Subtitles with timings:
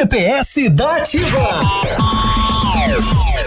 [0.00, 1.60] GPS da Ativa.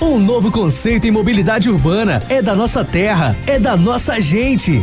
[0.00, 2.22] Um novo conceito em mobilidade urbana.
[2.28, 4.80] É da nossa terra, é da nossa gente.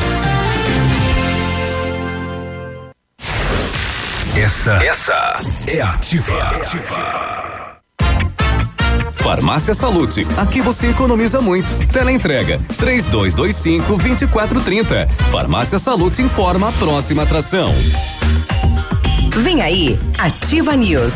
[4.35, 6.33] Essa, essa é ativa.
[6.33, 7.79] É ativa.
[9.13, 11.73] Farmácia Salute, aqui você economiza muito.
[11.87, 15.07] Teleentrega, três dois, dois cinco, vinte e quatro, trinta.
[15.31, 17.73] Farmácia Salute informa a próxima atração.
[19.37, 21.13] Vem aí, Ativa News.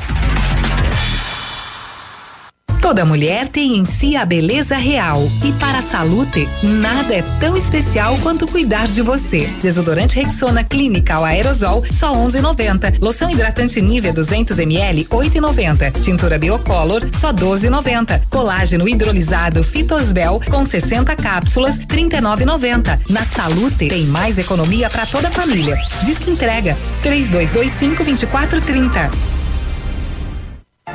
[2.88, 5.21] Toda mulher tem em si a beleza real.
[5.43, 9.46] E para a Salute, nada é tão especial quanto cuidar de você.
[9.62, 12.98] Desodorante Rexona Clinical Aerosol, só 11,90.
[13.02, 16.02] Loção hidratante Nivea 200 ml, 8,90.
[16.02, 18.21] Tintura Biocolor, só 12,90.
[18.29, 23.01] Colágeno hidrolisado Fitosbel, com 60 cápsulas, 39,90.
[23.10, 25.76] Na Salute, tem mais economia para toda a família.
[26.05, 26.77] Diz que entrega.
[27.04, 29.37] 3225 2430.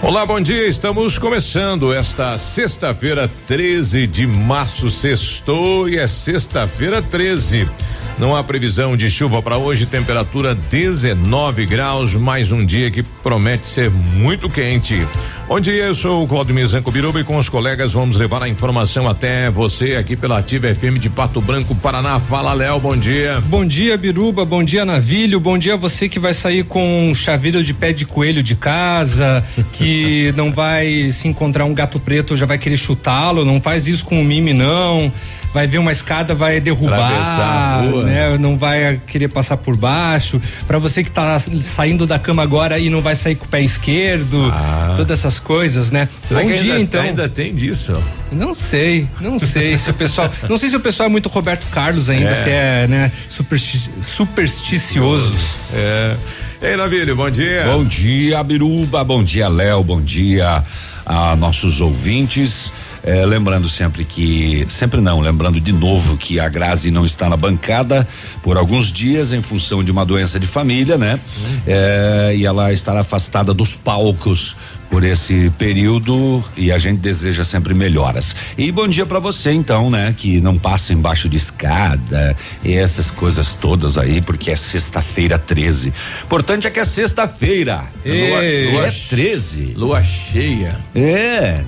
[0.00, 0.68] Olá, bom dia.
[0.68, 4.88] Estamos começando esta sexta-feira, 13 de março.
[4.90, 7.68] Sextou e é sexta-feira 13.
[8.16, 13.66] Não há previsão de chuva para hoje, temperatura 19 graus, mais um dia que promete
[13.66, 15.06] ser muito quente.
[15.48, 18.48] Bom dia, eu sou o Claudio Mizanco Biruba e com os colegas vamos levar a
[18.50, 22.20] informação até você aqui pela Ativa FM de Pato Branco, Paraná.
[22.20, 23.40] Fala, Léo, bom dia.
[23.46, 27.14] Bom dia, Biruba, bom dia, Navilho, bom dia a você que vai sair com um
[27.14, 29.42] chaveiro de pé de coelho de casa,
[29.72, 34.04] que não vai se encontrar um gato preto, já vai querer chutá-lo, não faz isso
[34.04, 35.10] com o mime, não
[35.52, 38.36] vai ver uma escada, vai derrubar, né?
[38.38, 40.40] Não vai querer passar por baixo.
[40.66, 43.60] Para você que tá saindo da cama agora e não vai sair com o pé
[43.60, 44.94] esquerdo, ah.
[44.96, 46.08] todas essas coisas, né?
[46.30, 47.02] Bom dia, ainda, então.
[47.02, 48.00] Ainda tem disso?
[48.30, 51.66] Não sei, não sei se o pessoal, não sei se o pessoal é muito Roberto
[51.70, 52.34] Carlos ainda, é.
[52.34, 55.34] se é, né, supersti supersticioso.
[55.72, 56.16] É.
[56.60, 57.64] Ei, Navírio, bom dia.
[57.66, 60.64] Bom dia, Biruba, bom dia, Léo, bom dia
[61.06, 62.72] a nossos ouvintes.
[63.02, 67.36] É, lembrando sempre que, sempre não, lembrando de novo que a Grazi não está na
[67.36, 68.06] bancada
[68.42, 71.14] por alguns dias em função de uma doença de família, né?
[71.14, 71.60] Uhum.
[71.66, 74.56] É, e ela estará afastada dos palcos
[74.90, 78.34] por esse período e a gente deseja sempre melhoras.
[78.56, 83.10] E bom dia para você então, né, que não passa embaixo de escada e essas
[83.10, 85.92] coisas todas aí, porque é sexta-feira 13.
[86.24, 87.84] Importante é que é sexta-feira.
[88.04, 89.74] Lua, lua 13.
[89.76, 90.74] Lua cheia.
[90.94, 91.62] É.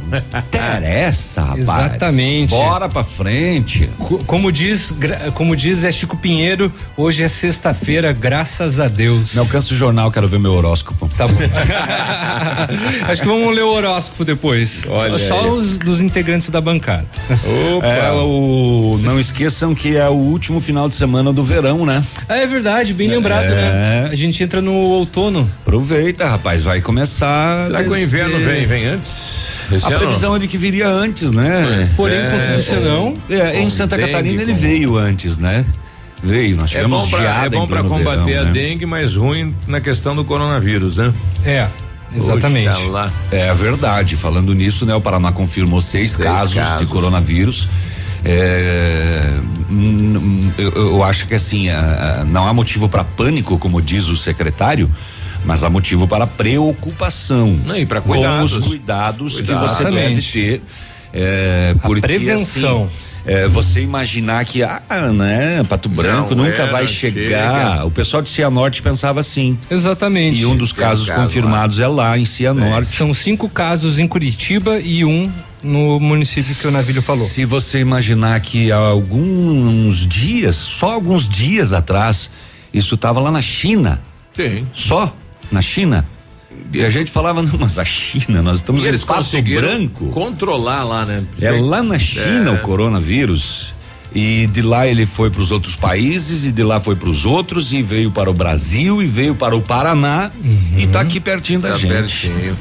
[0.48, 1.60] Interessa, rapaz.
[1.60, 2.50] Exatamente.
[2.50, 3.88] Bora pra frente.
[4.26, 4.94] Como diz,
[5.34, 9.34] como diz é Chico Pinheiro, hoje é sexta-feira, graças a Deus.
[9.34, 11.08] Não alcança o jornal, quero ver meu horóscopo.
[11.16, 11.34] Tá bom.
[13.10, 14.84] Acho que vamos ler o horóscopo depois.
[14.88, 15.50] Olha Só aí.
[15.50, 17.06] os dos integrantes da bancada.
[17.76, 17.87] Opa.
[17.87, 22.05] É, o, não esqueçam que é o último final de semana do verão, né?
[22.29, 23.50] É, é verdade, bem lembrado, né?
[23.50, 24.05] é.
[24.05, 24.08] né?
[24.11, 25.50] A gente entra no outono.
[25.62, 27.67] Aproveita, rapaz, vai começar.
[27.67, 29.40] Será que o inverno vem, vem antes?
[29.73, 31.88] Esse a previsão é de que viria antes, né?
[31.96, 33.17] Porém, é, por não.
[33.31, 35.64] É, em Santa Catarina ele veio antes, né?
[36.23, 38.52] Veio, nós tivemos é bom pra, É bom para combater verão, a né?
[38.52, 41.14] dengue, mas ruim na questão do coronavírus, né?
[41.46, 41.69] É.
[42.14, 42.68] Exatamente.
[42.68, 43.12] Oxalá.
[43.30, 44.16] É verdade.
[44.16, 47.68] Falando nisso, né, o Paraná confirmou seis, seis casos, casos, de coronavírus.
[48.24, 49.38] É,
[50.58, 51.68] eu, eu, acho que assim,
[52.26, 54.90] não há motivo para pânico, como diz o secretário,
[55.44, 57.58] mas há motivo para preocupação.
[57.66, 58.56] Não, e com cuidados.
[58.56, 60.32] os cuidados que você deve Exatamente.
[60.32, 60.62] ter.
[61.12, 62.84] É, A porque, prevenção.
[62.84, 64.82] assim, é, você imaginar que, ah,
[65.14, 67.70] né, Pato Branco Não nunca era, vai chegar.
[67.72, 67.84] chega.
[67.84, 69.58] O pessoal de Cianorte pensava assim.
[69.70, 70.40] Exatamente.
[70.40, 72.96] E um dos Tem um casos caso confirmados é lá em Cianorte.
[72.96, 75.31] São cinco casos em Curitiba e um
[75.62, 77.28] no município que o Navilho falou.
[77.28, 82.31] Se você imaginar que há alguns dias, só alguns dias atrás,
[82.72, 84.00] isso estava lá na China,
[84.34, 84.67] Tem.
[84.75, 85.14] só
[85.52, 86.06] na China.
[86.72, 90.06] E a gente falava, não, mas a China, nós estamos E em eles Pato Branco.
[90.10, 91.24] controlar lá, né?
[91.40, 92.54] É lá na China É.
[92.54, 93.74] o coronavírus.
[94.12, 97.24] E de lá ele foi para os outros países e de lá foi para os
[97.24, 100.32] outros e veio para o Brasil e veio para o Paraná
[100.76, 101.92] e está aqui pertinho da Tá gente.
[101.92, 102.56] pertinho.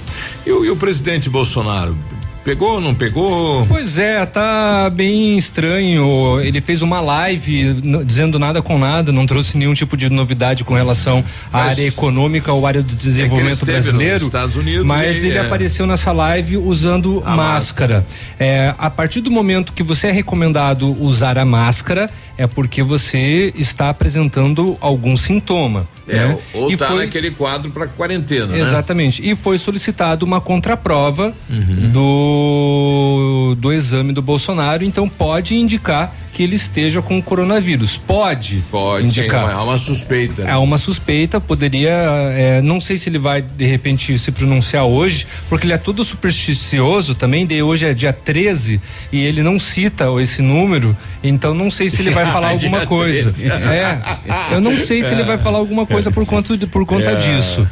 [0.46, 1.98] E, e o presidente Bolsonaro?
[2.44, 3.66] Pegou ou não pegou?
[3.68, 6.40] Pois é, tá bem estranho.
[6.42, 7.74] Ele fez uma live
[8.06, 11.88] dizendo nada com nada, não trouxe nenhum tipo de novidade com relação à Mas- área
[11.88, 14.26] econômica ou área do desenvolvimento esteve brasileiro.
[14.26, 15.42] Estados Unidos mas ele é.
[15.42, 18.06] apareceu nessa live usando A máscara.
[18.40, 22.10] É, a partir do momento que você é recomendado usar a máscara,
[22.40, 25.86] é porque você está apresentando algum sintoma.
[26.08, 26.38] É, né?
[26.54, 28.60] ou E tá foi- naquele quadro para quarentena, né?
[28.62, 29.22] Exatamente.
[29.30, 31.92] E foi solicitado uma contraprova Uhum.
[31.92, 37.98] do, do exame do Bolsonaro, então pode indicar que ele esteja com o coronavírus.
[37.98, 39.50] Pode, Pode, sim, indicar.
[39.54, 40.46] há uma suspeita.
[40.46, 40.52] né?
[40.52, 41.90] É uma suspeita, poderia.
[41.90, 46.02] é, não sei se ele vai, de repente, se pronunciar hoje, porque ele é todo
[46.02, 47.46] supersticioso também.
[47.46, 48.80] De hoje é dia 13
[49.12, 52.86] e ele não cita esse número, então não sei se ele vai falar Dia alguma
[52.86, 53.34] coisa.
[53.34, 53.52] 13.
[53.52, 57.10] É, eu não sei se ele vai falar alguma coisa por conta, de- por conta
[57.10, 57.68] É, disso.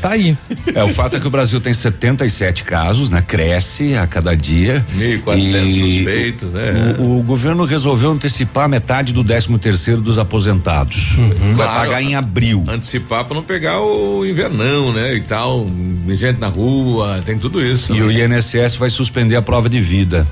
[0.00, 0.34] Tá aí.
[0.74, 3.22] É, o fato é que o Brasil tem 77 casos, né?
[3.26, 4.82] Cresce a cada dia.
[4.96, 6.96] 1.400 E suspeitos, né?
[6.98, 11.14] O, o governo resolveu antecipar metade do 13 terceiro dos aposentados.
[11.16, 11.54] Vai Uhum.
[11.54, 11.80] Claro.
[11.80, 12.64] pagar em abril.
[12.68, 15.14] Antecipar para não pegar o invernão, né?
[15.14, 15.66] E tal,
[16.10, 17.94] gente na rua, tem tudo isso.
[17.94, 18.04] E né?
[18.06, 20.26] o INSS vai suspender a prova de vida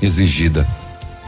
[0.00, 0.66] exigida.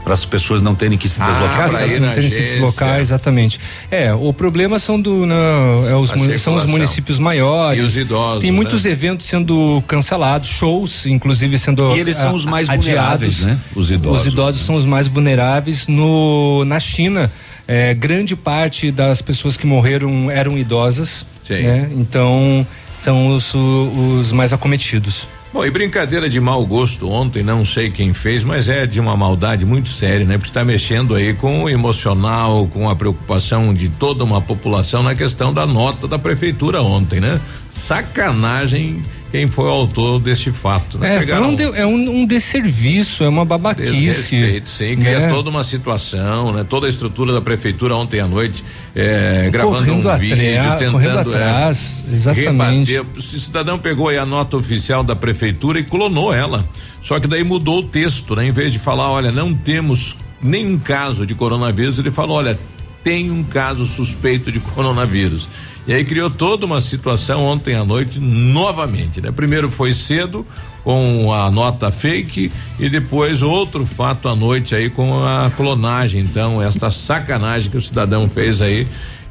[0.05, 1.73] Para as pessoas não terem que se Ah, deslocar.
[1.99, 3.59] não tem que se deslocar, exatamente.
[3.91, 7.81] É, o problema são do não, é os A mu- são os municípios maiores.
[7.83, 8.91] E os idosos, Tem muitos né?
[8.91, 12.85] eventos sendo cancelados, shows, inclusive sendo E eles são os mais adiados.
[12.85, 13.59] vulneráveis, né?
[13.75, 14.67] Os idosos, Os idosos né?
[14.67, 15.89] são os mais vulneráveis.
[15.89, 17.33] No na China,
[17.67, 21.63] é, grande parte das pessoas que morreram eram idosas, Sim.
[21.63, 21.89] né?
[21.97, 22.67] Então
[23.03, 25.27] são os, os mais acometidos.
[25.55, 29.17] Bom, e brincadeira de mau gosto ontem, não sei quem fez, mas é de uma
[29.17, 30.37] maldade muito séria, né?
[30.37, 35.15] Porque está mexendo aí com o emocional, com a preocupação de toda uma população na
[35.15, 37.41] questão da nota da prefeitura ontem, né?
[37.87, 39.01] Sacanagem
[39.35, 41.17] quem foi o autor deste fato, né?
[41.17, 43.91] É, Pegaram um, de- é um, um desserviço, é uma babaquice.
[43.91, 45.29] Desrespeito, sim, cria né?
[45.29, 46.63] toda uma situação, né?
[46.63, 48.63] Toda a estrutura da prefeitura ontem à noite,
[48.95, 52.93] é, gravando Correndo um vídeo, atra- tentando correndo é, atrás, exatamente.
[52.95, 53.19] rebater.
[53.19, 56.65] O cidadão pegou aí a nota oficial da prefeitura e clonou ela.
[57.03, 58.47] Só que daí mudou o texto, né?
[58.47, 62.57] Em vez de falar, olha, não temos nenhum caso de coronavírus, ele falou, olha,
[63.03, 65.49] tem um caso suspeito de coronavírus.
[65.87, 69.31] E aí criou toda uma situação ontem à noite novamente, né?
[69.31, 70.47] Primeiro foi cedo
[70.83, 76.23] com a nota fake e depois outro fato à noite aí com a clonagem.
[76.23, 78.87] Então, esta sacanagem que o cidadão fez aí.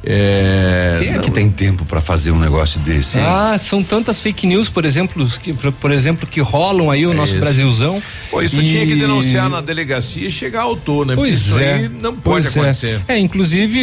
[0.06, 3.18] É, Quem é não- que tem tempo para fazer um negócio desse?
[3.18, 3.24] hein?
[3.26, 7.14] Ah, são tantas fake news, por exemplo, que, por, exemplo, que rolam aí o É
[7.14, 7.40] nosso isso.
[7.40, 8.02] Brasilzão.
[8.30, 11.14] Pô, isso E- tinha que denunciar na delegacia e chegar ao autor, né?
[11.14, 11.74] Porque Pois isso é.
[11.74, 12.60] aí não pode pois é.
[12.60, 13.00] acontecer.
[13.08, 13.80] É, inclusive,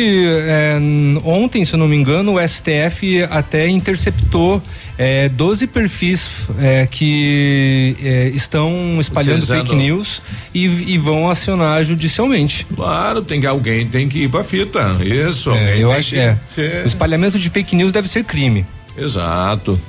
[0.47, 4.61] é, n- ontem, se eu não me engano, o STF até interceptou
[4.97, 10.21] é, 12 perfis é, que é, estão espalhando Utilizando- fake news
[10.53, 12.67] e, e vão acionar judicialmente.
[12.75, 14.95] Claro, tem que alguém tem que ir pra fita.
[15.03, 15.49] Isso.
[15.51, 16.37] É, eu acho é.
[16.83, 18.65] O espalhamento de fake news deve ser crime.
[18.97, 19.79] Exato.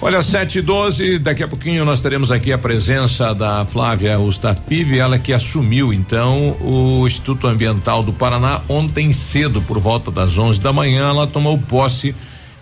[0.00, 4.98] Olha, 7 e 12 daqui a pouquinho nós teremos aqui a presença da Flávia Ustapive,
[4.98, 10.60] ela que assumiu então o Instituto Ambiental do Paraná ontem cedo, por volta das 11
[10.60, 12.14] da manhã, ela tomou posse.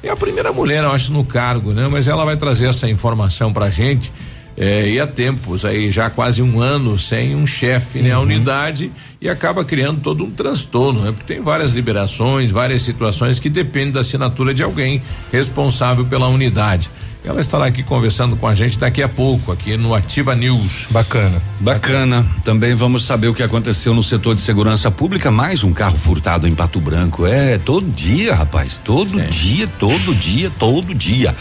[0.03, 1.89] É a primeira mulher, eu acho, no cargo, né?
[1.89, 4.13] Mas ela vai trazer essa informação pra gente.
[4.57, 8.13] É, e há tempos aí já quase um ano sem um chefe, né?
[8.13, 11.13] A unidade e acaba criando todo um transtorno, né?
[11.13, 16.91] Porque tem várias liberações, várias situações que dependem da assinatura de alguém responsável pela unidade.
[17.25, 20.89] Ela estará aqui conversando com a gente daqui a pouco, aqui no Ativa News.
[20.91, 21.41] Bacana.
[21.61, 22.27] Bacana.
[22.43, 25.31] Também vamos saber o que aconteceu no setor de segurança pública.
[25.31, 27.25] Mais um carro furtado em Pato Branco.
[27.25, 28.77] É, todo dia, rapaz.
[28.77, 29.29] Todo Sim.
[29.31, 31.33] dia, todo dia, todo dia.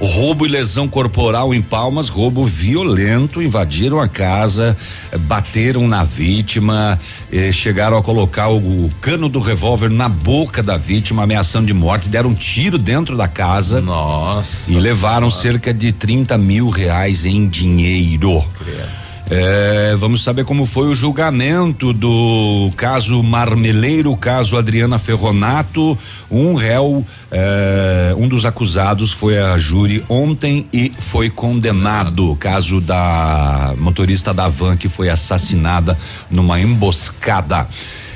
[0.00, 4.76] Roubo e lesão corporal em Palmas, roubo violento, invadiram a casa,
[5.10, 7.00] eh, bateram na vítima,
[7.32, 11.74] eh, chegaram a colocar o, o cano do revólver na boca da vítima, ameaçando de
[11.74, 13.80] morte, deram um tiro dentro da casa.
[13.80, 14.70] Nossa.
[14.70, 15.58] E levaram senhora.
[15.58, 18.44] cerca de 30 mil reais em dinheiro.
[19.30, 25.98] É, vamos saber como foi o julgamento do caso Marmeleiro, caso Adriana Ferronato.
[26.30, 32.34] Um réu, é, um dos acusados foi a júri ontem e foi condenado.
[32.36, 35.98] Caso da motorista da van que foi assassinada
[36.30, 37.68] numa emboscada.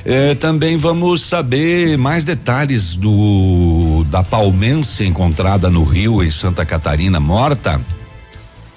[0.05, 7.21] É, também vamos saber mais detalhes do da palmense encontrada no Rio, em Santa Catarina,
[7.21, 7.81] morta.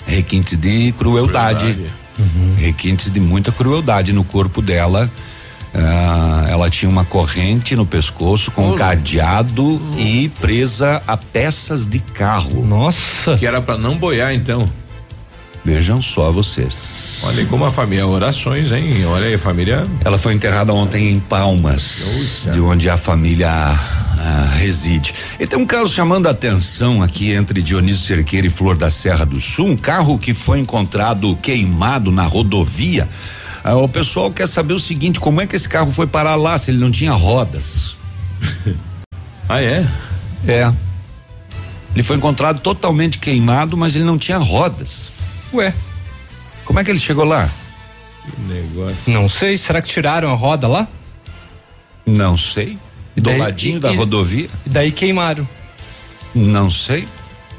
[0.06, 1.74] Requintes de crueldade.
[1.74, 2.56] crueldade uhum.
[2.58, 5.10] requintes de muita crueldade no corpo dela.
[5.74, 12.66] Uh, ela tinha uma corrente no pescoço com cadeado e presa a peças de carro.
[12.66, 13.36] Nossa!
[13.38, 14.70] Que era para não boiar então.
[15.66, 17.18] Vejam só vocês.
[17.24, 19.04] Olha aí como a família, orações, hein?
[19.08, 19.88] Olha aí a família.
[20.06, 25.16] Ela foi enterrada ontem em Palmas, de onde a família ah, reside.
[25.40, 29.26] E tem um caso chamando a atenção aqui entre Dionísio Cerqueira e Flor da Serra
[29.26, 33.10] do Sul, um carro que foi encontrado queimado na rodovia.
[33.64, 36.60] Ah, o pessoal quer saber o seguinte, como é que esse carro foi parar lá
[36.60, 37.96] se ele não tinha rodas?
[39.50, 39.84] ah, é?
[40.48, 40.72] É.
[41.96, 45.15] Ele foi encontrado totalmente queimado, mas ele não tinha rodas.
[45.54, 45.74] Ué,
[46.64, 47.50] como é que ele chegou lá?
[48.24, 49.14] Que negócio.
[49.14, 50.88] Não sei, será que tiraram a roda lá?
[52.06, 52.78] Não sei.
[53.16, 54.50] E do daí, ladinho e, da rodovia?
[54.66, 55.48] E daí queimaram.
[56.34, 57.08] Não sei.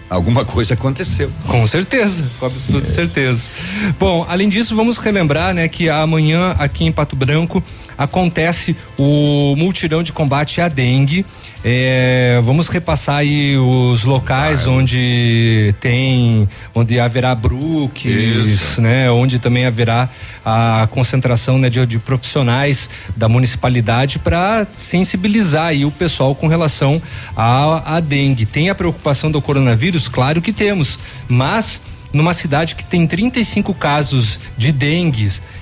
[0.08, 1.30] Alguma coisa aconteceu.
[1.48, 2.90] Com certeza, com absoluta é.
[2.90, 3.50] certeza.
[3.98, 7.62] Bom, além disso, vamos relembrar, né, que amanhã aqui em Pato Branco
[7.96, 11.24] acontece o multirão de combate à dengue.
[11.64, 19.10] É, vamos repassar aí os locais onde tem, onde haverá bruques, né?
[19.10, 20.08] Onde também haverá
[20.44, 27.02] a concentração né, de, de profissionais da municipalidade para sensibilizar aí o pessoal com relação
[27.36, 28.46] à, à dengue.
[28.46, 30.06] Tem a preocupação do coronavírus?
[30.06, 30.98] Claro que temos,
[31.28, 31.82] mas
[32.12, 35.16] numa cidade que tem 35 casos de dengue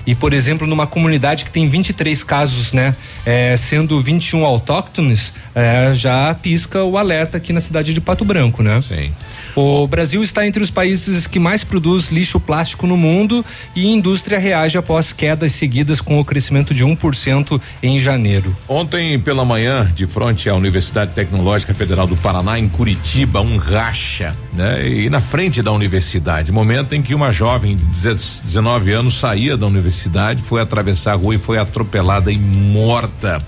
[0.05, 5.93] e, por exemplo, numa comunidade que tem 23 casos, né, é, sendo 21 autóctones, é,
[5.93, 8.81] já pisca o alerta aqui na cidade de Pato Branco, né?
[8.81, 9.11] Sim.
[9.55, 13.43] O Brasil está entre os países que mais produz lixo plástico no mundo
[13.73, 18.53] e a indústria reage após quedas seguidas com o crescimento de 1% em janeiro.
[18.67, 24.35] Ontem pela manhã, de frente à Universidade Tecnológica Federal do Paraná, em Curitiba, um racha,
[24.51, 24.85] né?
[24.85, 29.65] E na frente da universidade, momento em que uma jovem de 19 anos saía da
[29.65, 33.41] universidade, foi atravessar a rua e foi atropelada e morta.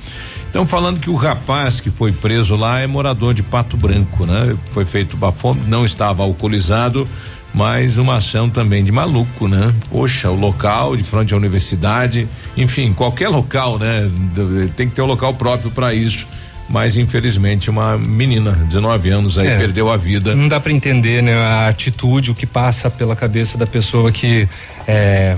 [0.48, 4.56] Estão falando que o rapaz que foi preso lá é morador de Pato Branco, né?
[4.66, 7.08] Foi feito bafômetro, não estava alcoolizado,
[7.54, 9.74] mas uma ação também de maluco, né?
[9.92, 14.10] Poxa, o local de frente à universidade, enfim, qualquer local, né?
[14.75, 16.27] Tem que ter um local próprio para isso
[16.70, 20.36] mas infelizmente uma menina, 19 anos aí, é, perdeu a vida.
[20.36, 21.34] Não dá para entender, né?
[21.34, 24.48] A atitude, o que passa pela cabeça da pessoa que
[24.86, 25.36] é,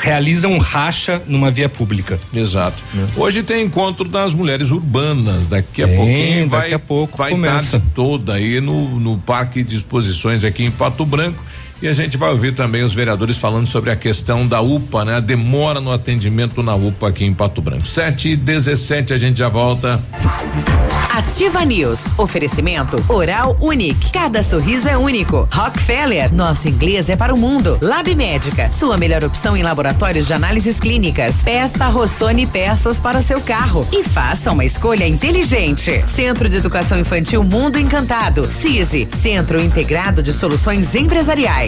[0.00, 2.18] realiza um racha numa via pública.
[2.32, 2.82] Exato.
[2.96, 3.20] É.
[3.20, 7.82] Hoje tem encontro das mulheres urbanas, daqui a tem, pouquinho vai, a pouco vai começa.
[7.94, 11.44] toda aí no, no Parque de Exposições aqui em Pato Branco.
[11.80, 15.14] E a gente vai ouvir também os vereadores falando sobre a questão da UPA, né?
[15.16, 17.86] A demora no atendimento na UPA aqui em Pato Branco.
[17.86, 20.02] 7 e 17 a gente já volta.
[21.18, 22.16] Ativa News.
[22.16, 24.12] Oferecimento Oral Unique.
[24.12, 25.48] Cada sorriso é único.
[25.52, 26.32] Rockefeller.
[26.32, 27.76] Nosso inglês é para o mundo.
[27.82, 28.70] Lab Médica.
[28.70, 31.42] Sua melhor opção em laboratórios de análises clínicas.
[31.42, 36.04] Peça Rossoni peças para o seu carro e faça uma escolha inteligente.
[36.06, 38.44] Centro de Educação Infantil Mundo Encantado.
[38.44, 39.08] CISI.
[39.12, 41.67] Centro Integrado de Soluções Empresariais.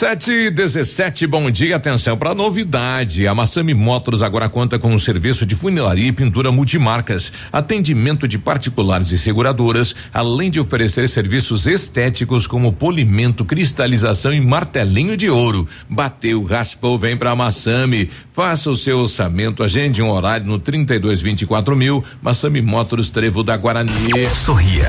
[0.00, 3.28] Sete e dezessete, bom dia, atenção para novidade.
[3.28, 8.38] A Massami Motors agora conta com um serviço de funilaria e pintura multimarcas, atendimento de
[8.38, 15.68] particulares e seguradoras, além de oferecer serviços estéticos como polimento, cristalização e martelinho de ouro.
[15.86, 18.10] Bateu, raspou, vem pra Massami.
[18.32, 22.02] Faça o seu orçamento, agende um horário no trinta e dois vinte e quatro mil,
[22.22, 23.92] Massami Motors Trevo da Guarani.
[24.34, 24.88] Sorria.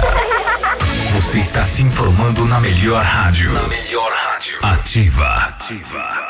[1.15, 3.51] Você está se informando na melhor rádio.
[3.51, 4.10] Na melhor rádio.
[4.63, 5.53] Ativa.
[5.59, 6.20] Ativa.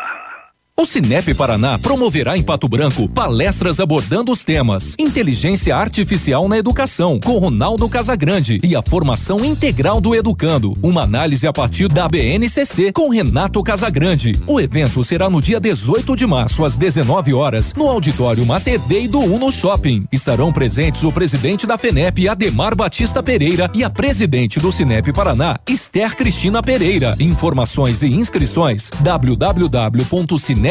[0.82, 7.20] O Cinep Paraná promoverá em Pato Branco palestras abordando os temas Inteligência Artificial na Educação,
[7.20, 10.74] com Ronaldo Casagrande e a formação integral do educando.
[10.82, 14.32] Uma análise a partir da BNCC com Renato Casagrande.
[14.48, 19.08] O evento será no dia 18 de março, às 19 horas, no auditório TV e
[19.08, 20.08] do Uno Shopping.
[20.12, 25.60] Estarão presentes o presidente da FENEP, Ademar Batista Pereira, e a presidente do Cinep Paraná,
[25.70, 27.16] Esther Cristina Pereira.
[27.20, 30.71] Informações e inscrições www.cinep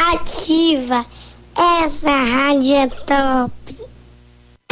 [0.00, 1.04] Ativa.
[1.54, 3.52] Essa rádio é top.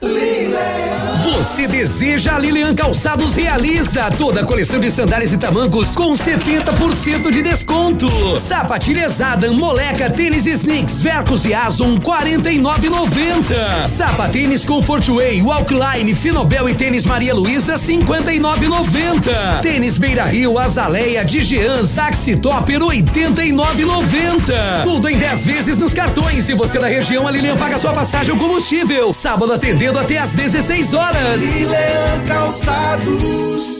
[0.00, 7.32] Você deseja a Lilian Calçados realiza toda a coleção de sandálias e tamancos com 70%
[7.32, 8.08] de desconto.
[8.38, 13.88] Sapatilhas Adam, Moleca, tênis Snicks, Vercos e Azon 49,90.
[13.88, 19.60] Sapatênis Comfortway, Walkline, Finobel e tênis Maria Luísa 59,90.
[19.60, 24.84] Tênis Beira Rio, Azaleia, Digian, Saxi Topper 89,90.
[24.84, 26.44] Tudo em 10 vezes nos cartões.
[26.44, 29.12] Se você é da região, a Lilian paga sua passagem ou combustível.
[29.12, 31.40] Sábado atendendo até às 16 horas.
[31.40, 33.78] Milan Calçados.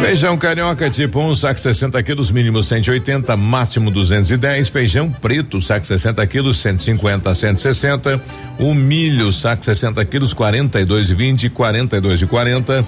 [0.00, 4.68] Feijão carioca tipo 1, um, saco 60 quilos, mínimo 180, máximo 210.
[4.68, 8.20] Feijão preto, saco 60 quilos, 150 a 160.
[8.58, 12.84] O milho, saco 60 quilos, 42 e 20, 42 e 40.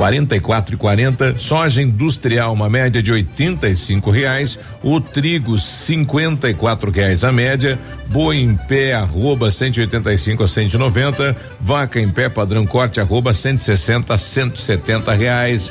[0.00, 7.30] 44 e 40, soja industrial uma média de 85 reais, o trigo 54 reais a
[7.30, 14.14] média, boi em pé arroba 185 a 190, vaca em pé padrão corte arroba 160
[14.14, 15.70] a 170 reais.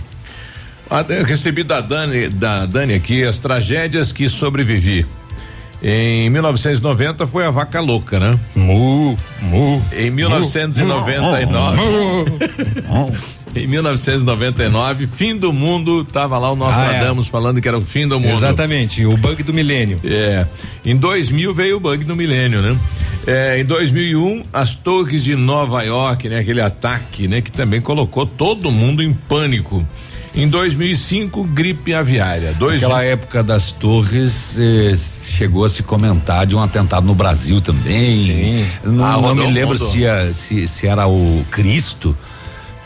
[0.92, 5.08] Ah, eu recebi da Dani, da Dani aqui as tragédias que sobrevivi.
[5.84, 8.40] Em 1990 foi a vaca louca, né?
[8.56, 9.84] Mu, mu.
[9.92, 11.46] Em 1999.
[13.54, 17.32] em 1999, fim do mundo, tava lá o Nostradamus ah, é.
[17.32, 18.34] falando que era o fim do mundo.
[18.34, 20.00] Exatamente, o bug do milênio.
[20.06, 20.48] É.
[20.86, 22.78] Em 2000 veio o bug do milênio, né?
[23.28, 26.40] É, em 2001, as torres de Nova York, né?
[26.40, 27.42] Aquele ataque, né?
[27.42, 29.86] Que também colocou todo mundo em pânico.
[30.36, 32.54] Em 2005, gripe aviária.
[32.54, 37.62] Dois Naquela época das torres, eh, chegou a se comentar de um atentado no Brasil
[37.62, 38.26] também.
[38.26, 38.68] Sim.
[38.84, 40.02] Não, ah, não me lembro se,
[40.34, 42.18] se, se era o Cristo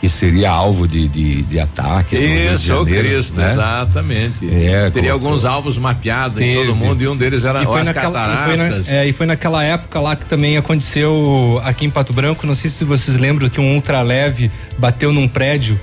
[0.00, 2.20] que seria alvo de, de, de ataques.
[2.20, 3.46] Isso, o Cristo, né?
[3.46, 4.48] exatamente.
[4.48, 7.88] É, Teria alguns alvos mapeados em todo mundo e um deles era e foi as
[7.88, 8.44] naquela, cataratas.
[8.44, 12.12] E foi, na, é, e foi naquela época lá que também aconteceu aqui em Pato
[12.12, 15.78] Branco, não sei se vocês lembram que um ultraleve bateu num prédio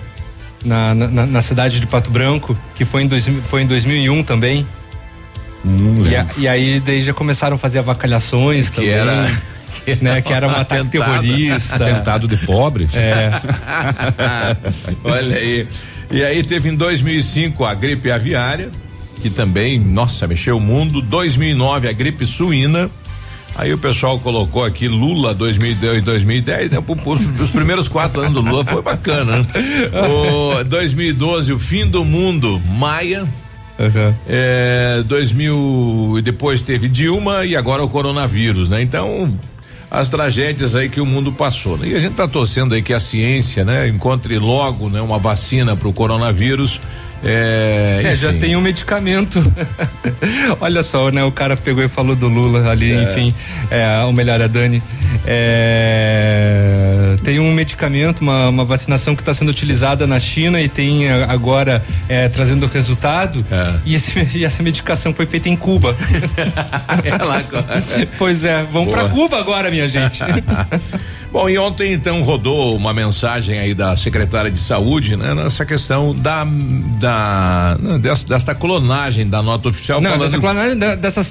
[0.65, 4.65] na, na, na, cidade de Pato Branco, que foi em, dois, foi em 2001 também.
[5.63, 8.91] Hum, e, a, e, aí daí já começaram a fazer avacalhações que também.
[8.91, 9.31] Era
[10.01, 10.21] né?
[10.21, 11.75] Que era um ataque terrorista.
[11.75, 12.91] Atentado de pobres.
[12.95, 13.31] É.
[15.03, 15.67] Olha aí.
[16.11, 18.69] E aí teve em 2005 a gripe aviária,
[19.21, 21.01] que também, nossa, mexeu o mundo.
[21.01, 22.89] 2009 a gripe suína.
[23.55, 26.77] Aí o pessoal colocou aqui Lula 2002 2010, né?
[27.41, 29.47] Os primeiros quatro anos do Lula foi bacana, né?
[30.09, 33.25] O 2012 o fim do mundo, Maia.
[33.77, 34.13] Uhum.
[34.27, 38.81] É, 2000 e depois teve Dilma e agora o coronavírus, né?
[38.81, 39.33] Então
[39.89, 41.77] as tragédias aí que o mundo passou.
[41.77, 41.89] Né?
[41.89, 45.75] E a gente está torcendo aí que a ciência, né, encontre logo, né, uma vacina
[45.75, 46.81] para o coronavírus
[47.27, 49.41] é, é, já tem um medicamento.
[50.61, 51.23] Olha só, né?
[51.23, 53.03] O cara pegou e falou do Lula ali, é.
[53.03, 53.33] enfim.
[53.71, 54.81] É, o melhor a Dani.
[55.25, 61.09] É, Tem um medicamento, uma, uma vacinação que está sendo utilizada na China e tem
[61.09, 63.43] agora é, trazendo resultado.
[63.83, 65.95] E, esse, e essa medicação foi feita em Cuba.
[67.03, 67.83] Ela agora.
[68.19, 69.09] Pois é, vamos para.
[69.09, 70.19] Cuba agora, minha gente.
[71.35, 75.33] Bom, e ontem então rodou uma mensagem aí da secretária de saúde, né?
[75.33, 76.47] Nessa questão da,
[76.97, 77.14] da,
[77.81, 80.01] né, dessa, desta clonagem da nota oficial.
[80.01, 81.23] Não, dessa, clonagem, da- dessa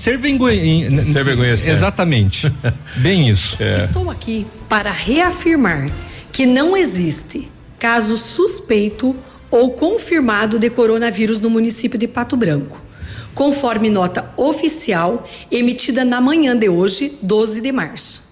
[1.70, 2.52] Exatamente.
[2.96, 3.56] Bem isso.
[3.62, 5.88] Estou aqui para reafirmar
[6.32, 9.14] que não existe caso suspeito
[9.50, 12.80] ou confirmado de coronavírus no município de Pato Branco,
[13.34, 18.23] conforme nota oficial emitida na manhã de hoje, 12 de março.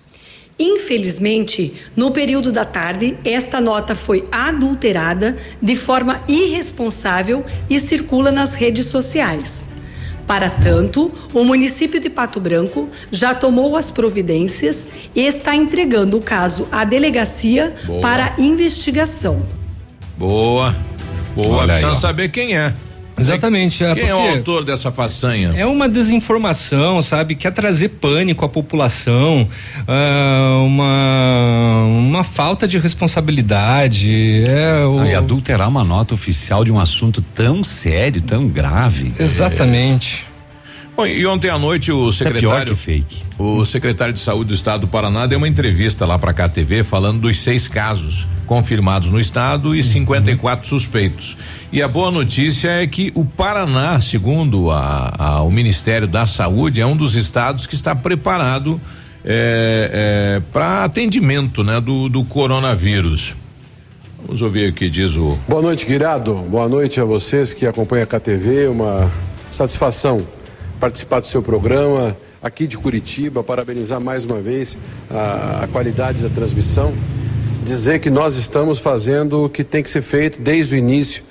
[0.63, 8.55] Infelizmente, no período da tarde, esta nota foi adulterada de forma irresponsável e circula nas
[8.55, 9.69] redes sociais.
[10.25, 16.23] Para tanto, o município de Pato Branco já tomou as providências e está entregando o
[16.23, 18.01] caso à delegacia Boa.
[18.01, 19.45] para investigação.
[20.17, 20.77] Boa.
[21.35, 21.57] Boa.
[21.57, 22.01] Olha aí, Precisa ó.
[22.01, 22.73] saber quem é.
[23.19, 23.85] Exatamente.
[23.85, 25.53] É Quem é o autor dessa façanha?
[25.57, 27.35] É uma desinformação, sabe?
[27.35, 29.49] Quer trazer pânico à população,
[29.87, 34.45] ah, uma, uma falta de responsabilidade.
[34.47, 35.01] É o...
[35.01, 39.13] Ah, e adulterar uma nota oficial de um assunto tão sério, tão grave.
[39.19, 40.32] Exatamente.
[40.95, 43.23] Bom, e ontem à noite o pior secretário que fake.
[43.39, 46.85] o secretário de saúde do estado do Paraná deu uma entrevista lá para a KTV
[46.85, 51.37] falando dos seis casos confirmados no estado e 54 suspeitos.
[51.73, 56.81] E a boa notícia é que o Paraná, segundo a- a- o Ministério da Saúde,
[56.83, 58.79] é um dos estados que está preparado
[60.53, 63.35] para atendimento, né, do, do coronavírus.
[64.27, 66.35] Vamos ouvir o que diz o Boa noite, Guirado.
[66.35, 68.67] Boa noite a vocês que acompanham a KTV.
[68.69, 69.11] Uma
[69.49, 70.27] satisfação
[70.83, 73.45] participar do seu programa aqui de Curitiba.
[73.45, 74.77] Parabenizar mais uma vez
[75.09, 76.93] a, a qualidade da transmissão.
[77.63, 81.23] Dizer que nós estamos fazendo o que tem que ser feito desde o início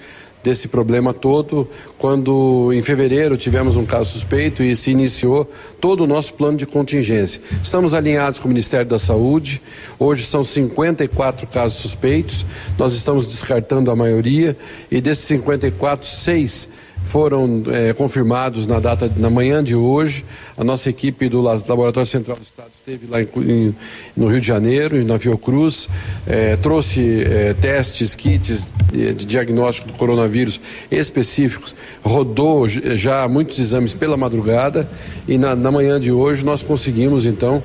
[0.42, 5.46] desse problema todo, quando em fevereiro tivemos um caso suspeito e se iniciou
[5.82, 7.42] todo o nosso plano de contingência.
[7.62, 9.62] Estamos alinhados com o Ministério da Saúde,
[10.00, 12.46] hoje são 54 casos suspeitos,
[12.78, 14.56] nós estamos descartando a maioria
[14.90, 16.70] e desses 54, seis
[17.04, 20.24] foram eh, confirmados na data na manhã de hoje.
[20.58, 23.76] A nossa equipe do La- Laboratório Central do Estado esteve lá em
[24.16, 25.90] no Rio de Janeiro, na Fiocruz,
[26.28, 33.94] eh, trouxe eh, testes, kits de, de diagnóstico do coronavírus específicos, rodou já muitos exames
[33.94, 34.88] pela madrugada
[35.28, 37.64] e na, na manhã de hoje nós conseguimos então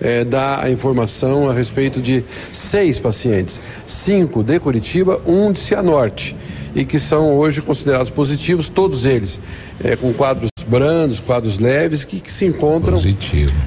[0.00, 2.22] eh, dar a informação a respeito de
[2.52, 6.36] seis pacientes, cinco de Curitiba, um de Cianorte
[6.76, 9.40] e que são hoje considerados positivos, todos eles
[9.82, 12.98] eh, com quadros brandos, quadros leves, que, que se encontram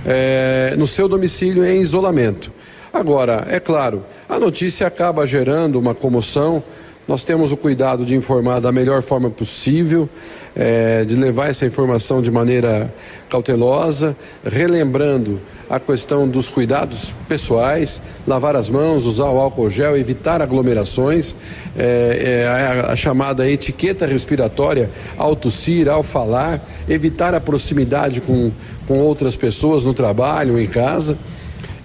[0.05, 2.51] eh, no seu domicílio em isolamento.
[2.93, 6.63] Agora, é claro, a notícia acaba gerando uma comoção.
[7.09, 10.07] Nós temos o cuidado de informar da melhor forma possível,
[10.55, 12.93] eh, de levar essa informação de maneira
[13.27, 20.39] cautelosa, relembrando a questão dos cuidados pessoais, lavar as mãos, usar o álcool gel, evitar
[20.39, 21.33] aglomerações,
[21.75, 28.51] eh, eh, a, a chamada etiqueta respiratória ao tossir, ao falar, evitar a proximidade com,
[28.87, 31.17] com outras pessoas no trabalho, em casa.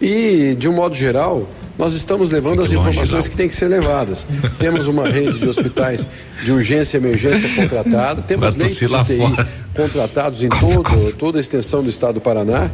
[0.02, 3.54] E, de um modo geral, nós estamos levando as Fique longe, informações que têm que
[3.54, 4.26] ser levadas.
[4.58, 6.06] temos uma rede de hospitais
[6.42, 9.48] de urgência e emergência contratada, temos leitos de TI fora.
[9.74, 12.70] contratados em todo, toda a extensão do estado do Paraná.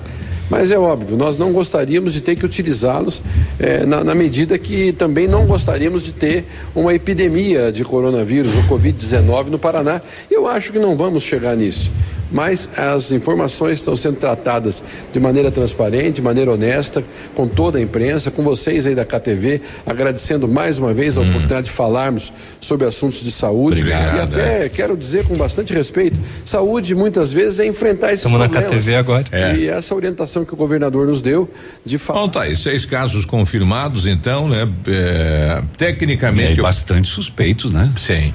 [0.51, 3.23] Mas é óbvio, nós não gostaríamos de ter que utilizá-los
[3.57, 8.63] eh, na, na medida que também não gostaríamos de ter uma epidemia de coronavírus, o
[8.65, 10.03] Covid-19 no Paraná.
[10.29, 11.93] Eu acho que não vamos chegar nisso.
[12.31, 17.03] Mas as informações estão sendo tratadas de maneira transparente, de maneira honesta,
[17.35, 21.67] com toda a imprensa, com vocês aí da KTV, agradecendo mais uma vez a oportunidade
[21.67, 23.83] de falarmos sobre assuntos de saúde.
[23.83, 28.41] Obrigado, e até quero dizer com bastante respeito, saúde muitas vezes é enfrentar esses Estamos
[28.41, 28.77] na problemas.
[28.77, 29.25] KTV agora.
[29.57, 31.49] E essa orientação que o governador nos deu
[31.85, 32.21] de falar.
[32.21, 34.69] Bom, tá aí, seis casos confirmados, então, né?
[34.87, 36.49] É, tecnicamente.
[36.49, 37.93] E aí, bastante suspeitos, né?
[37.99, 38.33] Sim.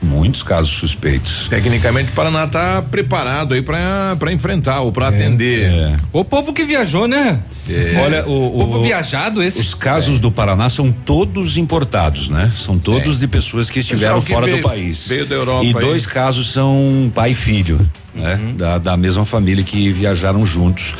[0.00, 1.48] Muitos casos suspeitos.
[1.48, 5.96] Tecnicamente, o Paraná está preparado aí para enfrentar ou para atender.
[6.12, 7.40] O povo que viajou, né?
[7.68, 7.96] É.
[8.00, 9.60] Olha, o, o- Povo viajado esse.
[9.60, 12.50] Os casos do Paraná são todos importados, né?
[12.56, 15.08] São todos de pessoas que estiveram Pessoal que fora veio- do país.
[15.08, 15.74] veio da Europa E aí.
[15.74, 17.80] dois casos são pai e filho,
[18.14, 18.38] né?
[18.56, 20.94] Da, da mesma família que viajaram juntos.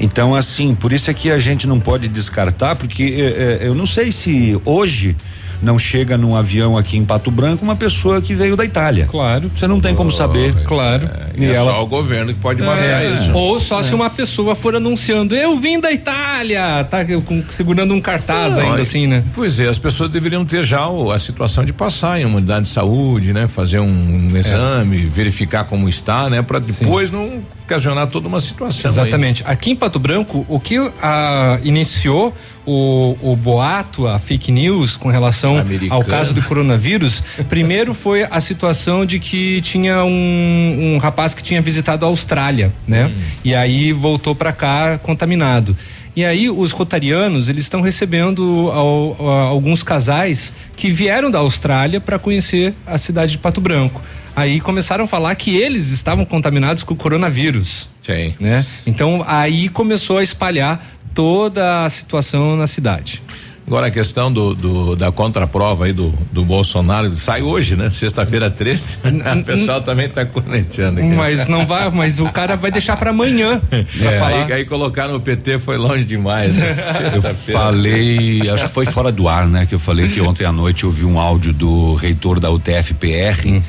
[0.00, 3.74] Então, assim, por isso é que a gente não pode descartar, porque eh, eh, eu
[3.74, 5.14] não sei se hoje
[5.62, 9.06] não chega num avião aqui em Pato Branco uma pessoa que veio da Itália.
[9.10, 9.50] Claro.
[9.54, 10.54] Você não tem como saber.
[10.64, 11.08] Claro.
[11.36, 13.32] E é só o governo que pode mapear É, isso.
[13.32, 18.00] Ou só se uma pessoa for anunciando, eu vim da Itália, tá com- segurando um
[18.00, 19.22] cartaz Não, ainda assim, né?
[19.34, 22.66] Pois é, as pessoas deveriam ter já o- a situação de passar em uma unidade
[22.66, 23.48] de saúde, né?
[23.48, 23.86] Fazer um,
[24.32, 24.40] um É.
[24.40, 26.42] exame, verificar como está, né?
[26.42, 27.42] Para depois não
[27.74, 28.90] ocasionar toda uma situação.
[28.90, 28.96] aí.
[28.98, 29.42] Exatamente.
[29.46, 32.34] Aqui em Pato Branco, o que ah, iniciou
[32.66, 35.94] o, o boato, a fake news com relação Americano.
[35.94, 41.42] ao caso do coronavírus, primeiro foi a situação de que tinha um, um rapaz que
[41.42, 43.06] tinha visitado a Austrália, né?
[43.06, 43.20] Hum.
[43.44, 45.76] E aí voltou para cá contaminado.
[46.14, 52.00] E aí os rotarianos eles estão recebendo ao- a- alguns casais que vieram da Austrália
[52.00, 54.02] para conhecer a cidade de Pato Branco.
[54.34, 57.88] Aí começaram a falar que eles estavam contaminados com o coronavírus.
[58.04, 58.34] Sim.
[58.40, 58.64] Né?
[58.86, 63.22] Então aí começou a espalhar toda a situação na cidade.
[63.70, 67.88] Agora a questão do, do- da contraprova aí do, do Bolsonaro sai hoje, né?
[67.88, 68.98] Sexta-feira 13.
[69.40, 71.12] o pessoal também tá corneteando aqui.
[71.12, 74.44] Mas não vai, mas o cara vai deixar para amanhã pra É, falar.
[74.46, 76.56] aí, aí colocaram o PT foi longe demais.
[76.56, 76.76] Né?
[77.14, 79.64] Eu falei, acho que foi fora do ar, né?
[79.66, 83.62] Que eu falei que ontem à noite eu vi um áudio do reitor da UTF-PR,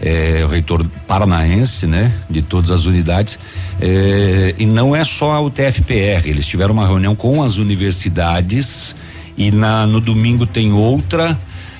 [0.00, 2.12] eh, o reitor paranaense, né?
[2.30, 3.36] De todas as unidades.
[3.80, 8.94] eh, e não é só a UTF-PR, eles tiveram uma reunião com as universidades
[9.38, 11.38] e na, no domingo tem outra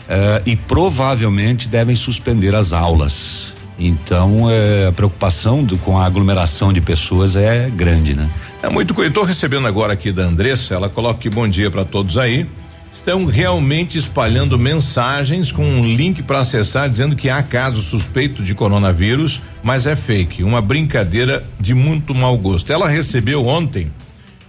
[0.08, 3.52] eh, e provavelmente devem suspender as aulas.
[3.78, 8.28] Então, eh, a preocupação do- com a aglomeração de pessoas é grande, né?
[8.62, 9.08] É muito coisa.
[9.08, 12.46] Estou recebendo agora aqui da Andressa, ela coloca que bom dia para todos aí.
[12.94, 18.54] Estão realmente espalhando mensagens com um link para acessar dizendo que há caso suspeito de
[18.54, 22.72] coronavírus, mas é fake, uma brincadeira de muito mau gosto.
[22.72, 23.90] Ela recebeu ontem,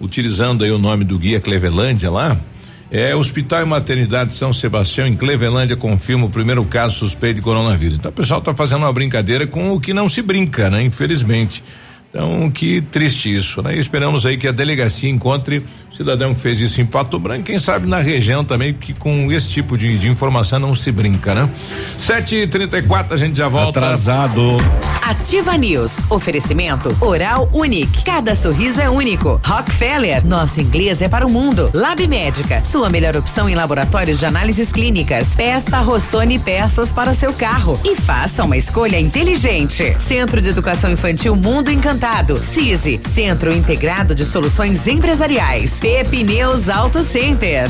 [0.01, 2.35] utilizando aí o nome do guia Clevelândia lá,
[2.91, 7.97] é Hospital e Maternidade São Sebastião em Clevelândia confirma o primeiro caso suspeito de coronavírus.
[7.97, 10.81] Então o pessoal está fazendo uma brincadeira com o que não se brinca, né?
[10.81, 11.63] Infelizmente.
[12.09, 13.75] Então, que triste isso, né?
[13.75, 15.59] E esperamos aí que a delegacia encontre
[15.91, 19.31] o cidadão que fez isso em Pato Branco, quem sabe na região também, que com
[19.31, 21.47] esse tipo de, de informação não se brinca, né?
[21.99, 23.79] Sete e trinta e quatro, a gente já volta.
[23.79, 24.57] Atrasado.
[25.03, 25.97] Ativa News.
[26.09, 28.03] Oferecimento Oral Unique.
[28.03, 29.39] Cada sorriso é único.
[29.45, 30.25] Rockefeller.
[30.25, 31.69] Nosso inglês é para o mundo.
[31.73, 32.63] Lab Médica.
[32.63, 35.35] Sua melhor opção em laboratórios de análises clínicas.
[35.35, 37.79] Peça Rossoni peças para o seu carro.
[37.83, 39.95] E faça uma escolha inteligente.
[39.99, 41.98] Centro de Educação Infantil Mundo Encantado.
[42.37, 43.01] CISI.
[43.05, 45.79] Centro Integrado de Soluções Empresariais.
[45.79, 47.67] Pepineus Auto Center.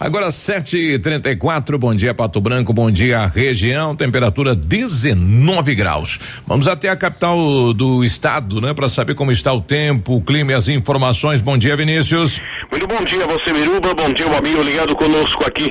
[0.00, 5.74] Agora sete e trinta e quatro, bom dia Pato Branco, bom dia região, temperatura 19
[5.74, 6.18] graus.
[6.46, 10.52] Vamos até a capital do estado, né, para saber como está o tempo, o clima
[10.52, 11.42] e as informações.
[11.42, 12.40] Bom dia, Vinícius.
[12.70, 15.70] Muito bom dia, você Miruba, bom dia, o amigo ligado conosco aqui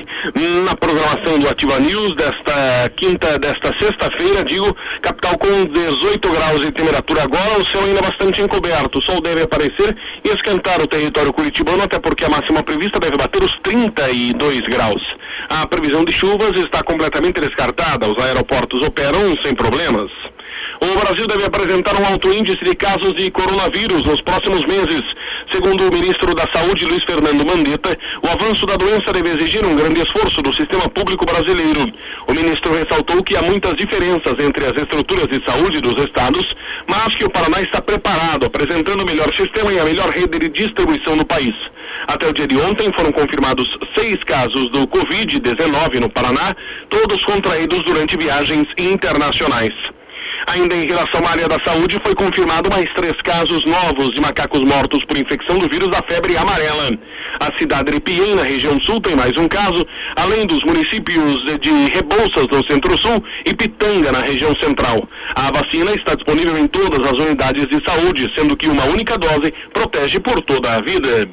[0.64, 6.70] na programação do Ativa News desta quinta, desta sexta-feira, digo, capital com 18 graus de
[6.70, 11.32] temperatura agora, o céu ainda bastante encoberto, o sol deve aparecer e esquentar o território
[11.32, 13.58] curitibano, até porque a máxima prevista deve bater os
[14.20, 15.16] 32 graus.
[15.48, 20.10] A previsão de chuvas está completamente descartada, os aeroportos operam sem problemas.
[20.80, 25.02] O Brasil deve apresentar um alto índice de casos de coronavírus nos próximos meses.
[25.52, 29.76] Segundo o ministro da Saúde, Luiz Fernando Mandetta, o avanço da doença deve exigir um
[29.76, 31.92] grande esforço do sistema público brasileiro.
[32.26, 36.54] O ministro ressaltou que há muitas diferenças entre as estruturas de saúde dos estados,
[36.86, 40.48] mas que o Paraná está preparado, apresentando o melhor sistema e a melhor rede de
[40.48, 41.54] distribuição no país.
[42.06, 46.54] Até o dia de ontem foram confirmados seis casos do Covid-19 no Paraná,
[46.88, 49.74] todos contraídos durante viagens internacionais.
[50.46, 54.60] Ainda em relação à área da saúde, foi confirmado mais três casos novos de macacos
[54.60, 56.98] mortos por infecção do vírus da febre amarela.
[57.38, 61.70] A cidade de Piem, na região sul, tem mais um caso, além dos municípios de
[61.90, 65.08] Rebouças, no centro-sul, e Pitanga, na região central.
[65.34, 69.52] A vacina está disponível em todas as unidades de saúde, sendo que uma única dose
[69.72, 71.28] protege por toda a vida.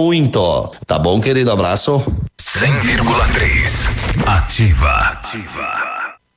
[0.00, 0.70] muito.
[0.86, 1.52] Tá bom, querido?
[1.52, 2.02] Abraço.
[2.40, 4.90] 100,3 Ativa.
[4.90, 5.79] Ativa.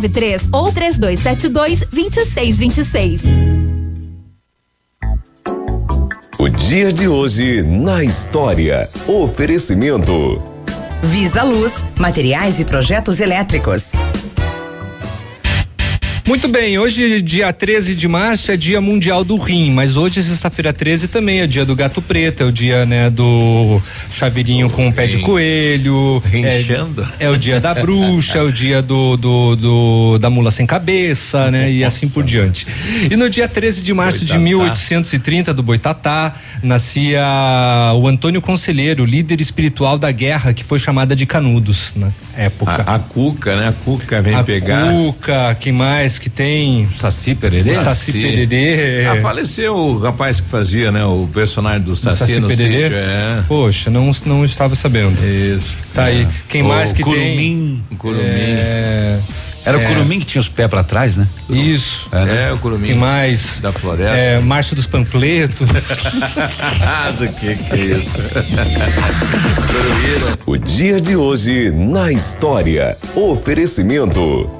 [0.00, 3.22] 93 ou 3272 2626.
[6.38, 8.88] O dia de hoje na história.
[9.06, 10.42] Oferecimento.
[11.02, 13.92] Visa Luz, materiais e projetos elétricos.
[16.30, 20.72] Muito bem, hoje, dia 13 de março, é dia mundial do rim, mas hoje, sexta-feira
[20.72, 23.82] 13, também é dia do gato preto, é o dia, né, do
[24.14, 26.22] chaveirinho com o pé de coelho.
[26.24, 27.02] Rinchando.
[27.18, 30.64] É, é, o dia da bruxa, é o dia do, do, do, da mula sem
[30.64, 32.64] cabeça, né, e assim por diante.
[33.10, 34.38] E no dia 13 de março Boitatá.
[34.38, 37.24] de 1830, do Boitatá, nascia
[37.96, 42.84] o Antônio Conselheiro, líder espiritual da guerra, que foi chamada de Canudos na época.
[42.86, 43.66] A, a Cuca, né?
[43.66, 44.92] A Cuca vem a pegar.
[44.92, 46.19] Cuca, quem mais?
[46.20, 47.74] Que tem Saci Pererê?
[47.74, 49.06] Saci Pererê.
[49.06, 51.04] Ah, faleceu o rapaz que fazia, né?
[51.04, 52.82] O personagem do Saci, Saci no Pererê?
[52.84, 53.42] sítio, é.
[53.48, 55.16] Poxa, não, não estava sabendo.
[55.24, 55.76] Isso.
[55.94, 56.06] Tá é.
[56.12, 56.28] aí.
[56.48, 57.82] Quem O mais que Curumim.
[57.88, 57.98] tem?
[57.98, 58.22] Curumim.
[58.24, 59.18] É,
[59.64, 61.26] Era o é, Curumim que tinha os pés pra trás, né?
[61.48, 62.08] Isso.
[62.12, 62.48] É, né?
[62.48, 62.88] É, o Curumim.
[62.88, 63.60] Quem mais?
[63.60, 64.16] Da floresta.
[64.16, 65.68] É, Marcha dos Panfletos.
[65.70, 68.10] Mas o que que é isso?
[70.46, 72.96] O dia de hoje na história.
[73.14, 74.59] Oferecimento.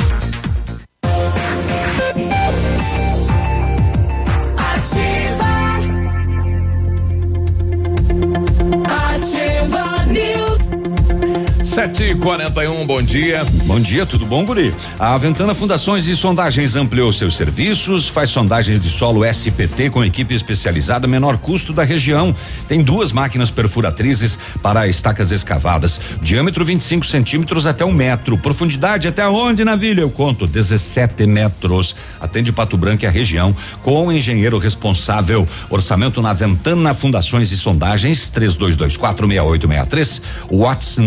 [11.71, 13.45] Sete e quarenta e um, bom dia.
[13.65, 14.75] Bom dia, tudo bom, Guri?
[14.99, 20.35] A Ventana Fundações e Sondagens ampliou seus serviços, faz sondagens de solo SPT com equipe
[20.35, 22.35] especializada, menor custo da região.
[22.67, 29.25] Tem duas máquinas perfuratrizes para estacas escavadas, diâmetro 25 centímetros até um metro, profundidade até
[29.25, 30.01] onde, Navilha?
[30.01, 31.95] Eu conto, 17 metros.
[32.19, 35.47] Atende Pato Branco e a região, com o engenheiro responsável.
[35.69, 40.97] Orçamento na Ventana Fundações e Sondagens, 3224 6863, Whats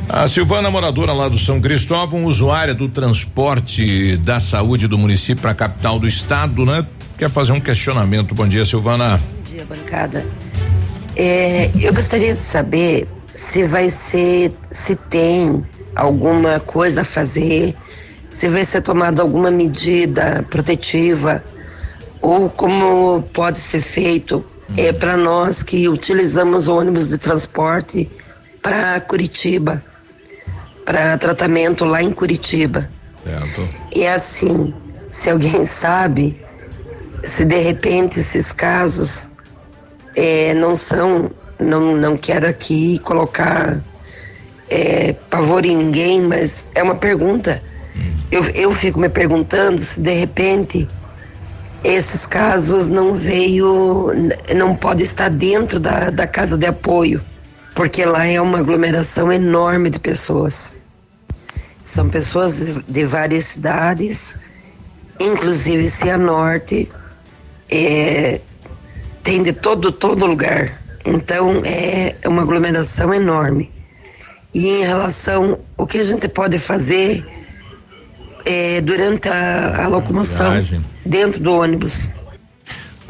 [0.08, 5.52] A Silvana, moradora lá do São Cristóvão, usuária do transporte da saúde do município para
[5.52, 6.84] a capital do estado, né?
[7.20, 8.34] Quer fazer um questionamento.
[8.34, 9.18] Bom dia, Silvana.
[9.18, 10.24] Bom dia, bancada.
[11.14, 15.62] É, eu gostaria de saber se vai ser, se tem
[15.94, 17.76] alguma coisa a fazer,
[18.30, 21.44] se vai ser tomada alguma medida protetiva
[22.22, 24.42] ou como pode ser feito
[24.74, 28.10] é para nós que utilizamos ônibus de transporte
[28.62, 29.84] para Curitiba,
[30.86, 32.90] para tratamento lá em Curitiba.
[33.22, 33.68] Certo.
[33.94, 34.72] E é assim,
[35.10, 36.48] se alguém sabe,
[37.22, 39.30] se de repente esses casos
[40.16, 43.80] eh, não são, não, não quero aqui colocar
[44.68, 47.62] eh, pavor em ninguém, mas é uma pergunta.
[48.30, 50.88] Eu, eu fico me perguntando se de repente
[51.82, 54.12] esses casos não veio,
[54.54, 57.20] não pode estar dentro da, da casa de apoio,
[57.74, 60.74] porque lá é uma aglomeração enorme de pessoas.
[61.84, 64.38] São pessoas de, de várias cidades,
[65.18, 66.88] inclusive Cianorte,
[67.70, 68.40] é,
[69.22, 70.80] tem de todo, todo lugar.
[71.04, 73.70] Então é uma aglomeração enorme.
[74.52, 77.24] E em relação o que a gente pode fazer
[78.44, 80.84] é, durante a, a locomoção viagem.
[81.04, 82.10] dentro do ônibus.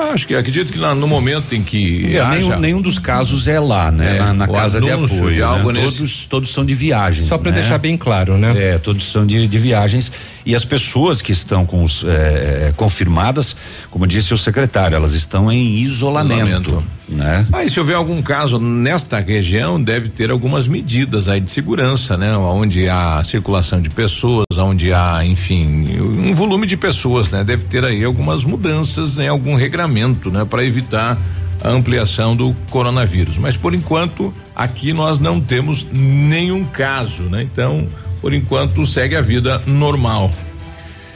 [0.01, 3.47] Acho que acredito que lá no momento em que É, haja nenhum, nenhum dos casos
[3.47, 4.17] é lá, né?
[4.17, 5.09] É, na na casa de apoio.
[5.33, 5.43] de né?
[5.43, 7.29] algo nesse- todos, todos são de viagens.
[7.29, 7.59] Só pra né?
[7.61, 8.53] deixar bem claro, né?
[8.57, 10.11] É, todos são de, de viagens.
[10.45, 13.55] E as pessoas que estão com os, é, confirmadas,
[13.91, 16.41] como disse o secretário, elas estão em isolamento.
[16.71, 16.85] Isolamento.
[17.11, 17.47] Né?
[17.53, 22.37] Aí, se houver algum caso nesta região, deve ter algumas medidas aí de segurança, né?
[22.37, 27.43] Onde há circulação de pessoas, onde há, enfim, um volume de pessoas, né?
[27.43, 29.29] Deve ter aí algumas mudanças, né?
[29.29, 30.45] Algum regramento, né?
[30.45, 31.19] Para evitar
[31.63, 33.39] a ampliação do coronavírus.
[33.39, 37.43] Mas por enquanto, aqui nós não temos nenhum caso, né?
[37.43, 37.89] Então,
[38.21, 40.31] por enquanto, segue a vida normal.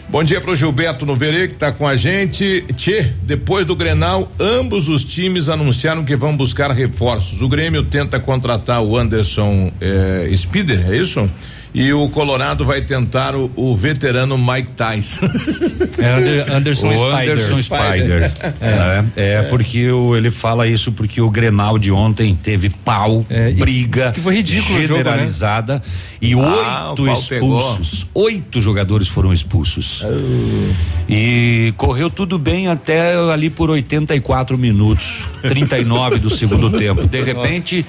[0.09, 2.65] Bom dia pro Gilberto Noverê que tá com a gente.
[2.77, 7.43] Tchê, depois do Grenal, ambos os times anunciaram que vão buscar reforços.
[7.43, 11.29] O Grêmio tenta contratar o Anderson eh, Spider, é isso?
[11.75, 15.27] E o Colorado vai tentar o, o veterano Mike Tyson.
[15.99, 17.33] É Ander- Anderson o Spider.
[17.33, 18.33] Anderson Spider.
[19.17, 23.27] É, é, porque o, ele fala isso porque o Grenal de ontem teve pau,
[23.59, 25.27] briga disse que foi ridículo o jogo, né?
[26.25, 27.59] E Ah, oito pau pegou.
[27.59, 28.07] expulsos.
[28.15, 30.03] Oito jogadores foram expulsos.
[31.09, 37.07] E correu tudo bem até ali por 84 minutos, 39 do segundo tempo.
[37.07, 37.85] De repente,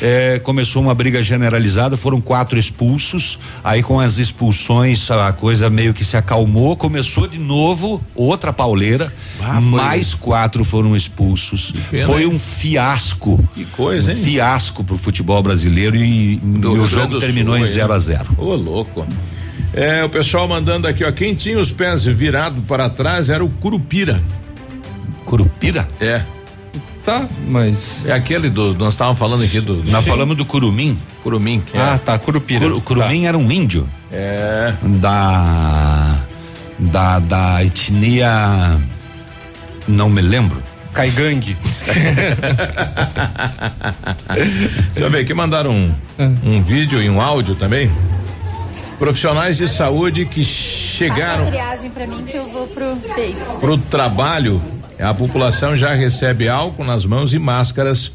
[0.00, 3.38] eh, começou uma briga generalizada, foram quatro expulsos expulsos.
[3.64, 9.12] Aí com as expulsões a coisa meio que se acalmou, começou de novo outra pauleira,
[9.40, 11.74] Ah, mais quatro foram expulsos.
[11.90, 13.42] pena, foi um fiasco.
[13.54, 14.22] Que coisa, um hein?
[14.22, 17.68] fiasco pro futebol brasileiro e, e o jogo terminou Sul, em?
[17.80, 19.06] 0 a 0 Ô, louco.
[19.72, 21.12] É, o pessoal mandando aqui, ó.
[21.12, 24.20] Quem tinha os pés virados para trás era o Curupira.
[25.24, 25.88] Curupira?
[26.00, 26.22] É.
[27.04, 28.04] Tá, mas.
[28.04, 28.74] É aquele do.
[28.74, 29.82] Nós estávamos falando aqui do.
[29.90, 30.98] Nós falamos do Curumim.
[31.22, 31.62] Curumim.
[31.74, 32.60] Ah, tá, Curupira.
[32.60, 33.88] Curu- Curumim era um índio.
[34.12, 34.74] É.
[35.00, 36.18] Da.
[36.78, 38.76] Da, da etnia.
[39.88, 40.62] Não me lembro.
[40.92, 41.56] Caigangue.
[44.92, 45.94] Deixa eu ver aqui, mandaram um,
[46.44, 47.90] um vídeo e um áudio também.
[48.98, 53.56] Profissionais de saúde que chegaram Passa a triagem pra mim que eu vou pro Face.
[53.58, 54.60] para o trabalho,
[55.00, 58.12] a população já recebe álcool nas mãos e máscaras.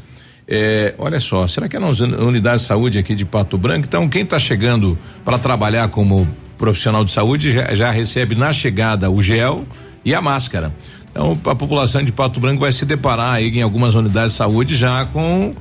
[0.48, 3.84] É, olha só, será que é nas uni- unidades de saúde aqui de Pato Branco?
[3.88, 9.10] Então, quem está chegando para trabalhar como profissional de saúde já, já recebe na chegada
[9.10, 9.64] o gel
[10.04, 10.72] e a máscara.
[11.16, 14.76] Então, a população de Pato Branco vai se deparar aí em algumas unidades de saúde
[14.76, 15.54] já com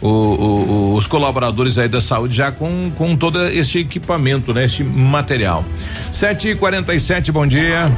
[0.00, 4.64] o- o- os colaboradores aí da saúde já com, com todo esse equipamento, né?
[4.64, 5.66] Esse material.
[6.14, 7.92] Sete e quarenta e sete, bom dia.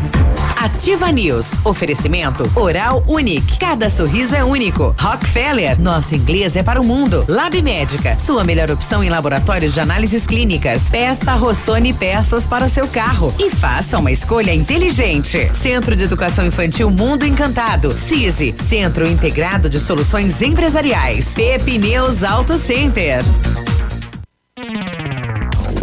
[0.65, 1.63] Ativa News.
[1.63, 3.59] Oferecimento Oral Unique.
[3.59, 4.95] Cada sorriso é único.
[4.99, 5.79] Rockefeller.
[5.79, 7.27] Nosso inglês é para o mundo.
[7.29, 8.19] Lab Médica.
[8.19, 10.89] Sua melhor opção em laboratórios de análises clínicas.
[10.89, 13.35] Peça Rossoni peças para o seu carro.
[13.39, 15.51] E faça uma escolha inteligente.
[15.53, 17.93] Centro de Educação Infantil Mundo Encantado.
[17.93, 18.55] CISI.
[18.59, 21.35] Centro Integrado de Soluções Empresariais.
[21.35, 23.23] Pepineus Auto Center.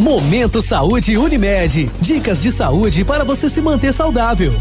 [0.02, 1.88] Momento Saúde Unimed.
[2.02, 4.52] Dicas de saúde para você se manter saudável.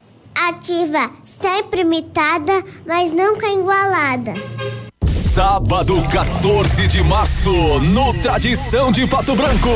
[0.35, 4.33] Ativa, sempre imitada, mas nunca igualada.
[5.05, 9.69] Sábado 14 de março, no Tradição de Pato Branco.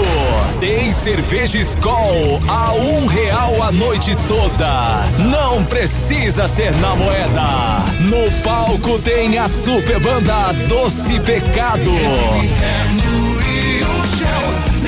[0.60, 5.06] Tem cerveja Skol a um real a noite toda.
[5.18, 7.86] Não precisa ser na moeda.
[8.02, 11.92] No palco tem a super banda Doce Pecado.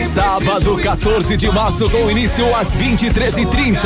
[0.06, 3.80] Sábado 14 de março com início às 23h30.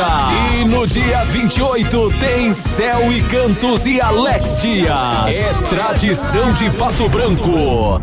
[0.59, 5.27] E no dia 28 tem Céu e Cantos e Alex Dias.
[5.27, 8.01] É tradição de Pato Branco.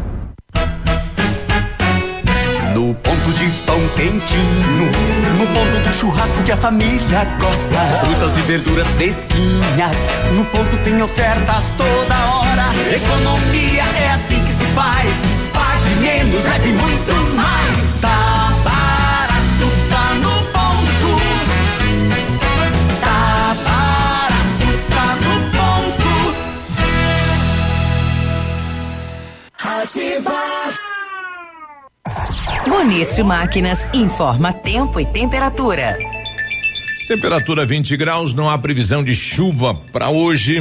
[2.75, 4.91] No ponto de pão quentinho,
[5.39, 7.79] no ponto do churrasco que a família gosta.
[8.01, 9.97] Frutas e verduras fresquinhas,
[10.35, 12.95] no ponto tem ofertas toda hora.
[12.95, 15.13] Economia é assim que se faz.
[15.53, 17.88] Pague menos, leve muito mais.
[29.83, 30.77] Ativar.
[32.69, 35.97] Bonito Máquinas informa tempo e temperatura.
[37.07, 40.61] Temperatura 20 graus, não há previsão de chuva para hoje.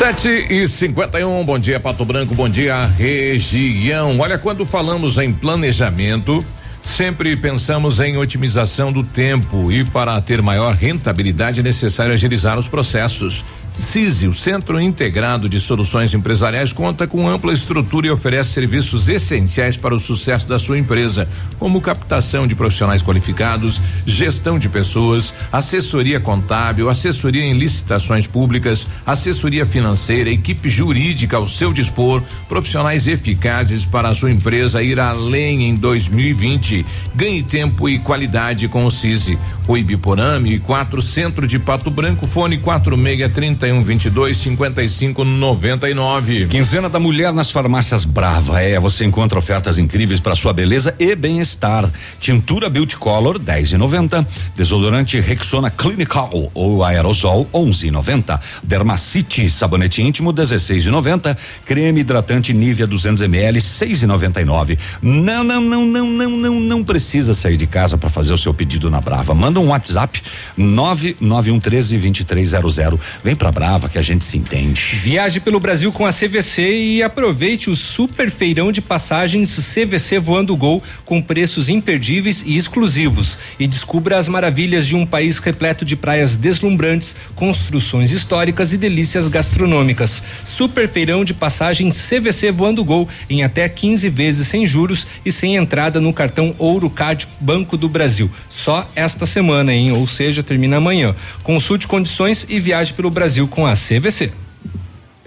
[0.00, 4.18] Sete e cinquenta e um, bom dia Pato Branco, bom dia região.
[4.18, 6.42] Olha, quando falamos em planejamento,
[6.82, 12.66] sempre pensamos em otimização do tempo e para ter maior rentabilidade é necessário agilizar os
[12.66, 13.44] processos.
[13.80, 19.76] CISI, o Centro Integrado de Soluções Empresariais, conta com ampla estrutura e oferece serviços essenciais
[19.76, 21.28] para o sucesso da sua empresa,
[21.58, 29.64] como captação de profissionais qualificados, gestão de pessoas, assessoria contábil, assessoria em licitações públicas, assessoria
[29.64, 35.74] financeira, equipe jurídica ao seu dispor, profissionais eficazes para a sua empresa ir além em
[35.74, 36.84] 2020.
[37.14, 39.38] Ganhe tempo e qualidade com o CISI.
[39.66, 46.46] Rui Biporame, 4 Centro de Pato Branco, fone 4630 31 22 55 99.
[46.46, 48.60] Quinzena da Mulher nas farmácias Brava.
[48.60, 51.88] É, você encontra ofertas incríveis para sua beleza e bem-estar.
[52.18, 54.26] Tintura Beauty Color 10 e 90.
[54.56, 58.40] Desodorante Rexona Clinical ou aerosol 11 e 90.
[58.62, 61.38] Dermacite sabonete íntimo 16 e 90.
[61.64, 64.78] Creme hidratante Nivea 200 ml 6 e 99.
[65.00, 68.52] Não, não, não, não, não, não, não precisa sair de casa para fazer o seu
[68.52, 69.34] pedido na Brava.
[69.34, 70.20] Manda um WhatsApp
[70.56, 73.00] 99113 2300.
[73.22, 74.96] Vem Brava que a gente se entende.
[75.02, 80.56] Viaje pelo Brasil com a CVC e aproveite o super feirão de passagens CVC Voando
[80.56, 85.96] Gol com preços imperdíveis e exclusivos e descubra as maravilhas de um país repleto de
[85.96, 90.22] praias deslumbrantes, construções históricas e delícias gastronômicas.
[90.44, 95.56] Super feirão de passagens CVC Voando Gol em até 15 vezes sem juros e sem
[95.56, 98.30] entrada no cartão Ouro Card Banco do Brasil.
[98.48, 99.92] Só esta semana, hein?
[99.92, 101.14] Ou seja, termina amanhã.
[101.42, 104.32] Consulte condições e viaje pelo Brasil com a CVC.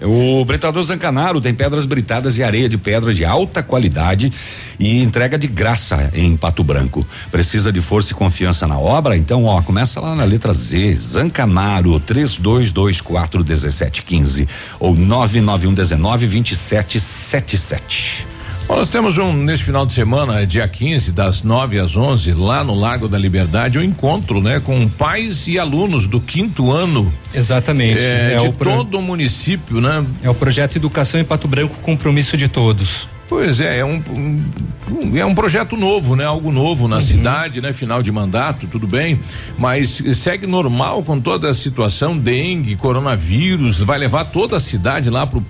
[0.02, 4.32] O Britador Zancanaro tem pedras britadas e areia de pedra de alta qualidade
[4.78, 7.06] e entrega de graça em Pato Branco.
[7.30, 9.16] Precisa de força e confiança na obra?
[9.16, 14.48] Então, ó, começa lá na letra Z, Zancanaro, 3224 1715
[14.80, 18.33] ou 991 19 2777.
[18.66, 22.64] Bom, nós temos um neste final de semana, dia 15, das 9 às 11, lá
[22.64, 27.12] no Lago da Liberdade, um encontro, né, com pais e alunos do quinto ano.
[27.34, 27.98] Exatamente.
[28.00, 28.70] É, é de o pro...
[28.70, 30.04] todo o município, né?
[30.22, 33.06] É o projeto Educação em Pato Branco, compromisso de todos.
[33.28, 36.24] Pois é, é um, um, é um projeto novo, né?
[36.24, 37.02] Algo novo na uhum.
[37.02, 37.74] cidade, né?
[37.74, 39.20] Final de mandato, tudo bem,
[39.58, 45.26] mas segue normal com toda a situação, dengue, coronavírus, vai levar toda a cidade lá
[45.26, 45.44] pro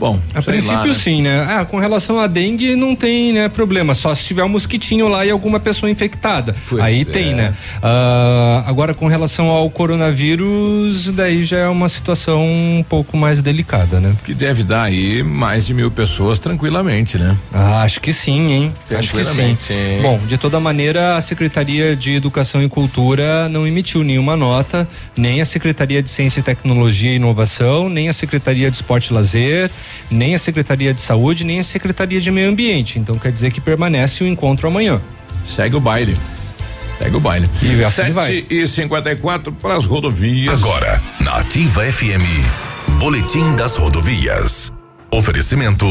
[0.00, 0.94] Bom, a princípio lá, né?
[0.94, 1.46] sim, né?
[1.46, 5.26] Ah, com relação à dengue não tem, né, problema, só se tiver um mosquitinho lá
[5.26, 6.56] e alguma pessoa infectada.
[6.70, 7.04] Pois aí é.
[7.04, 7.52] tem, né?
[7.82, 14.00] Ah, agora com relação ao coronavírus, daí já é uma situação um pouco mais delicada,
[14.00, 14.14] né?
[14.24, 17.36] Que deve dar aí mais de mil pessoas tranquilamente, né?
[17.52, 18.72] Ah, acho que sim, hein?
[18.90, 19.54] Acho que sim.
[19.58, 20.00] sim.
[20.00, 25.42] Bom, de toda maneira, a Secretaria de Educação e Cultura não emitiu nenhuma nota, nem
[25.42, 29.70] a Secretaria de Ciência e Tecnologia e Inovação, nem a Secretaria de Esporte e Lazer,
[30.10, 32.98] nem a Secretaria de Saúde, nem a Secretaria de Meio Ambiente.
[32.98, 35.00] Então quer dizer que permanece o encontro amanhã.
[35.48, 36.16] Segue o baile.
[36.98, 37.48] Segue o baile.
[37.62, 38.44] E assim 7 vai.
[38.48, 40.62] e 54 para as rodovias.
[40.62, 44.72] Agora, na Ativa FM, Boletim das Rodovias.
[45.10, 45.86] Oferecimento: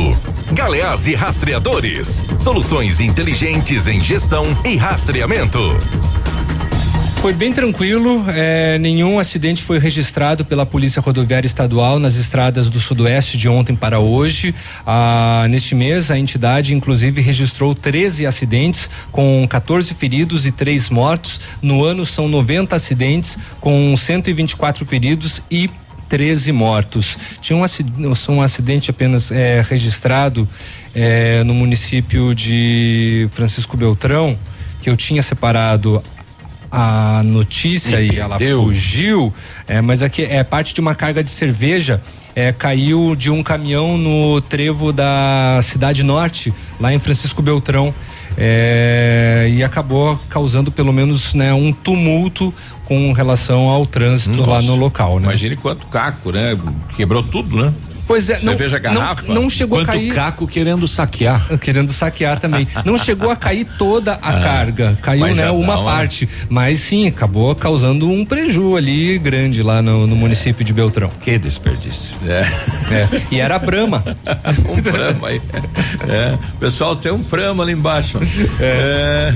[0.54, 2.22] Galeás e Rastreadores.
[2.40, 5.60] Soluções inteligentes em gestão e rastreamento.
[7.22, 12.80] Foi bem tranquilo, é, nenhum acidente foi registrado pela Polícia Rodoviária Estadual nas estradas do
[12.80, 14.56] Sudoeste de ontem para hoje.
[14.88, 21.42] Ah, neste mês, a entidade, inclusive, registrou 13 acidentes, com 14 feridos e 3 mortos.
[21.62, 25.70] No ano, são 90 acidentes, com 124 feridos e
[26.08, 27.18] 13 mortos.
[27.42, 30.48] Tinha um acidente, um acidente apenas é, registrado
[30.96, 34.40] é, no município de Francisco Beltrão,
[34.82, 36.02] que eu tinha separado
[36.72, 39.34] a notícia e, e ela fugiu,
[39.68, 42.02] é, mas aqui é parte de uma carga de cerveja.
[42.36, 47.94] É, caiu de um caminhão no trevo da cidade norte, lá em Francisco Beltrão.
[48.38, 52.54] É, e acabou causando pelo menos né, um tumulto
[52.86, 55.20] com relação ao trânsito Nossa, lá no local.
[55.20, 55.28] Né?
[55.28, 56.58] Imagine quanto caco, né?
[56.96, 57.74] Quebrou tudo, né?
[58.10, 59.28] Pois é, não, Cerveja garrafa.
[59.28, 60.16] Não, não chegou Quanto a cair.
[60.16, 61.46] caco querendo saquear.
[61.62, 62.68] Querendo saquear também.
[62.84, 64.98] Não chegou a cair toda a ah, carga.
[65.00, 66.26] Caiu, né, uma não, parte.
[66.26, 66.32] Né?
[66.50, 70.18] Mas sim, acabou causando um preju ali grande lá no, no é.
[70.18, 71.12] município de Beltrão.
[71.22, 72.10] Que desperdício.
[72.26, 72.42] É.
[72.92, 73.22] é.
[73.30, 74.04] E era Brama.
[74.68, 75.42] um Brama aí.
[76.08, 76.34] É.
[76.56, 78.18] O pessoal tem um Brama ali embaixo.
[78.60, 79.36] É.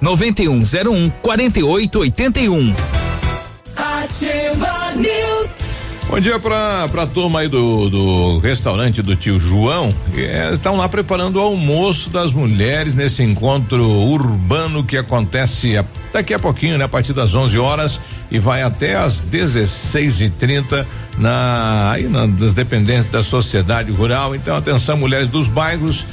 [0.00, 2.74] 9101 4881.
[3.76, 5.66] Ativa News.
[6.08, 9.92] Bom dia pra, pra turma aí do, do restaurante do tio João.
[10.16, 16.32] É, estão lá preparando o almoço das mulheres nesse encontro urbano que acontece a, daqui
[16.32, 16.84] a pouquinho, né?
[16.84, 20.86] A partir das 11 horas e vai até às 16 e 30
[21.18, 24.34] na aí nas dependências da sociedade rural.
[24.36, 26.06] Então, atenção, mulheres dos bairros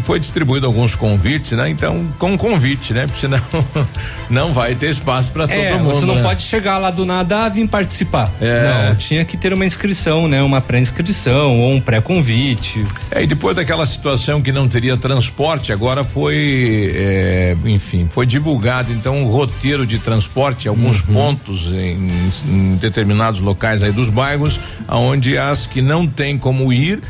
[0.00, 1.68] que foi distribuído alguns convites, né?
[1.68, 3.06] Então, com convite, né?
[3.06, 3.40] Porque senão
[4.30, 5.94] não vai ter espaço para é, todo mundo.
[5.94, 6.22] Você não né?
[6.22, 8.30] pode chegar lá do nada a vir participar.
[8.40, 8.88] É.
[8.88, 10.42] Não, tinha que ter uma inscrição, né?
[10.42, 12.86] Uma pré-inscrição ou um pré-convite.
[13.10, 18.92] É, e depois daquela situação que não teria transporte, agora foi, é, enfim, foi divulgado
[18.92, 21.12] então o roteiro de transporte, alguns Uhum.
[21.12, 22.08] pontos em,
[22.46, 27.00] em determinados locais aí dos bairros, aonde as que não têm como ir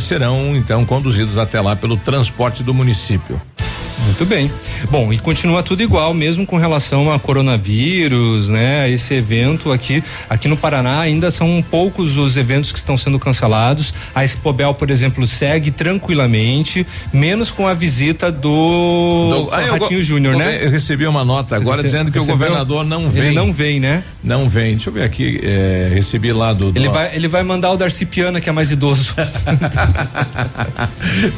[0.00, 3.40] serão então conduzidos até lá pelo transporte do município.
[4.08, 4.50] Muito bem.
[4.90, 8.90] Bom, e continua tudo igual, mesmo com relação a coronavírus, né?
[8.90, 13.92] Esse evento aqui, aqui no Paraná ainda são poucos os eventos que estão sendo cancelados.
[14.14, 20.36] A Expobel, por exemplo, segue tranquilamente, menos com a visita do, Do- Ah, Ratinho Júnior,
[20.36, 20.58] né?
[20.64, 22.38] Eu recebi uma nota agora Rece- dizendo que o recebeu?
[22.38, 23.26] governador não vem.
[23.26, 24.02] Ele não vem, né?
[24.24, 24.70] Não vem.
[24.76, 25.38] Deixa eu ver aqui.
[25.42, 26.72] eh, recebi lá do.
[26.72, 29.14] do Ele vai, ele vai mandar o Darcy Piana, que é mais idoso.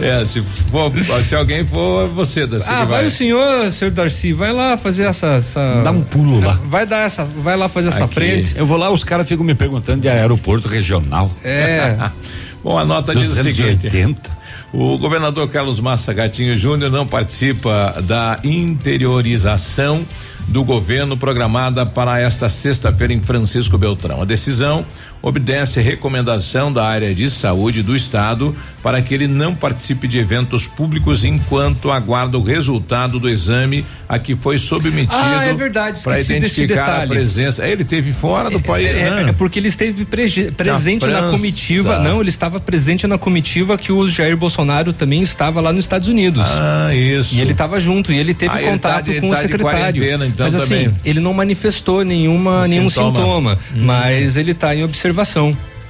[0.01, 0.93] é, se for,
[1.27, 3.07] se alguém for, é você, Darcy, ah, que vai.
[3.07, 5.27] o senhor, senhor Darcy, vai lá fazer essa.
[5.35, 6.59] essa Dá um pulo lá.
[6.67, 8.57] Vai dar essa, vai lá fazer essa frente.
[8.57, 11.31] Eu vou lá, os caras ficam me perguntando de aeroporto regional.
[11.43, 12.11] É.
[12.63, 13.87] Bom, a nota diz o Dos anos seguinte.
[13.87, 14.41] 80.
[14.73, 20.07] O governador Carlos Massa Gatinho Júnior não participa da interiorização
[20.47, 24.23] do governo programada para esta sexta-feira em Francisco Beltrão.
[24.23, 24.85] A decisão
[25.23, 30.67] obedece recomendação da área de saúde do estado para que ele não participe de eventos
[30.67, 36.19] públicos enquanto aguarda o resultado do exame a que foi submetido Ah, é verdade, para
[36.21, 37.67] identificar a presença.
[37.67, 39.31] Ele teve fora do país, É, né?
[39.31, 41.31] é porque ele esteve presente na, França.
[41.37, 41.99] comitiva.
[41.99, 46.09] Não, ele estava presente na comitiva que o Jair Bolsonaro também estava lá nos Estados
[46.09, 46.47] Unidos.
[46.51, 47.35] Ah, isso.
[47.35, 49.41] E ele estava junto e ele teve Ah, ele contato tá de- com tá o
[49.41, 50.05] secretário.
[50.25, 50.95] então, Mas assim, também.
[51.05, 53.19] ele não manifestou nenhuma, nenhum Sintoma.
[53.19, 53.85] sintoma, Hum.
[53.85, 55.10] mas ele está em observação.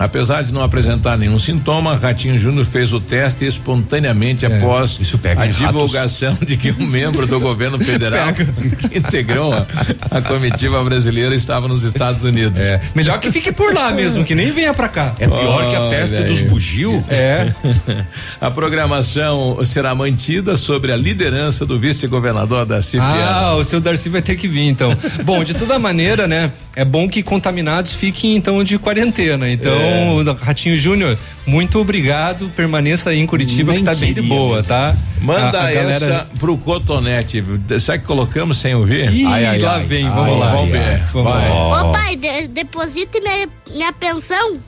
[0.01, 5.47] Apesar de não apresentar nenhum sintoma, Ratinho Júnior fez o teste espontaneamente após pega a
[5.47, 5.67] em ratos.
[5.67, 9.67] divulgação de que um membro do governo federal que integrou a,
[10.11, 12.59] a comitiva brasileira estava nos Estados Unidos.
[12.59, 12.81] É.
[12.95, 15.15] Melhor que fique por lá mesmo, que nem venha pra cá.
[15.19, 17.05] É pior que a peste dos bugio.
[17.11, 17.53] É.
[18.41, 23.31] A programação será mantida sobre a liderança do vice-governador da Cipiana.
[23.31, 24.97] Ah, o seu Darcy vai ter que vir então.
[25.25, 26.51] bom, de toda maneira, né?
[26.81, 29.51] É bom que contaminados fiquem então de quarentena.
[29.51, 30.33] Então, É.
[30.41, 32.49] Ratinho Júnior, muito obrigado.
[32.57, 34.69] Permaneça aí em Curitiba, Nem que tá bem de boa, mesmo.
[34.71, 34.97] tá?
[35.21, 37.45] Manda A- a galera- essa pro cotonete.
[37.79, 39.13] Será que colocamos sem ouvir?
[39.13, 40.53] Ih, lá vem, vamos lá.
[40.53, 40.79] Vamos ver.
[40.79, 41.51] Ai, vamos Vai.
[41.51, 44.59] Ô pai, de, deposite minha, minha pensão.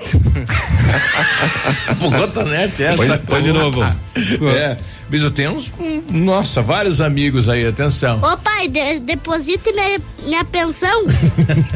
[1.98, 2.96] Pro cotonete essa.
[2.96, 3.82] Põe- põe de novo.
[3.82, 4.76] É.
[5.10, 8.20] Bicho, tem uns, hum, nossa, vários amigos aí, atenção.
[8.22, 11.04] Ô pai, de, deposite minha, minha pensão.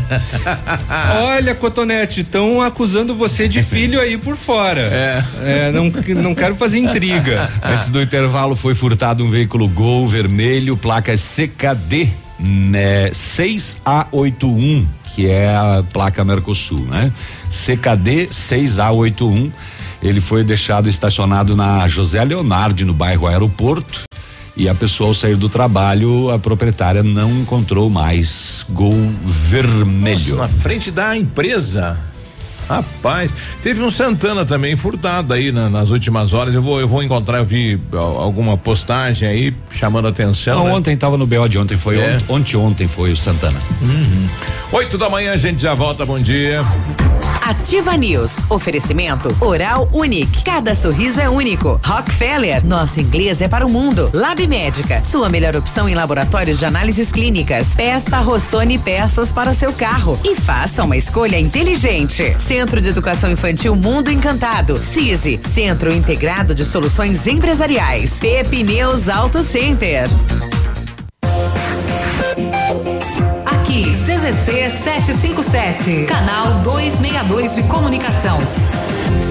[1.34, 4.80] Olha, Cotonete, estão acusando você de filho aí por fora.
[4.80, 5.72] É.
[5.72, 5.90] não,
[6.22, 7.50] não quero fazer intriga.
[7.60, 12.08] Antes do intervalo foi furtado um veículo Gol vermelho, placa CKD
[12.38, 17.12] né, 6A81, que é a placa Mercosul, né?
[17.50, 19.50] CKD 6A81.
[20.04, 24.02] Ele foi deixado estacionado na José Leonardo, no bairro Aeroporto.
[24.56, 28.94] E a pessoa, ao sair do trabalho, a proprietária não encontrou mais Gol
[29.24, 30.36] vermelho.
[30.36, 31.98] Nossa, na frente da empresa.
[32.68, 36.54] Rapaz, teve um Santana também furtado aí na- nas últimas horas.
[36.54, 40.58] Eu vou, eu vou encontrar, eu vi alguma postagem aí chamando a atenção.
[40.60, 40.72] Não, né?
[40.72, 42.16] ontem tava no BO de ontem, foi É.
[42.16, 43.58] ont- ontem, ontem foi o Santana.
[44.72, 46.06] Oito da manhã, a gente já volta.
[46.06, 46.64] Bom dia.
[47.44, 48.38] Ativa News.
[48.48, 50.42] Oferecimento Oral Unique.
[50.42, 51.78] Cada sorriso é único.
[51.84, 52.64] Rockefeller.
[52.64, 54.10] Nosso inglês é para o mundo.
[54.14, 55.04] Lab Médica.
[55.04, 57.74] Sua melhor opção em laboratórios de análises clínicas.
[57.74, 60.18] Peça Rossoni peças para o seu carro.
[60.24, 62.34] E faça uma escolha inteligente.
[62.40, 64.78] Centro de Educação Infantil Mundo Encantado.
[64.78, 65.38] CISI.
[65.44, 68.18] Centro Integrado de Soluções Empresariais.
[68.20, 70.08] Pepineus Auto Center.
[73.82, 78.38] CZC 757, canal 262 de comunicação.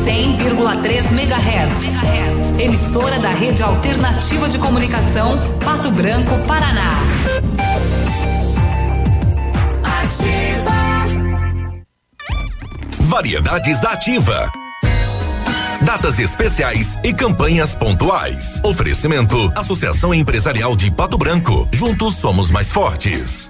[0.04, 2.60] 100,3 MHz.
[2.60, 6.92] Emissora da Rede Alternativa de Comunicação, Pato Branco, Paraná.
[13.00, 14.52] Variedades da Ativa.
[15.82, 18.60] Datas especiais e campanhas pontuais.
[18.64, 21.68] Oferecimento: Associação Empresarial de Pato Branco.
[21.72, 23.50] Juntos somos mais fortes.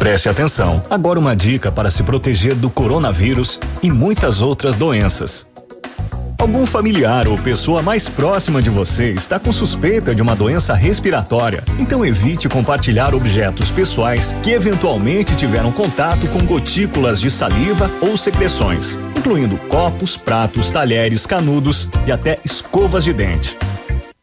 [0.00, 0.82] Preste atenção.
[0.88, 5.50] Agora uma dica para se proteger do coronavírus e muitas outras doenças.
[6.38, 11.62] Algum familiar ou pessoa mais próxima de você está com suspeita de uma doença respiratória,
[11.78, 18.98] então evite compartilhar objetos pessoais que eventualmente tiveram contato com gotículas de saliva ou secreções,
[19.18, 23.58] incluindo copos, pratos, talheres, canudos e até escovas de dente.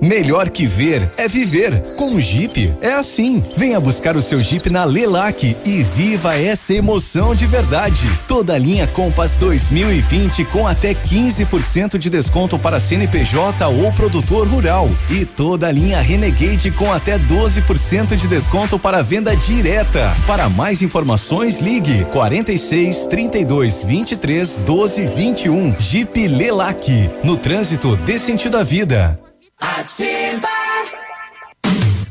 [0.00, 1.94] Melhor que ver é viver.
[1.96, 3.42] Com o Jeep é assim.
[3.56, 8.06] Venha buscar o seu Jeep na Lelac e viva essa emoção de verdade.
[8.28, 14.90] Toda a linha Compass 2020 com até 15% de desconto para CNPJ ou produtor rural
[15.08, 20.14] e toda a linha Renegade com até 12% de desconto para venda direta.
[20.26, 25.76] Para mais informações ligue 46 32 23 12 21.
[25.78, 27.10] Jeep Lelac.
[27.22, 29.23] No trânsito dê sentido à vida.
[29.60, 30.63] Ativa!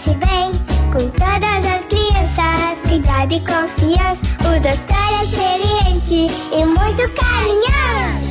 [0.00, 0.52] Conhece bem.
[0.92, 4.24] Com todas as crianças, cuidado e confiança.
[4.40, 8.30] O doutor é experiente e muito carinhoso.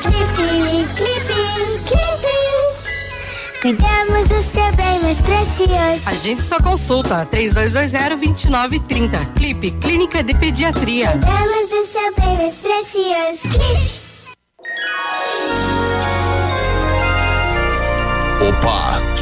[0.00, 1.42] Clipe, clipe,
[1.86, 2.34] clipe.
[3.60, 6.02] Cuidamos do seu bem mais precioso.
[6.06, 9.34] A gente só consulta 3220-2930.
[9.34, 11.10] Clipe Clínica de Pediatria.
[11.12, 13.48] Cuidamos do seu bem mais precioso.
[13.48, 14.04] Clipe.
[18.46, 19.00] Opa,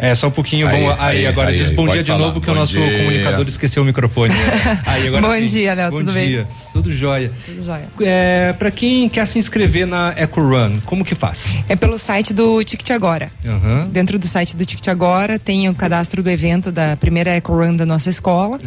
[0.00, 2.12] É, só um pouquinho, Aí, vamos, aí, aí, agora aí, diz aí, bom dia de
[2.12, 2.24] falar.
[2.24, 2.98] novo que o Bom nosso dia.
[2.98, 4.32] comunicador esqueceu o microfone.
[4.86, 5.46] Aí, agora Bom sim.
[5.46, 6.28] dia, Léo, Bom tudo bem?
[6.28, 7.32] dia, tudo jóia.
[7.44, 7.88] Tudo jóia.
[8.00, 11.46] É, para quem quer se inscrever na Eco Run, como que faz?
[11.68, 13.30] É pelo site do Ticket Agora.
[13.44, 13.88] Aham.
[13.90, 17.74] Dentro do site do Ticket Agora tem o cadastro do evento da primeira Eco Run
[17.74, 18.60] da nossa escola.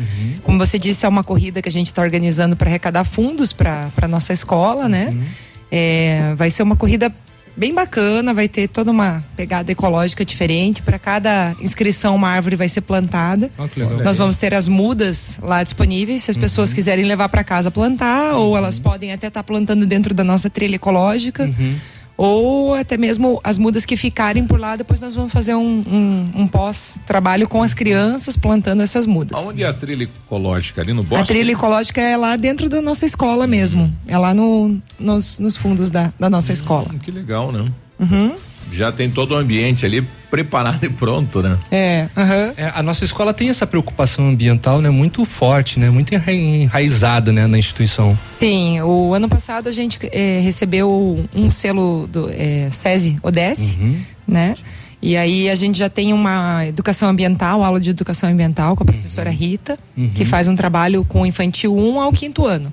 [0.43, 3.88] Como você disse, é uma corrida que a gente está organizando para arrecadar fundos para
[4.01, 5.15] a nossa escola, né?
[5.71, 7.09] É, vai ser uma corrida
[7.56, 10.82] bem bacana, vai ter toda uma pegada ecológica diferente.
[10.82, 13.49] Para cada inscrição, uma árvore vai ser plantada.
[13.76, 14.04] Legal.
[14.04, 18.36] Nós vamos ter as mudas lá disponíveis, se as pessoas quiserem levar para casa plantar,
[18.36, 21.49] ou elas podem até estar plantando dentro da nossa trilha ecológica.
[22.24, 26.41] Ou até mesmo as mudas que ficarem por lá, depois nós vamos fazer um, um-
[26.41, 29.41] um pós-trabalho com as crianças plantando essas mudas.
[29.41, 30.82] Aonde é a trilha ecológica?
[30.82, 31.24] Ali no bosque?
[31.24, 33.91] A trilha ecológica é lá dentro da nossa escola mesmo.
[34.07, 36.89] É lá no, nos, nos fundos da, da nossa escola.
[36.93, 37.72] Hum, Que legal, né?
[37.99, 38.34] Uhum.
[38.72, 41.57] Já tem todo o ambiente ali preparado e pronto, né?
[41.72, 42.53] É, aham.
[42.55, 47.32] É, a nossa escola tem essa preocupação ambiental, né, muito forte, né, muito enra- enraizada,
[47.34, 48.17] né, na instituição.
[48.39, 53.78] Sim, o ano passado a gente eh, recebeu um selo do eh, SESI ODS,
[54.28, 54.55] né?
[55.02, 58.86] E aí a gente já tem uma educação ambiental, aula de educação ambiental com a
[58.86, 59.78] professora Rita,
[60.16, 62.72] que faz um trabalho com infantil 1 ao quinto ano.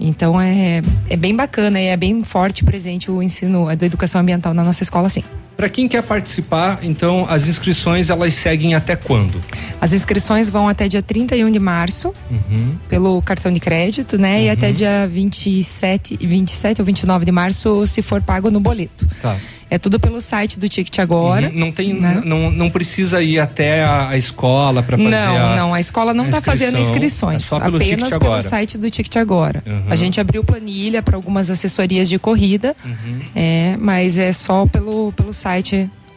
[0.00, 4.52] Então é, é bem bacana e é bem forte presente o ensino da educação ambiental
[4.52, 5.22] na nossa escola, sim.
[5.62, 9.40] Para quem quer participar, então as inscrições elas seguem até quando?
[9.80, 12.74] As inscrições vão até dia 31 de março, Uhum.
[12.88, 14.42] pelo cartão de crédito, né?
[14.42, 19.06] E até dia 27, 27 ou 29 de março, se for pago no boleto.
[19.22, 19.36] Tá.
[19.70, 21.48] É tudo pelo site do Ticket Agora.
[21.48, 21.58] Uhum.
[21.58, 22.20] Não tem, né?
[22.22, 26.12] não, não precisa ir até a, a escola para fazer Não, a, não, a escola
[26.12, 28.42] não está fazendo inscrições, é só pelo apenas pelo Agora.
[28.42, 29.62] site do Ticket Agora.
[29.66, 29.84] Uhum.
[29.88, 33.20] A gente abriu planilha para algumas assessorias de corrida, Uhum.
[33.34, 35.51] é, mas é só pelo, pelo site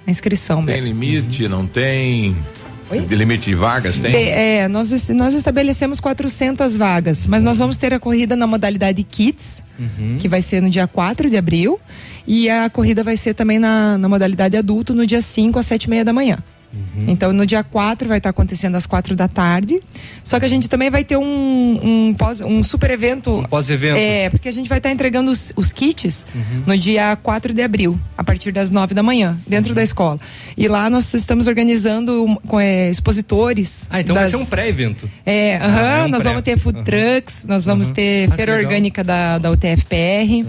[0.08, 0.90] a inscrição Tem mesmo.
[0.90, 2.36] limite, não tem?
[3.08, 4.12] De limite de vagas, tem?
[4.12, 9.02] Be- É, nós, nós estabelecemos 400 vagas, mas nós vamos ter a corrida na modalidade
[9.04, 10.18] Kids, Uhum.
[10.20, 11.80] que vai ser no dia 4 de abril,
[12.28, 15.86] e a corrida vai ser também na, na modalidade adulto no dia 5 às 7
[15.86, 16.38] e meia da manhã.
[16.76, 17.06] Uhum.
[17.08, 19.80] Então, no dia 4 vai estar acontecendo às 4 da tarde.
[20.24, 23.40] Só que a gente também vai ter um, um, pós, um super evento.
[23.40, 23.98] Um pós-evento.
[23.98, 26.26] É, porque a gente vai estar entregando os, os kits
[26.66, 30.20] no dia 4 de abril, a partir das 9 da manhã, dentro da escola.
[30.58, 33.88] E lá nós estamos organizando com é, expositores.
[33.90, 35.10] Ah, então das- vai ser um pré-evento.
[35.26, 36.30] É, Ah, é um nós pré.
[36.32, 40.46] vamos ter food trucks, nós vamos ter Ah, feira orgânica da, da UTFPR,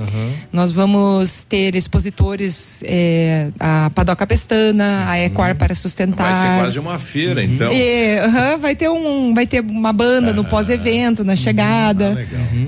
[0.53, 6.16] nós vamos ter expositores, é, a Padoca Pestana, a Ecoar para sustentar.
[6.25, 7.71] Vai ser quase uma feira, então.
[7.73, 12.27] É, aham, vai ter um, vai ter uma banda no pós-evento, na chegada.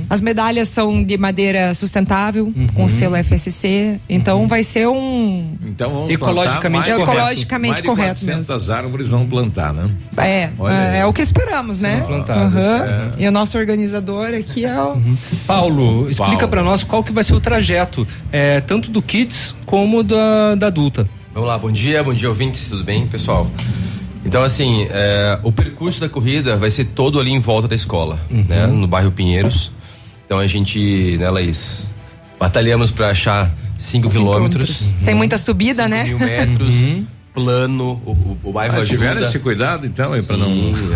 [0.09, 3.99] As medalhas são de madeira sustentável, com o selo FSC.
[4.09, 7.11] Então vai ser um Então vamos Ecologicamente correto.
[7.11, 9.91] Ecologicamente mais de correto 400 árvores vão plantar, né?
[10.17, 10.51] é,
[10.95, 12.03] é, é o que esperamos, né?
[12.07, 13.13] plantadas, Aham.
[13.19, 15.01] E o nosso organizador aqui é o
[15.47, 20.03] Paulo, explica para nós qual que vai ser o trajeto, é, tanto do Kids como
[20.03, 21.09] da, da adulta.
[21.33, 23.51] Vamos lá, bom dia, bom dia ouvintes, tudo bem, pessoal?
[24.25, 28.19] Então, assim, é, o percurso da corrida vai ser todo ali em volta da escola,
[28.31, 28.67] né?
[28.67, 29.71] No bairro Pinheiros.
[30.27, 31.83] Então a gente, né, Laís,
[32.39, 34.91] batalhamos para achar 5 quilômetros.
[34.99, 36.05] sem muita subida, né?
[36.05, 36.75] mil metros.
[37.43, 38.87] Plano, o, o, o bairro ajuda.
[38.89, 40.49] tiveram esse cuidado, então, para não,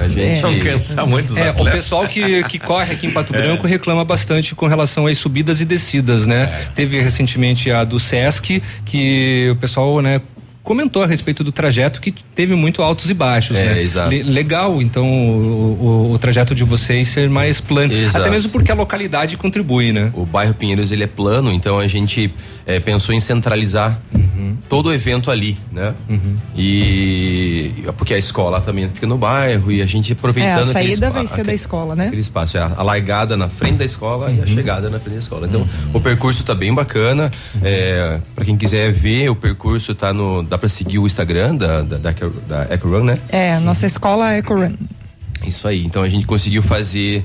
[0.02, 1.72] a gente- não cansar muito os É, o atletas.
[1.74, 3.40] pessoal que, que corre aqui em Pato É.
[3.42, 6.42] Branco reclama bastante com relação às subidas e descidas, né?
[6.44, 6.68] É.
[6.74, 10.20] Teve recentemente a do Sesc, que o pessoal, né?
[10.62, 13.82] Comentou a respeito do trajeto que teve muito altos e baixos, É, né?
[13.82, 14.10] exato.
[14.10, 17.92] Le- legal, então, o, o- o trajeto de vocês ser mais plano.
[17.92, 18.18] Exato.
[18.18, 20.10] Até mesmo porque a localidade contribui, né?
[20.14, 22.32] O bairro Pinheiros ele é plano, então a gente
[22.64, 24.56] eh, pensou em centralizar Uhum.
[24.68, 25.94] todo o evento ali, né?
[26.56, 30.72] E porque a escola também fica no bairro e a gente É, aproveitando a aquele
[30.72, 32.06] saída vai ser da escola, né?
[32.06, 35.14] Aquele espaço, é a, a largada na frente da escola e a chegada na frente
[35.14, 35.46] da escola.
[35.46, 37.30] Então, o percurso tá bem bacana.
[37.62, 40.42] É, para quem quiser ver, o percurso tá no.
[40.52, 42.12] Dá para seguir o Instagram da, da, da,
[42.46, 43.16] da Eco Run, né?
[43.30, 44.74] É, nossa escola é Coran.
[45.46, 45.82] Isso aí.
[45.82, 47.24] Então a gente conseguiu fazer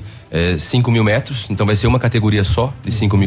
[0.58, 1.46] 5 mil metros.
[1.50, 3.18] Então vai ser uma categoria só, de 5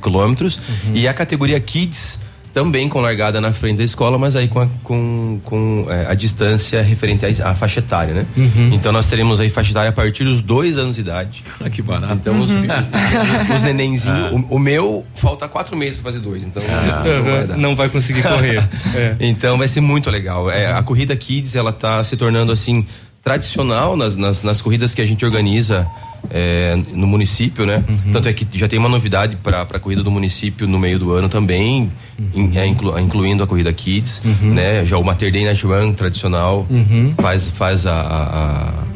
[0.00, 0.58] quilômetros.
[0.94, 2.20] E a categoria Kids
[2.52, 6.14] também com largada na frente da escola, mas aí com a, com, com, é, a
[6.14, 8.26] distância referente à, à faixa etária, né?
[8.36, 8.70] Uhum.
[8.72, 11.42] Então nós teremos aí faixa etária a partir dos dois anos de idade.
[11.70, 12.14] que barato.
[12.14, 12.66] Então os, Uhum.
[13.54, 14.18] os nenenzinhos.
[14.18, 14.30] Ah.
[14.50, 17.02] O, o meu falta quatro meses para fazer dois, então Ah.
[17.04, 17.56] não, vai dar.
[17.56, 18.60] Não vai conseguir correr.
[18.94, 19.14] É.
[19.20, 20.50] Então vai ser muito legal.
[20.50, 22.84] É, a corrida Kids ela tá se tornando assim
[23.22, 25.86] tradicional nas, nas, nas corridas que a gente organiza
[26.30, 27.82] é, no município, né?
[28.12, 31.12] Tanto é que já tem uma novidade para a corrida do município no meio do
[31.12, 31.90] ano também,
[32.34, 34.84] in- é, inclu- incluindo a corrida Kids, né?
[34.86, 37.12] Já o Mater Day Night Run tradicional Uhum.
[37.20, 37.92] faz, faz a,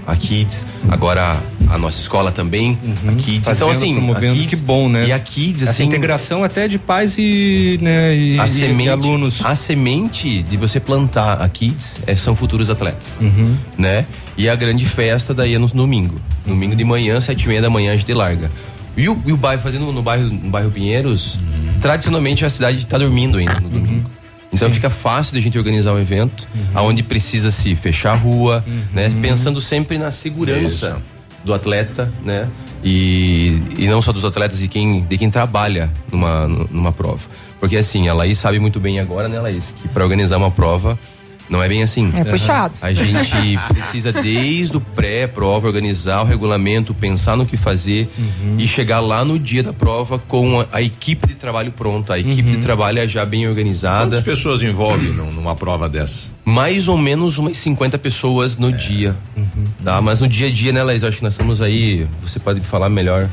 [0.07, 2.79] a, a- Kids, agora a, a nossa escola também,
[3.09, 3.49] a Kids.
[3.49, 5.07] então Fazendo, assim, promovendo, a Kids, que bom, né?
[5.09, 8.87] E a Kids, Essa assim, integração até de pais e, né, e, a e- semente,
[8.89, 9.45] e alunos.
[9.45, 13.55] A semente de você plantar a Kids é, são futuros atletas, Uhum.
[13.79, 14.05] né?
[14.37, 16.21] E a grande festa daí é no domingo.
[16.45, 18.51] Domingo de manhã, sete e meia da manhã, a gente larga.
[18.97, 21.39] E o, e o bairro, fazendo no bairro, no bairro Pinheiros,
[21.81, 24.11] tradicionalmente a cidade está dormindo ainda no domingo.
[24.53, 28.65] Então fica fácil de a gente organizar um evento aonde precisa se fechar a rua,
[28.93, 29.11] né?
[29.21, 31.03] Pensando sempre na segurança
[31.45, 32.49] do atleta, né?
[32.83, 37.27] E, e não só dos atletas e quem, de quem trabalha numa, numa prova.
[37.59, 40.99] Porque assim, a Laís sabe muito bem agora, né, Laís, que para organizar uma prova
[41.49, 42.11] não é bem assim.
[42.15, 42.79] É puxado.
[42.83, 48.09] A gente precisa desde o pré-prova organizar o regulamento, pensar no que fazer
[48.59, 52.19] e chegar lá no dia da prova com a, a equipe de trabalho pronta, a
[52.19, 54.07] equipe de trabalho é já bem organizada.
[54.07, 56.33] Quantas pessoas envolvem num- numa prova dessa?
[56.45, 59.15] Mais ou menos umas 50 pessoas no dia.
[59.83, 60.01] Tá?
[60.01, 61.03] Mas no dia a dia, né, Laís?
[61.03, 62.07] Eu acho que nós estamos aí.
[62.23, 63.29] Você pode falar melhor.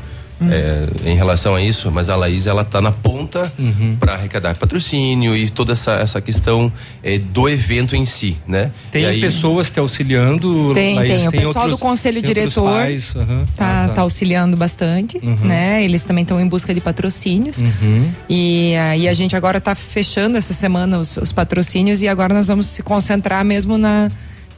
[0.50, 3.52] É, em relação a isso, mas a Laís ela tá na ponta
[4.00, 8.70] para arrecadar patrocínio e toda essa, essa questão é, do evento em si, né?
[8.90, 10.72] Tem E aí- pessoas te auxiliando?
[10.74, 11.08] Tem, Laís?
[11.20, 11.28] tem.
[11.28, 13.44] O pessoal outros- do conselho tem diretor pais, aham.
[13.56, 15.36] tá, Ah, tá auxiliando bastante, Uhum.
[15.44, 15.82] né?
[15.84, 17.58] Eles também estão em busca de patrocínios.
[17.62, 18.10] Uhum.
[18.28, 22.48] E aí a gente agora tá fechando essa semana os, os patrocínios e agora nós
[22.48, 24.10] vamos se concentrar mesmo na,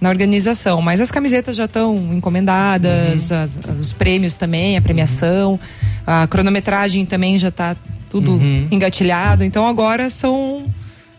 [0.05, 0.83] na organização.
[0.83, 3.43] Mas as camisetas já estão encomendadas, Uhum.
[3.43, 5.59] as- os prêmios também, a premiação,
[6.07, 7.75] a cronometragem também já tá
[8.11, 8.69] tudo Uhum.
[8.71, 9.43] engatilhado.
[9.45, 10.67] Então agora são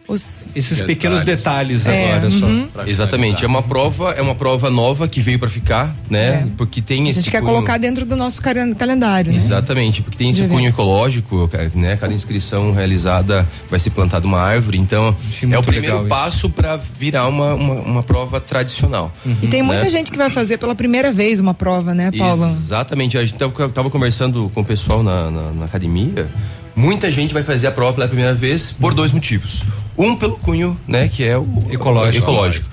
[0.07, 2.67] os Esses pequenos detalhes É, agora uhum.
[2.73, 2.85] só.
[2.85, 6.25] Exatamente, é uma prova, é uma prova nova que veio para ficar, né?
[6.27, 6.47] É.
[6.57, 9.37] Porque tem a esse gente quer cunho- colocar dentro do nosso calen- calendário, né?
[9.37, 11.97] Exatamente, porque tem esse De cunho ecológico, né?
[11.97, 15.15] Cada inscrição realizada vai ser plantada uma árvore, então
[15.51, 19.11] é o primeiro passo para virar uma, uma, uma prova tradicional.
[19.41, 19.89] E tem muita né?
[19.89, 22.45] gente que vai fazer pela primeira vez uma prova, né, Paulo?
[22.45, 23.17] Exatamente.
[23.17, 26.27] A gente tava, eu tava conversando com o pessoal na, na, na academia.
[26.75, 29.63] Muita gente vai fazer a prova pela primeira vez por dois motivos.
[29.97, 32.25] Um pelo cunho, né, que é o Ecológico.
[32.25, 32.69] ecológico.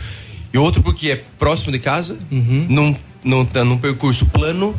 [0.52, 4.74] E outro porque é próximo de casa, num, num, tá num percurso plano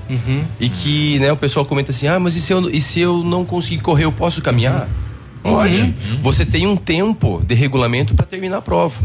[0.59, 3.23] e que, né, o pessoal comenta assim: "Ah, mas e se eu, e se eu
[3.23, 4.87] não conseguir correr, eu posso caminhar?"
[5.41, 5.93] Pode.
[6.21, 8.95] Você tem um tempo de regulamento para terminar a prova,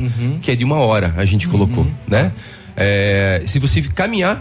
[0.42, 2.32] que é de uma hora, a gente colocou, né?
[2.76, 4.40] É, se você caminhar,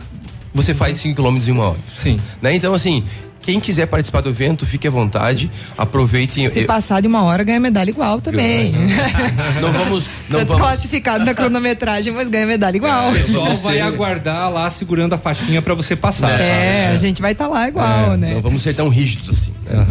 [0.53, 1.79] você faz 5 km em uma hora.
[2.03, 2.19] Sim.
[2.39, 2.55] Né?
[2.55, 3.03] Então, assim,
[3.47, 6.49] quem quiser participar do evento, fique à vontade, aproveitem.
[6.49, 8.73] Se Eu- passar de uma hora, ganha medalha igual também.
[9.61, 10.09] não vamos.
[10.27, 13.09] Não tá vamos desclassificado na cronometragem, mas ganha medalha igual.
[13.09, 16.37] O pessoal vai aguardar lá segurando a faixinha pra você passar.
[16.41, 18.33] É, a gente vai estar lá igual, É, né?
[18.33, 19.53] Não vamos ser tão rígidos assim.
[19.65, 19.85] né?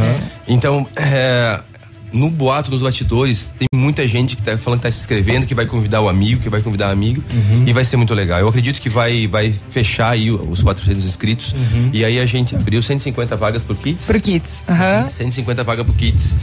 [0.47, 1.59] Então, é,
[2.13, 5.55] no boato, nos bastidores, tem muita gente que tá falando que tá se inscrevendo, que
[5.55, 7.23] vai convidar o amigo, que vai convidar o amigo,
[7.67, 8.41] e vai ser muito legal.
[8.41, 11.55] Eu acredito que vai, vai fechar aí os 400 inscritos,
[11.93, 14.07] e aí a gente abriu 150 vagas pro Kids.
[14.07, 14.63] Pro Kids.
[14.69, 15.09] Aham.
[15.09, 16.37] 150 vagas pro Kids.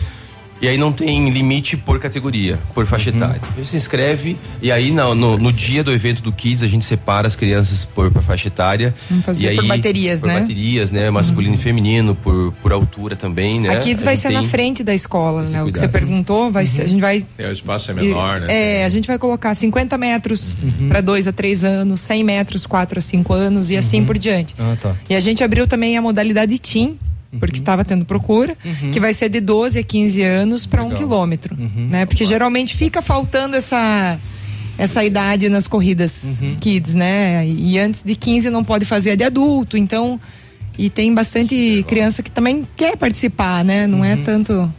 [0.63, 3.35] E aí não tem limite por categoria, por faixa etária.
[3.35, 6.63] Então, A gente se inscreve e aí no, no, no dia do evento do Kids
[6.63, 8.95] a gente separa as crianças por, por faixa etária.
[9.09, 10.39] Vamos fazer e aí, por baterias, por né?
[10.39, 11.09] baterias, né?
[11.09, 13.75] Masculino e feminino, por, por altura também, né?
[13.75, 15.61] A Kids A vai ser na frente da escola, né?
[15.63, 18.47] O que você perguntou, vai ser, a gente vai É, o espaço é menor, né?
[18.79, 20.55] É, a gente vai colocar 50 metros
[20.87, 24.55] para 2 a 3 anos, 100 metros, 4 a 5 anos e assim por diante.
[24.57, 24.95] Ah, tá.
[25.09, 26.97] E a gente abriu também a modalidade TIM,
[27.39, 28.55] porque estava tendo procura,
[28.91, 31.55] que vai ser de 12 a 15 anos para um quilômetro.
[31.57, 32.05] Né?
[32.05, 34.19] Porque geralmente fica faltando essa.
[34.75, 37.45] Essa idade nas corridas kids, né?
[37.47, 40.19] E antes de 15 não pode fazer a de adulto, então.
[40.75, 43.85] E tem bastante criança que também quer participar, né?
[43.85, 44.73] Não é tanto.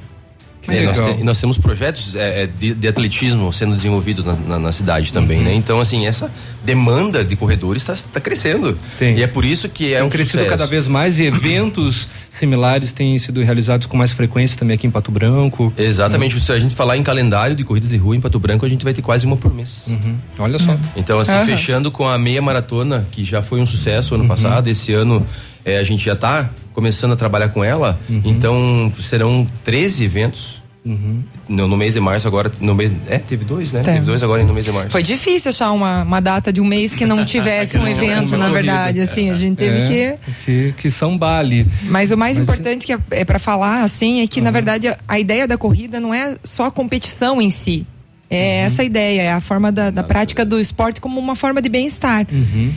[0.66, 4.58] É, nós, te- nós temos projetos é, é, de, de atletismo sendo desenvolvidos na, na-
[4.58, 5.44] na cidade também, Uhum.
[5.44, 5.54] né?
[5.54, 6.28] Então, assim, essa
[6.64, 8.76] demanda de corredores está crescendo.
[9.00, 10.50] E é por isso que é Tem um crescido sucesso.
[10.50, 14.90] cada vez mais e eventos similares têm sido realizados com mais frequência também aqui em
[14.90, 15.72] Pato Branco.
[15.76, 16.40] Exatamente.
[16.40, 18.84] Se a gente falar em calendário de corridas de rua em Pato Branco, a gente
[18.84, 19.90] vai ter quase uma por mês.
[20.38, 20.76] Olha só.
[20.96, 21.46] Então, assim, Aham.
[21.46, 25.26] fechando com a meia maratona, que já foi um sucesso ano passado, esse ano
[25.64, 27.98] é, a gente já está começando a trabalhar com ela.
[28.24, 30.63] Então, serão 13 eventos.
[31.48, 32.94] No, no mês de março agora, no mês.
[33.08, 33.80] É, teve dois, né?
[33.82, 33.94] Tem.
[33.94, 34.90] Teve dois agora no mês de março.
[34.90, 37.94] Foi difícil achar uma, uma data de um mês que não tivesse um Que não
[37.94, 38.72] tivesse evento, uma na corrida.
[38.72, 39.00] verdade.
[39.00, 40.34] Assim, a gente teve É, que.
[40.44, 40.74] que.
[40.76, 41.66] Que São Bali.
[41.84, 44.88] Mas o mais Mas- importante que é, é para falar, assim, é que, na verdade,
[44.88, 47.86] a, a ideia da corrida não é só a competição em si.
[48.28, 51.62] É essa a ideia, é a forma da, da prática do esporte como uma forma
[51.62, 52.26] de bem-estar.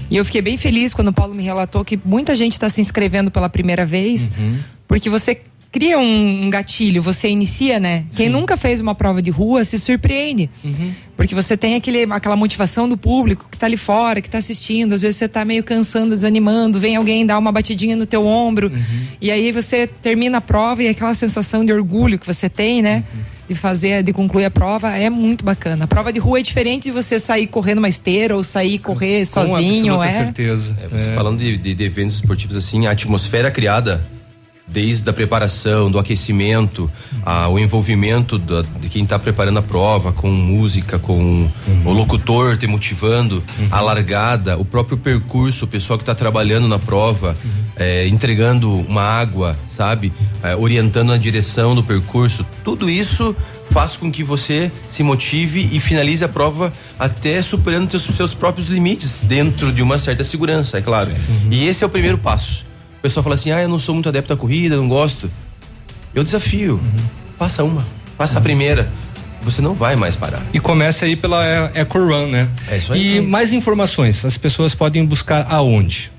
[0.10, 2.80] E eu fiquei bem feliz quando o Paulo me relatou que muita gente está se
[2.80, 4.30] inscrevendo pela primeira vez,
[4.88, 5.42] porque você
[5.72, 8.06] cria um, um gatilho, você inicia, né?
[8.16, 10.50] Quem nunca fez uma prova de rua se surpreende.
[11.16, 14.94] Porque você tem aquele, aquela motivação do público que tá ali fora, que tá assistindo.
[14.94, 18.72] Às vezes você tá meio cansando, desanimando, vem alguém dar uma batidinha no teu ombro.
[19.20, 23.04] E aí você termina a prova e aquela sensação de orgulho que você tem, né?
[23.50, 25.86] De fazer, de concluir a prova é muito bacana.
[25.86, 29.26] A prova de rua é diferente de você sair correndo uma esteira ou sair correr
[29.26, 29.94] sozinho.
[29.96, 30.26] absoluta É.
[30.26, 30.78] certeza.
[30.84, 34.06] É, você falando de, de- de eventos esportivos assim, a atmosfera criada
[34.68, 36.92] desde a preparação, do aquecimento,
[37.26, 41.50] a- o envolvimento da- de quem está preparando a prova com música, com
[41.86, 43.42] o locutor te motivando,
[43.72, 47.36] a largada, o próprio percurso, o pessoal que está trabalhando na prova,
[47.78, 50.12] é, entregando uma água, sabe,
[50.44, 53.36] É, orientando a direção do percurso, tudo isso
[53.72, 58.68] faz com que você se motive e finalize a prova até superando os seus próprios
[58.70, 61.12] limites dentro de uma certa segurança, é claro.
[61.50, 62.67] E esse é o primeiro passo.
[63.08, 65.32] O pessoal fala assim: ah, eu não sou muito adepto à corrida, não gosto.
[66.14, 66.78] Eu desafio.
[67.40, 67.86] Faça uma.
[68.18, 68.90] Faça a primeira.
[69.44, 70.44] Você não vai mais parar.
[70.54, 71.42] E começa aí pela
[71.74, 72.50] E- Eco Run, né?
[72.70, 73.18] É isso aí.
[73.18, 76.12] E mais informações, as pessoas podem buscar aonde?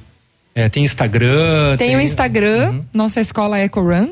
[0.55, 1.77] É, tem Instagram?
[1.77, 4.09] Tem o Instagram, nossa escola EcoRun,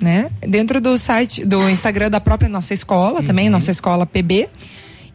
[0.00, 0.30] né?
[0.46, 4.46] Dentro do site, do Instagram da própria nossa escola também, nossa escola PB.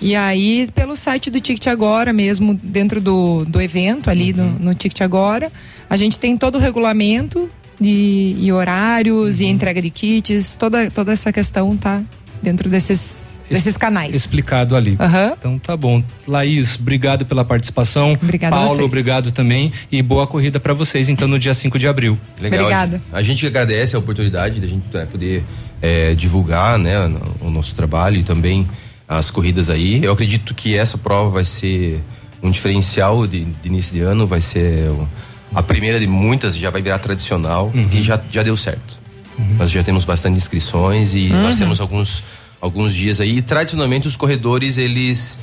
[0.02, 4.74] E aí, pelo site do Ticket Agora mesmo, dentro do, do evento ali no, no
[4.76, 5.52] Ticket Agora,
[5.90, 7.50] a gente tem todo o regulamento
[7.80, 12.02] de, e horários e entrega de kits, toda, toda essa questão tá
[12.42, 14.16] dentro desses, desses canais.
[14.16, 14.98] Explicado ali.
[15.38, 16.04] Então tá bom.
[16.28, 18.14] Laís, obrigado pela participação.
[18.14, 18.86] Obrigada a Paulo, vocês.
[18.86, 19.72] obrigado também.
[19.92, 22.18] E boa corrida para vocês, então, no dia 5 de abril.
[22.40, 22.62] Legal.
[22.62, 23.02] Obrigada.
[23.12, 25.44] A gente agradece a oportunidade de a gente né, poder
[25.82, 26.96] é, divulgar né,
[27.42, 28.68] o nosso trabalho e também
[29.07, 30.03] as corridas aí.
[30.03, 32.02] Eu acredito que essa prova vai ser
[32.41, 34.90] um diferencial de, de início de ano, vai ser
[35.53, 38.98] a primeira de muitas, já vai virar tradicional, que já, já deu certo.
[39.57, 41.41] Nós já temos bastante inscrições e Uhum.
[41.44, 42.23] nós temos alguns,
[42.61, 43.38] alguns dias aí.
[43.38, 45.40] E tradicionalmente os corredores, eles,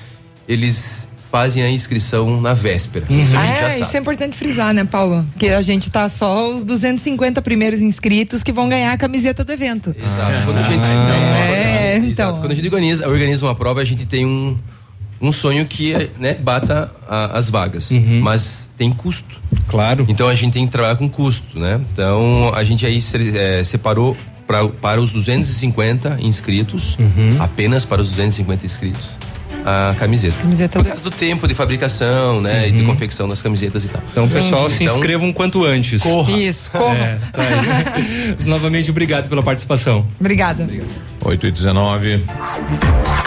[0.49, 3.07] eles fazem a inscrição na véspera.
[3.09, 3.83] Isso a gente já É, sabe.
[3.85, 5.25] isso é importante frisar, né, Paulo?
[5.39, 9.51] Que a gente tá só os 250 primeiros inscritos que vão ganhar a camiseta do
[9.51, 9.95] evento.
[9.99, 10.45] Exato.
[10.45, 12.07] Quando a gente, É, Exato.
[12.11, 12.37] então.
[12.37, 14.59] Quando a gente organiza, organiza uma prova, a gente tem um,
[15.23, 17.91] um sonho que né, bata a- as vagas.
[18.21, 19.41] Mas tem custo.
[19.69, 20.05] Claro.
[20.09, 21.81] Então a gente tem que trabalhar com custo, né?
[21.93, 24.15] Então a gente aí se- eh, separou
[24.47, 26.99] pra, para os 250 inscritos,
[27.41, 29.09] apenas para os 250 inscritos,
[29.65, 30.37] a camiseta.
[30.41, 32.69] Camiseta Por causa do tempo de fabricação, né?
[32.69, 34.03] E de confecção das camisetas e tal.
[34.11, 36.03] Então, pessoal, se Então, inscrevam quanto antes.
[36.03, 36.33] Corra.
[36.33, 36.95] Isso, corra.
[36.97, 38.43] É, tá.
[38.45, 40.07] Novamente, obrigado pela participação.
[40.19, 40.69] Obrigada.
[41.25, 42.25] 8 e 19.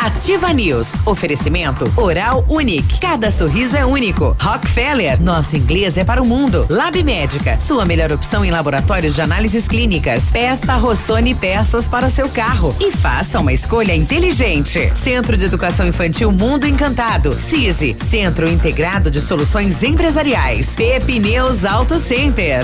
[0.06, 0.94] Ativa News.
[1.06, 3.00] Oferecimento Oral Unique.
[3.00, 4.36] Cada sorriso é único.
[4.40, 5.22] Rockefeller.
[5.22, 6.68] Nosso inglês é para o mundo.
[6.70, 7.60] Lab Médica.
[7.60, 10.26] Sua melhor opção em laboratórios de análises clínicas.
[10.32, 12.76] Peça Rossoni peças para o seu carro.
[12.80, 14.92] E faça uma escolha inteligente.
[14.96, 17.34] Centro de Educação Infantil Mundo Encantado.
[17.34, 17.98] CISI.
[18.00, 20.76] Centro Integrado de Soluções Empresariais.
[20.76, 22.64] Pepineus Auto Center.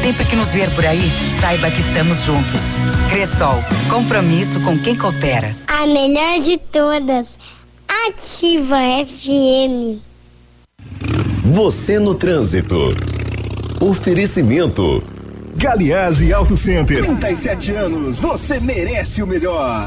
[0.00, 1.10] Sempre que nos ver por aí,
[1.40, 2.60] saiba que estamos juntos.
[3.10, 5.54] Cressol, compromisso com quem coopera.
[5.66, 7.38] A melhor de todas,
[8.06, 10.00] Ativa FM.
[11.44, 12.94] Você no trânsito.
[13.80, 15.02] Oferecimento.
[15.54, 17.04] Galiase Auto Center.
[17.04, 19.86] 37 anos, você merece o melhor.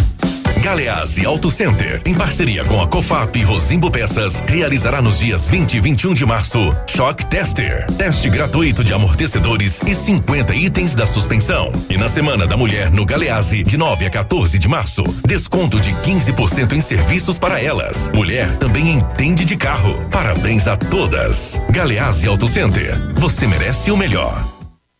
[0.61, 5.79] Galeazzi Auto Center, em parceria com a Cofap Rosimbo Peças, realizará nos dias 20 e
[5.79, 11.71] 21 de março Shock Tester, teste gratuito de amortecedores e 50 itens da suspensão.
[11.89, 15.93] E na Semana da Mulher no Galeazzi, de 9 a 14 de março, desconto de
[15.93, 18.11] 15% em serviços para elas.
[18.13, 19.95] Mulher também entende de carro.
[20.11, 21.59] Parabéns a todas.
[21.71, 24.50] Galeazzi Auto Center, você merece o melhor.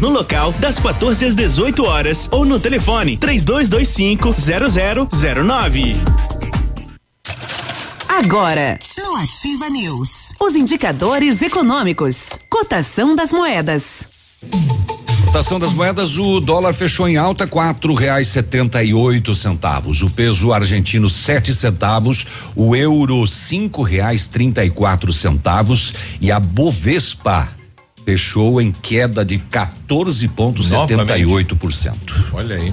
[0.00, 4.34] no local das 14 às 18 horas ou no telefone 3225
[5.10, 5.96] 0009.
[8.08, 14.40] Agora, no Ativa News, os indicadores econômicos, cotação das moedas.
[15.26, 20.08] Cotação das moedas, o dólar fechou em alta quatro reais setenta e oito centavos, o
[20.08, 25.92] peso argentino sete centavos, o euro cinco reais trinta e quatro centavos.
[26.20, 27.55] E a Bovespa
[28.06, 31.96] fechou em queda de 14,78%.
[32.32, 32.72] Olha aí.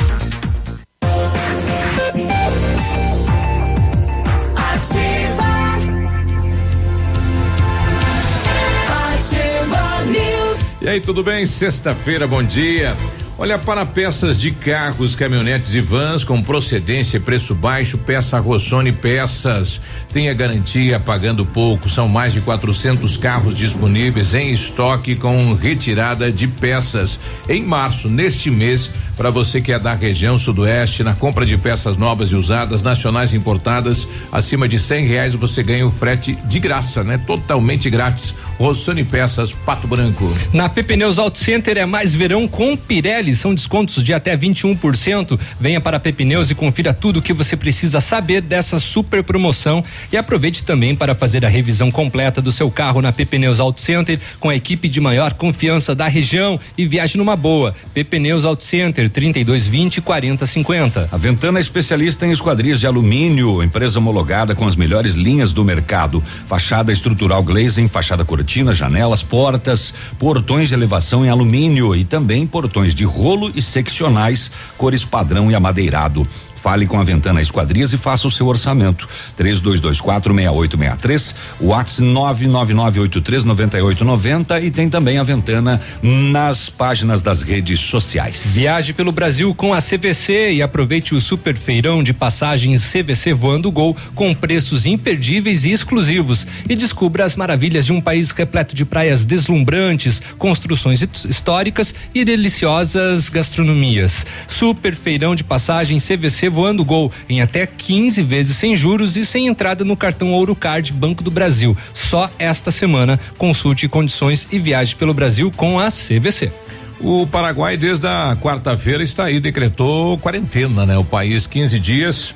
[10.81, 11.45] E aí, tudo bem?
[11.45, 12.97] Sexta-feira, bom dia.
[13.41, 18.91] Olha, para peças de carros, caminhonetes e vans com procedência e preço baixo, peça Rossoni
[18.91, 19.81] Peças.
[20.13, 21.89] Tenha garantia pagando pouco.
[21.89, 27.19] São mais de 400 carros disponíveis em estoque com retirada de peças.
[27.49, 31.97] Em março, neste mês, para você que é da região sudoeste, na compra de peças
[31.97, 37.03] novas e usadas, nacionais importadas, acima de cem reais você ganha o frete de graça,
[37.03, 37.17] né?
[37.17, 38.35] Totalmente grátis.
[38.59, 40.31] Rossoni Peças, Pato Branco.
[40.53, 45.39] Na PP Neus Auto Center é mais verão com Pirelli são descontos de até 21%.
[45.59, 49.83] Venha para a Pepneus e confira tudo o que você precisa saber dessa super promoção
[50.11, 54.19] e aproveite também para fazer a revisão completa do seu carro na Pepneus Auto Center
[54.39, 57.75] com a equipe de maior confiança da região e viaje numa boa.
[57.93, 61.09] Pepneus Auto Center 3220 4050.
[61.11, 65.63] A Ventana é especialista em esquadrias de alumínio, empresa homologada com as melhores linhas do
[65.63, 66.23] mercado.
[66.47, 72.93] Fachada estrutural glazing, fachada cortina, janelas, portas, portões de elevação em alumínio e também portões
[72.93, 76.27] de rolo e seccionais, cores padrão e amadeirado.
[76.61, 79.09] Fale com a Ventana Esquadrias e faça o seu orçamento.
[79.39, 88.43] 32246863, WhatsApp 999839890 e tem também a Ventana nas páginas das redes sociais.
[88.45, 93.71] Viaje pelo Brasil com a CVC e aproveite o super feirão de passagens CVC Voando
[93.71, 98.85] Gol com preços imperdíveis e exclusivos e descubra as maravilhas de um país repleto de
[98.85, 104.27] praias deslumbrantes, construções históricas e deliciosas gastronomias.
[104.47, 109.47] Super feirão de passagens CVC Voando Gol em até 15 vezes sem juros e sem
[109.47, 111.75] entrada no cartão Ouro Card Banco do Brasil.
[111.93, 113.19] Só esta semana.
[113.37, 116.51] Consulte condições e viaje pelo Brasil com a CVC.
[116.99, 120.97] O Paraguai, desde a quarta-feira, está aí, decretou quarentena, né?
[120.97, 122.35] O país 15 dias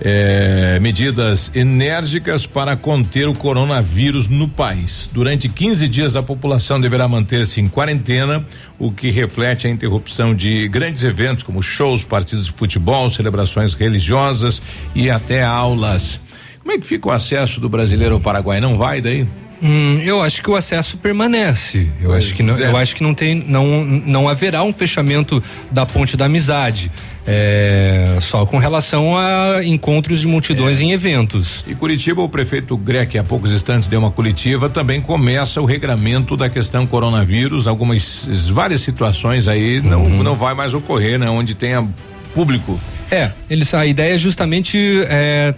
[0.00, 5.08] é, medidas enérgicas para conter o coronavírus no país.
[5.12, 8.44] Durante 15 dias, a população deverá manter-se em quarentena,
[8.78, 14.60] o que reflete a interrupção de grandes eventos como shows, partidas de futebol, celebrações religiosas
[14.94, 16.20] e até aulas.
[16.60, 18.60] Como é que fica o acesso do brasileiro ao Paraguai?
[18.60, 19.26] Não vai daí?
[19.62, 21.88] Hum, eu acho que o acesso permanece.
[22.00, 22.70] Eu pois acho que não, é.
[22.70, 26.90] eu acho que não tem, não, não haverá um fechamento da ponte da amizade.
[27.26, 30.84] É, só com relação a encontros de multidões é.
[30.84, 31.64] em eventos.
[31.66, 36.36] E Curitiba, o prefeito Greque, há poucos instantes deu uma coletiva, também começa o regramento
[36.36, 39.88] da questão coronavírus, algumas várias situações aí uhum.
[39.88, 41.28] não não vai mais ocorrer, né?
[41.28, 41.86] Onde tenha
[42.34, 42.78] público.
[43.10, 45.54] É, eles a ideia é justamente é,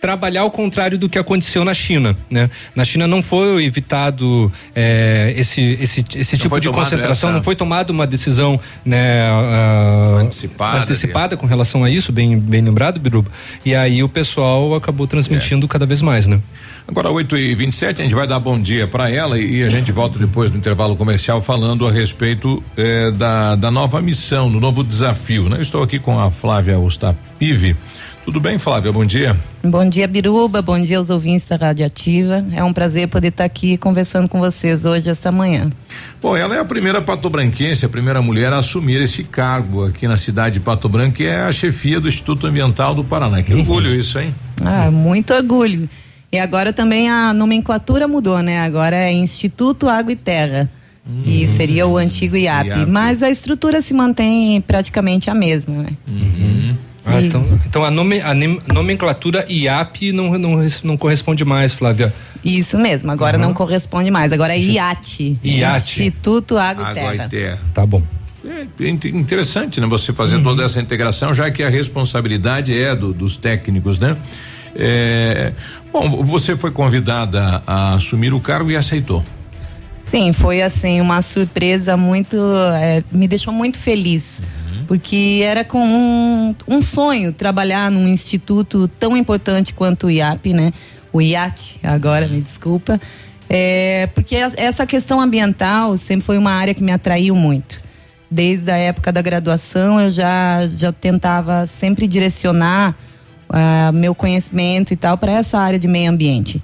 [0.00, 2.48] trabalhar ao contrário do que aconteceu na China, né?
[2.74, 7.36] Na China não foi evitado é, esse esse esse tipo de concentração, essa...
[7.36, 9.28] não foi tomada uma decisão, né?
[9.30, 13.30] Uh, antecipada, antecipada com relação a isso, bem bem lembrado, Biruba.
[13.64, 15.68] E aí o pessoal acabou transmitindo é.
[15.68, 16.40] cada vez mais, né?
[16.86, 19.90] Agora 8 e 27 a gente vai dar bom dia para ela e a gente
[19.90, 24.84] volta depois do intervalo comercial falando a respeito eh, da da nova missão, do novo
[24.84, 25.56] desafio, né?
[25.56, 27.76] Eu estou aqui com a Flávia Ostapive
[28.28, 28.92] tudo bem, Flávia?
[28.92, 29.34] Bom dia.
[29.64, 30.60] Bom dia, Biruba.
[30.60, 32.44] Bom dia aos ouvintes da Rádio Ativa.
[32.52, 35.70] É um prazer poder estar aqui conversando com vocês hoje, essa manhã.
[36.20, 40.18] Bom, ela é a primeira patobranquense, a primeira mulher a assumir esse cargo aqui na
[40.18, 43.42] cidade de Pato Branco, que é a chefia do Instituto Ambiental do Paraná.
[43.42, 44.34] Que orgulho isso, hein?
[44.62, 45.88] Ah, muito orgulho.
[46.30, 48.60] E agora também a nomenclatura mudou, né?
[48.60, 50.68] Agora é Instituto Água e Terra.
[51.08, 51.22] Uhum.
[51.22, 55.90] Que seria o antigo IAP, IAP, mas a estrutura se mantém praticamente a mesma, né?
[56.06, 56.76] Uhum.
[57.08, 58.34] Ah, então, então a, nome, a
[58.72, 62.12] nomenclatura IAP não, não, não corresponde mais, Flávia.
[62.44, 63.44] Isso mesmo, agora uhum.
[63.44, 65.38] não corresponde mais, agora é IAT.
[65.42, 66.02] IAT.
[66.02, 67.24] Instituto Água, Água e Terra.
[67.24, 67.58] E terra.
[67.74, 68.02] Tá bom.
[68.80, 69.86] É interessante, né?
[69.86, 70.42] Você fazer uhum.
[70.42, 74.16] toda essa integração, já que a responsabilidade é do, dos técnicos, né?
[74.76, 75.52] É,
[75.92, 79.24] bom, você foi convidada a assumir o cargo e aceitou.
[80.04, 82.36] Sim, foi assim uma surpresa muito,
[82.74, 84.42] é, me deixou muito feliz.
[84.88, 90.72] Porque era com um, um sonho trabalhar num instituto tão importante quanto o IAP, né?
[91.12, 92.98] O IAT, agora, me desculpa.
[93.50, 97.82] É, porque essa questão ambiental sempre foi uma área que me atraiu muito.
[98.30, 102.94] Desde a época da graduação, eu já, já tentava sempre direcionar
[103.48, 106.62] uh, meu conhecimento e tal para essa área de meio ambiente.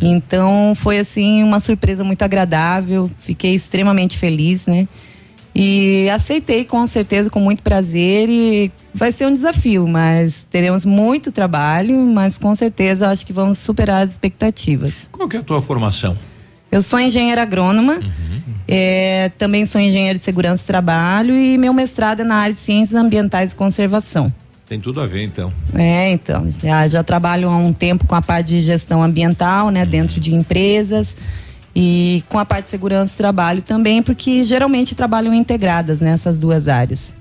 [0.00, 4.86] Então, foi assim uma surpresa muito agradável, fiquei extremamente feliz, né?
[5.54, 11.30] E aceitei com certeza, com muito prazer e vai ser um desafio, mas teremos muito
[11.30, 15.08] trabalho, mas com certeza acho que vamos superar as expectativas.
[15.12, 16.16] Qual que é a tua formação?
[16.72, 18.54] Eu sou engenheira agrônoma, uhum.
[18.66, 22.60] é, também sou engenheira de segurança do trabalho e meu mestrado é na área de
[22.60, 24.32] ciências ambientais e conservação.
[24.68, 25.52] Tem tudo a ver, então.
[25.72, 26.48] É, então.
[26.50, 29.88] Já, já trabalho há um tempo com a parte de gestão ambiental, né, uhum.
[29.88, 31.16] dentro de empresas
[31.74, 36.68] e com a parte de segurança do trabalho também, porque geralmente trabalham integradas nessas duas
[36.68, 37.14] áreas.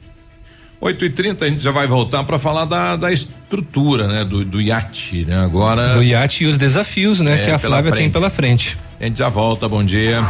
[0.79, 3.09] 8 e 30 a gente já vai voltar para falar da, da
[3.53, 4.23] estrutura, né?
[4.23, 5.37] Do, do iate, né?
[5.43, 5.93] Agora.
[5.93, 7.41] Do iate e os desafios, né?
[7.41, 8.03] É, que a Flávia frente.
[8.03, 8.77] tem pela frente.
[8.99, 10.23] A gente já volta, bom dia.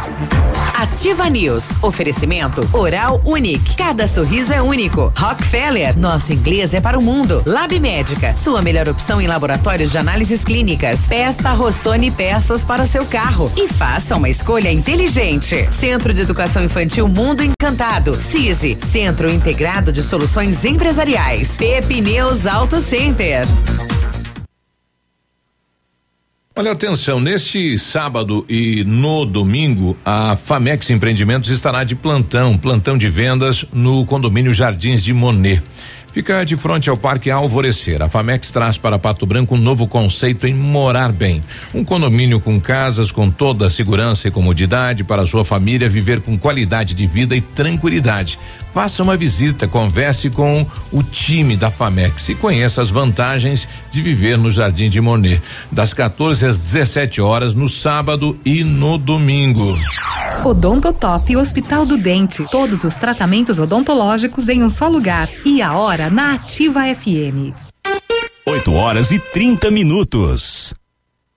[0.74, 1.70] Ativa News.
[1.80, 3.76] Oferecimento Oral Unique.
[3.76, 5.12] Cada sorriso é único.
[5.16, 5.96] Rockefeller.
[5.96, 7.42] Nosso inglês é para o mundo.
[7.46, 8.34] Lab Médica.
[8.34, 11.06] Sua melhor opção em laboratórios de análises clínicas.
[11.06, 13.50] Peça Rossoni peças para o seu carro.
[13.56, 15.68] E faça uma escolha inteligente.
[15.70, 18.14] Centro de Educação Infantil Mundo Encantado.
[18.14, 18.76] CISI.
[18.82, 21.56] Centro Integrado de Soluções Empresariais.
[21.56, 23.13] Pepineus Auto Center.
[26.56, 33.08] Olha, atenção, neste sábado e no domingo, a Famex Empreendimentos estará de plantão, plantão de
[33.08, 35.62] vendas no condomínio Jardins de Monet.
[36.12, 38.00] Fica de frente ao Parque Alvorecer.
[38.00, 41.42] A Famex traz para Pato Branco um novo conceito em morar bem.
[41.74, 46.38] Um condomínio com casas com toda a segurança e comodidade para sua família viver com
[46.38, 48.38] qualidade de vida e tranquilidade.
[48.74, 54.36] Faça uma visita, converse com o time da Famex e conheça as vantagens de viver
[54.36, 55.40] no Jardim de Monet,
[55.70, 59.78] das 14 às 17 horas no sábado e no domingo.
[60.44, 62.44] Odontotop Hospital do Dente.
[62.50, 65.28] Todos os tratamentos odontológicos em um só lugar.
[65.44, 67.54] E a hora na Ativa FM.
[68.44, 70.74] 8 horas e 30 minutos.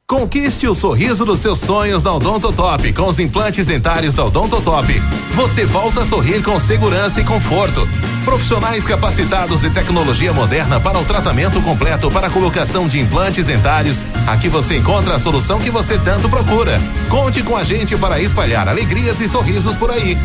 [0.10, 4.88] Conquiste o sorriso dos seus sonhos da Odontotop com os implantes dentários da Odontotop.
[5.36, 7.86] Você volta a sorrir com segurança e conforto.
[8.24, 14.06] Profissionais capacitados e tecnologia moderna para o tratamento completo para a colocação de implantes dentários.
[14.26, 16.80] Aqui você encontra a solução que você tanto procura.
[17.10, 20.18] Conte com a gente para espalhar alegrias e sorrisos por aí.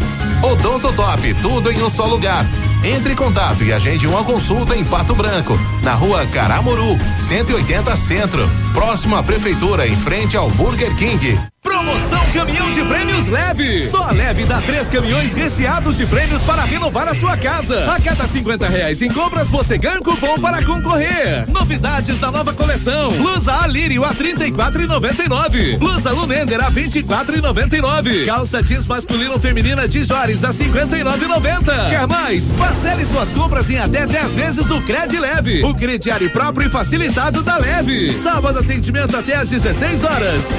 [0.44, 2.46] Odontotop, tudo em um só lugar.
[2.84, 8.50] Entre em contato e agende uma consulta em Pato Branco, na rua Caramuru, 180 Centro,
[8.74, 11.51] próximo à Prefeitura, em frente ao Burger King.
[11.62, 13.88] Promoção Caminhão de Prêmios Leve.
[13.88, 17.90] Só Leve dá três caminhões recheados de prêmios para renovar a sua casa.
[17.90, 21.48] A cada 50 reais em compras, você ganha um cupom para concorrer.
[21.48, 23.12] Novidades da nova coleção.
[23.12, 25.78] Blusa Alírio a 34,99.
[25.78, 28.26] Blusa Lumender a 24,99.
[28.26, 31.90] Calça jeans masculino feminina de Jores a 59,90.
[31.90, 32.52] Quer mais?
[32.54, 35.62] Parcele suas compras em até 10 vezes do Cred Leve.
[35.62, 38.12] O crediário próprio e facilitado da Leve.
[38.12, 40.58] Sábado atendimento até às 16 horas.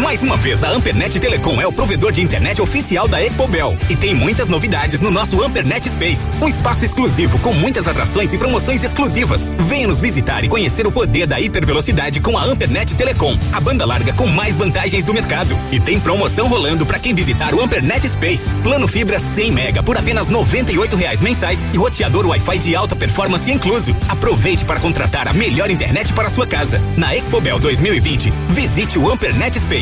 [0.00, 3.76] Mais uma vez, a Ampernet Telecom é o provedor de internet oficial da Expobel.
[3.90, 6.30] E tem muitas novidades no nosso Ampernet Space.
[6.40, 9.52] Um espaço exclusivo com muitas atrações e promoções exclusivas.
[9.58, 13.38] Venha nos visitar e conhecer o poder da hipervelocidade com a Ampernet Telecom.
[13.52, 15.58] A banda larga com mais vantagens do mercado.
[15.70, 18.50] E tem promoção rolando para quem visitar o Ampernet Space.
[18.62, 23.50] Plano fibra 100 mega por apenas 98 reais mensais e roteador Wi-Fi de alta performance
[23.50, 23.94] incluso.
[24.08, 26.80] Aproveite para contratar a melhor internet para sua casa.
[26.96, 29.81] Na Expobel 2020, visite o Ampernet Space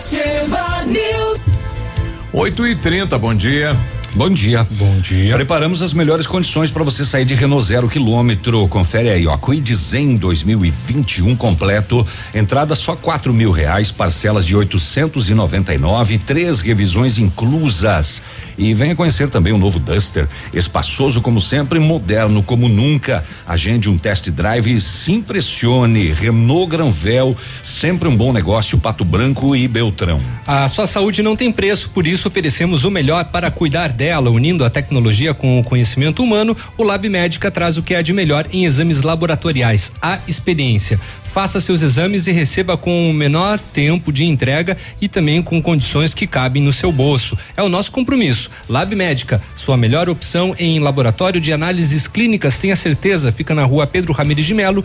[0.00, 1.38] Ativa News.
[2.32, 3.76] 8 e 30 bom dia.
[4.14, 4.66] Bom dia.
[4.70, 5.34] Bom dia.
[5.36, 8.66] Preparamos as melhores condições para você sair de Renault zero quilômetro.
[8.66, 9.36] Confere aí, ó.
[9.36, 12.04] Quid Zen 2021 completo.
[12.34, 18.22] Entrada só quatro mil reais, parcelas de 899, três revisões inclusas.
[18.60, 23.24] E venha conhecer também o novo Duster, espaçoso como sempre, moderno como nunca.
[23.48, 26.12] Agende um test drive e se impressione.
[26.12, 27.34] Renault Granvel,
[27.64, 28.76] sempre um bom negócio.
[28.76, 30.20] Pato Branco e Beltrão.
[30.46, 34.62] A sua saúde não tem preço, por isso oferecemos o melhor para cuidar dela, unindo
[34.62, 36.54] a tecnologia com o conhecimento humano.
[36.76, 41.00] O Lab Médica traz o que é de melhor em exames laboratoriais, a experiência.
[41.32, 46.12] Faça seus exames e receba com o menor tempo de entrega e também com condições
[46.12, 47.38] que cabem no seu bolso.
[47.56, 48.50] É o nosso compromisso.
[48.68, 53.86] Lab Médica, sua melhor opção em laboratório de análises clínicas, tenha certeza, fica na rua
[53.86, 54.84] Pedro Ramirez de Melo,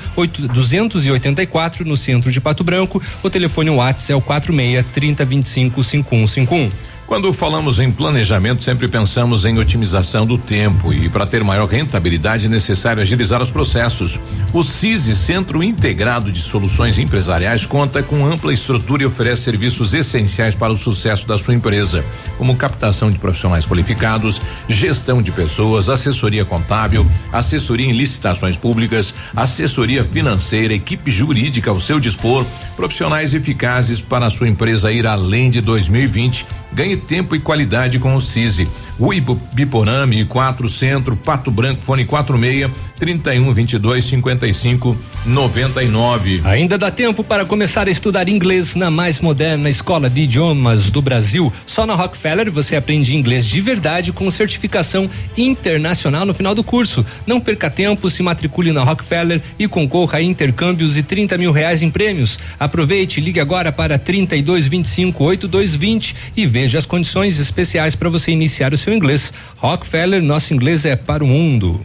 [0.53, 3.01] 284, no centro de Pato Branco.
[3.23, 6.94] O telefone WhatsApp é o 46 30 25 5151.
[7.07, 12.47] Quando falamos em planejamento, sempre pensamos em otimização do tempo e para ter maior rentabilidade
[12.47, 14.19] é necessário agilizar os processos.
[14.51, 20.55] O CISI, Centro Integrado de Soluções Empresariais, conta com ampla estrutura e oferece serviços essenciais
[20.55, 22.03] para o sucesso da sua empresa,
[22.39, 30.03] como captação de profissionais qualificados, gestão de pessoas, assessoria contábil, assessoria em licitações públicas, assessoria
[30.03, 32.43] financeira, equipe jurídica ao seu dispor,
[32.75, 36.47] profissionais eficazes para a sua empresa ir além de 2020.
[36.73, 38.67] Ganhe tempo e qualidade com o CISI.
[38.99, 39.21] Rui
[39.53, 46.41] Biporame, 4 Centro, Pato Branco, fone 46 31 22 55 99.
[46.45, 51.01] Ainda dá tempo para começar a estudar inglês na mais moderna escola de idiomas do
[51.01, 51.51] Brasil.
[51.65, 57.05] Só na Rockefeller você aprende inglês de verdade com certificação internacional no final do curso.
[57.27, 61.81] Não perca tempo, se matricule na Rockefeller e concorra a intercâmbios e 30 mil reais
[61.81, 62.39] em prêmios.
[62.59, 68.73] Aproveite, ligue agora para 32 25 8220 e veja as condições especiais para você iniciar
[68.73, 69.33] o seu inglês.
[69.57, 71.81] Rockefeller, nosso inglês é para o mundo.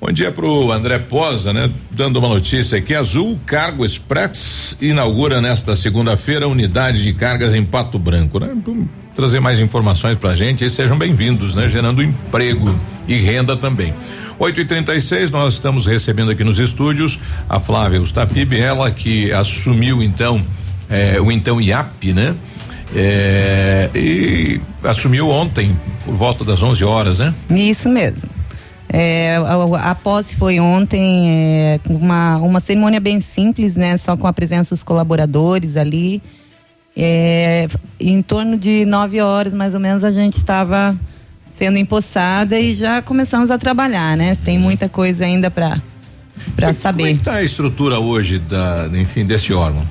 [0.00, 1.70] Bom dia para o André Posa, né?
[1.90, 7.64] Dando uma notícia aqui: Azul Cargo Express inaugura nesta segunda-feira a unidade de cargas em
[7.64, 8.54] Pato Branco, né?
[9.16, 11.68] Trazer mais informações para a gente e sejam bem-vindos, né?
[11.70, 13.94] Gerando emprego e renda também.
[14.38, 17.18] 8 e 36 nós estamos recebendo aqui nos estúdios
[17.48, 20.44] a Flávia Ustapib, ela que assumiu então
[20.90, 22.34] eh, o então IAP, né?
[22.94, 27.34] É, e assumiu ontem, por volta das 11 horas, né?
[27.50, 28.28] Isso mesmo.
[28.88, 33.96] É, a, a posse foi ontem, é, uma, uma cerimônia bem simples, né?
[33.96, 36.22] Só com a presença dos colaboradores ali.
[36.96, 37.66] É,
[37.98, 40.96] em torno de nove horas, mais ou menos, a gente estava
[41.44, 44.38] sendo empossada e já começamos a trabalhar, né?
[44.44, 45.82] Tem muita coisa ainda para
[46.54, 47.02] para saber.
[47.04, 49.84] Como é está a estrutura hoje da, enfim, desse órgão?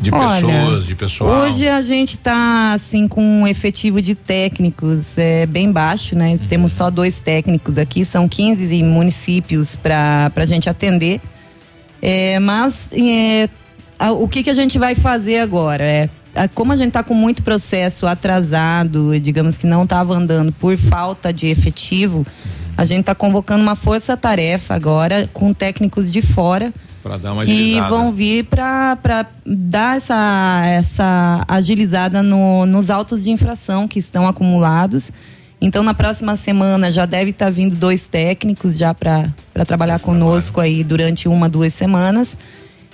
[0.00, 1.30] De Olha, pessoas, de pessoal.
[1.42, 6.38] Hoje a gente está assim com um efetivo de técnicos é, bem baixo, né?
[6.48, 11.20] Temos só dois técnicos aqui, são 15 municípios para a gente atender.
[12.02, 13.48] É, mas é,
[13.98, 15.84] a, o que, que a gente vai fazer agora?
[15.84, 20.52] É, a, como a gente está com muito processo atrasado, digamos que não estava andando
[20.52, 22.26] por falta de efetivo,
[22.76, 26.72] a gente está convocando uma força-tarefa agora com técnicos de fora
[27.04, 27.88] para dar uma que agilizada.
[27.90, 35.12] vão vir para dar essa, essa agilizada no, nos autos de infração que estão acumulados.
[35.60, 39.30] Então, na próxima semana já deve estar tá vindo dois técnicos já para
[39.66, 40.76] trabalhar Esse conosco trabalho.
[40.76, 42.38] aí durante uma, duas semanas.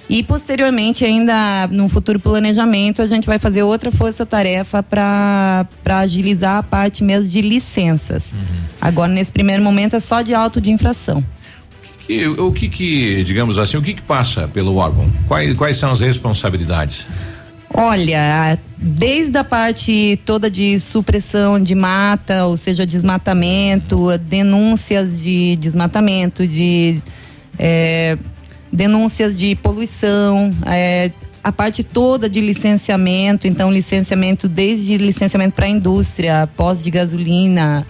[0.08, 6.62] E posteriormente, ainda no futuro planejamento, a gente vai fazer outra força-tarefa para agilizar a
[6.64, 8.32] parte mesmo de licenças.
[8.32, 8.38] Uhum.
[8.80, 11.24] Agora, nesse primeiro momento, é só de auto de infração.
[12.10, 15.08] E o que que, digamos assim, o que que passa pelo órgão?
[15.28, 17.06] Quais, quais são as responsabilidades?
[17.72, 26.48] Olha, desde a parte toda de supressão de mata, ou seja, desmatamento, denúncias de desmatamento,
[26.48, 27.00] de
[27.56, 28.18] é,
[28.72, 31.12] denúncias de poluição, é,
[31.44, 37.86] a parte toda de licenciamento, então licenciamento desde licenciamento para indústria, pós de gasolina,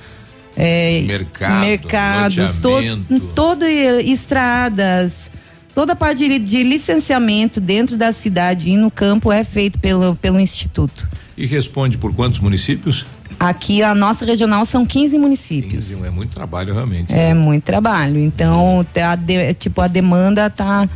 [0.56, 5.30] é, Mercado, mercados, to, todo estradas,
[5.74, 10.16] toda a parte de, de, licenciamento dentro da cidade e no campo é feito pelo,
[10.16, 11.08] pelo instituto.
[11.36, 13.06] E responde por quantos municípios?
[13.38, 15.88] Aqui a nossa regional são 15 municípios.
[15.88, 17.12] 15, é muito trabalho realmente.
[17.12, 17.34] É né?
[17.34, 18.18] muito trabalho.
[18.18, 20.88] Então, a de, tipo a demanda tá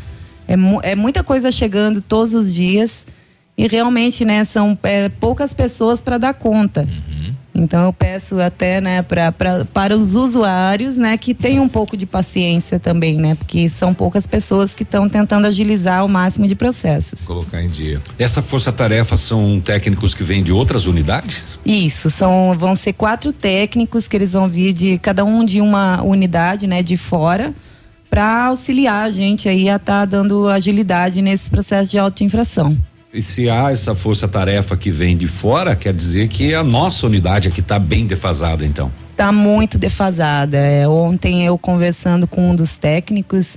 [0.46, 3.06] é, é muita coisa chegando todos os dias
[3.56, 6.82] e realmente, né, são é, poucas pessoas para dar conta.
[6.82, 7.34] Uhum.
[7.54, 11.96] Então eu peço até, né, pra, pra, para os usuários, né, que tenham um pouco
[11.96, 16.56] de paciência também, né, porque são poucas pessoas que estão tentando agilizar o máximo de
[16.56, 17.24] processos.
[17.24, 18.00] Colocar em dia.
[18.18, 21.58] Essa força-tarefa são técnicos que vêm de outras unidades?
[21.64, 26.02] Isso, são vão ser quatro técnicos que eles vão vir de cada um de uma
[26.02, 27.54] unidade, né, de fora,
[28.10, 32.76] para auxiliar a gente aí a estar tá dando agilidade nesse processo de auto-infração.
[33.14, 37.46] E se há essa força-tarefa que vem de fora, quer dizer que a nossa unidade
[37.46, 38.90] aqui está bem defasada, então?
[39.12, 40.56] Está muito defasada.
[40.56, 43.56] É, ontem eu conversando com um dos técnicos,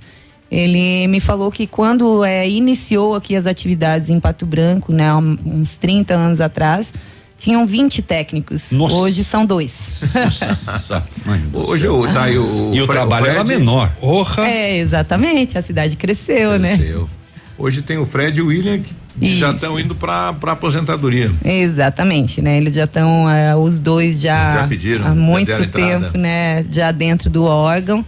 [0.52, 5.76] ele me falou que quando é, iniciou aqui as atividades em Pato Branco, né, uns
[5.76, 6.94] 30 anos atrás,
[7.40, 8.72] tinham 20 técnicos.
[8.74, 8.94] Nossa.
[8.94, 9.74] Hoje são dois.
[10.14, 11.04] Nossa.
[11.52, 13.92] Hoje o, tá o, e o, o trabalho era menor.
[14.00, 14.48] Orra.
[14.48, 15.58] É, exatamente.
[15.58, 16.60] A cidade cresceu, cresceu.
[16.60, 16.78] né?
[16.78, 17.10] Cresceu.
[17.58, 19.39] Hoje tem o Fred e o William que Isso.
[19.39, 21.31] já estão indo para aposentadoria.
[21.44, 22.57] Exatamente, né?
[22.57, 23.26] Eles já estão,
[23.61, 25.72] os dois já, Já pediram, há já muito entrada.
[25.72, 26.64] tempo, né?
[26.72, 28.06] Já dentro do órgão.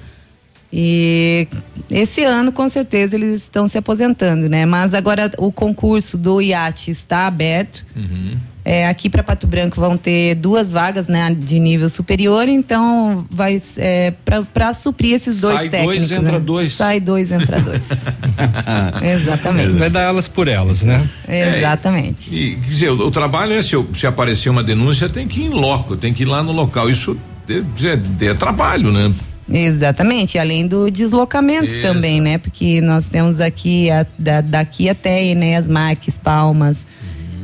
[0.71, 1.47] E
[1.89, 4.65] esse ano, com certeza, eles estão se aposentando, né?
[4.67, 7.83] Mas agora o concurso do IAT está aberto.
[7.95, 8.37] Uhum.
[8.65, 13.59] É, aqui para Pato Branco vão ter duas vagas, né, de nível superior, então vai
[13.77, 14.13] é,
[14.53, 16.09] para suprir esses dois Sai técnicos.
[16.09, 16.39] dois, entra né?
[16.39, 16.73] dois.
[16.75, 17.89] Sai dois, entra dois.
[19.01, 19.71] Exatamente.
[19.79, 21.07] Vai dar elas por elas, né?
[21.27, 22.35] Exatamente.
[22.35, 25.39] E, quer dizer, o, o trabalho é se, eu- se aparecer uma denúncia, tem que
[25.41, 26.89] ir em loco, tem que ir lá no local.
[26.89, 27.17] Isso
[27.49, 29.11] é, é- é trabalho, né?
[29.51, 31.81] Exatamente, além do deslocamento Isso.
[31.81, 32.37] também, né?
[32.37, 36.85] Porque nós temos aqui a- da- daqui até Enéas Marques, Palmas.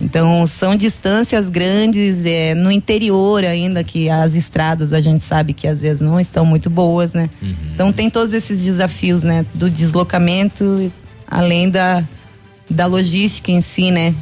[0.01, 5.67] Então são distâncias grandes, é, no interior ainda, que as estradas a gente sabe que
[5.67, 7.30] às vezes não estão muito boas, né?
[7.73, 9.45] Então tem todos esses desafios, né?
[9.53, 10.91] Do deslocamento,
[11.27, 12.03] além da,
[12.69, 14.13] da logística em si, né?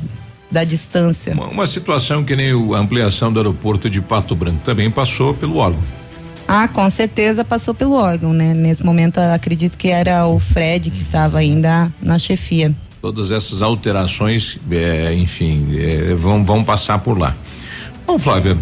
[0.51, 1.33] Da distância.
[1.33, 5.57] Uma, uma situação que nem a ampliação do aeroporto de Pato Branco também passou pelo
[5.57, 5.81] órgão.
[6.47, 8.53] Ah, com certeza passou pelo órgão, né?
[8.53, 12.75] Nesse momento acredito que era o Fred que estava ainda na chefia.
[13.03, 17.35] Todas essas alterações, é, enfim, é, vão, vão passar por lá.
[18.07, 18.57] Bom, Flávia,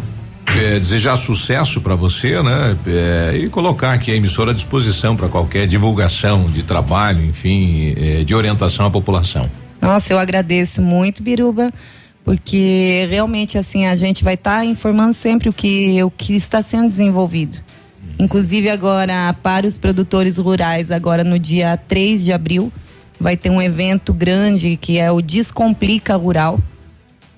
[0.59, 2.75] é, desejar sucesso para você, né?
[2.87, 8.23] É, e colocar aqui a emissora à disposição para qualquer divulgação de trabalho, enfim, é,
[8.23, 9.47] de orientação à população.
[9.79, 11.71] Nossa, eu agradeço muito, Biruba,
[12.25, 16.89] porque realmente assim a gente vai estar informando sempre o que o que está sendo
[16.89, 17.59] desenvolvido.
[18.17, 22.73] Inclusive agora para os produtores rurais, agora no dia 3 de abril,
[23.21, 26.59] vai ter um evento grande que é o Descomplica Rural,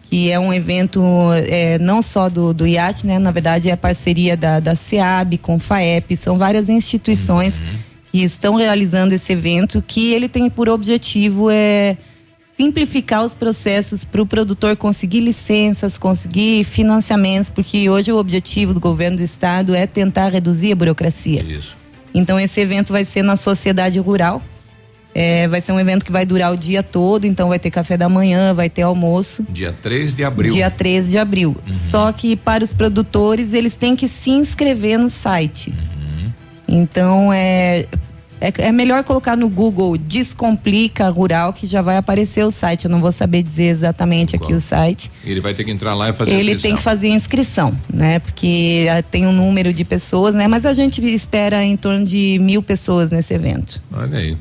[0.04, 1.02] que é um evento
[1.48, 3.20] é, não só do, do IAT, né?
[3.20, 7.62] Na verdade é parceria da, da SEAB com FAEP, são várias instituições
[8.12, 11.98] que estão realizando esse evento que ele tem por objetivo é
[12.56, 18.80] simplificar os processos para o produtor conseguir licenças, conseguir financiamentos, porque hoje o objetivo do
[18.80, 21.42] governo do estado é tentar reduzir a burocracia.
[21.42, 21.76] Isso.
[22.14, 24.42] Então esse evento vai ser na sociedade rural.
[25.16, 27.96] É, vai ser um evento que vai durar o dia todo, então vai ter café
[27.96, 29.46] da manhã, vai ter almoço.
[29.50, 30.52] Dia 3 de abril.
[30.52, 31.56] Dia 13 de abril.
[31.70, 35.74] Só que para os produtores, eles têm que se inscrever no site.
[36.68, 37.86] Então é,
[38.44, 42.86] é, é melhor colocar no Google Descomplica Rural, que já vai aparecer o site.
[42.86, 45.10] Eu não vou saber dizer exatamente aqui o site.
[45.24, 46.70] Ele vai ter que entrar lá e fazer Ele inscrição.
[46.70, 48.20] tem que fazer a inscrição, né?
[48.20, 50.48] Porque ah, tem um número de pessoas, né?
[50.48, 53.82] Mas a gente espera em torno de mil pessoas nesse evento.
[53.94, 54.38] Olha aí.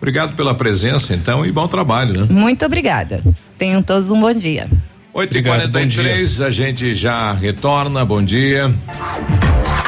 [0.00, 2.26] Obrigado pela presença, então, e bom trabalho, né?
[2.30, 3.22] Muito obrigada.
[3.58, 4.66] Tenham todos um bom dia.
[5.12, 8.02] 8 e 43 a gente já retorna.
[8.02, 8.72] Bom dia.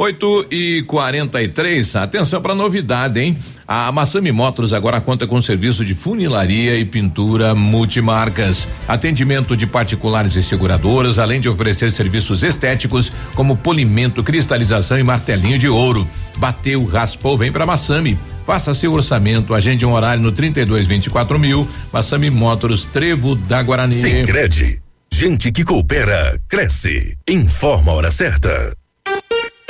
[0.00, 3.36] 8 e 43 atenção para novidade, hein?
[3.68, 10.36] A Massami Motors agora conta com serviço de funilaria e pintura multimarcas, atendimento de particulares
[10.36, 16.08] e seguradoras, além de oferecer serviços estéticos como polimento, cristalização e martelinho de ouro.
[16.38, 18.18] Bateu, raspou, vem para Massami.
[18.46, 21.68] Faça seu orçamento, agende um horário no 32 24 mil.
[21.92, 23.96] Massami Motors, Trevo da Guarani.
[23.96, 24.80] Sicredi.
[25.12, 27.18] Gente que coopera, cresce.
[27.28, 28.79] Informa a hora certa.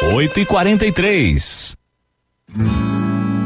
[0.02, 1.77] 8 e 43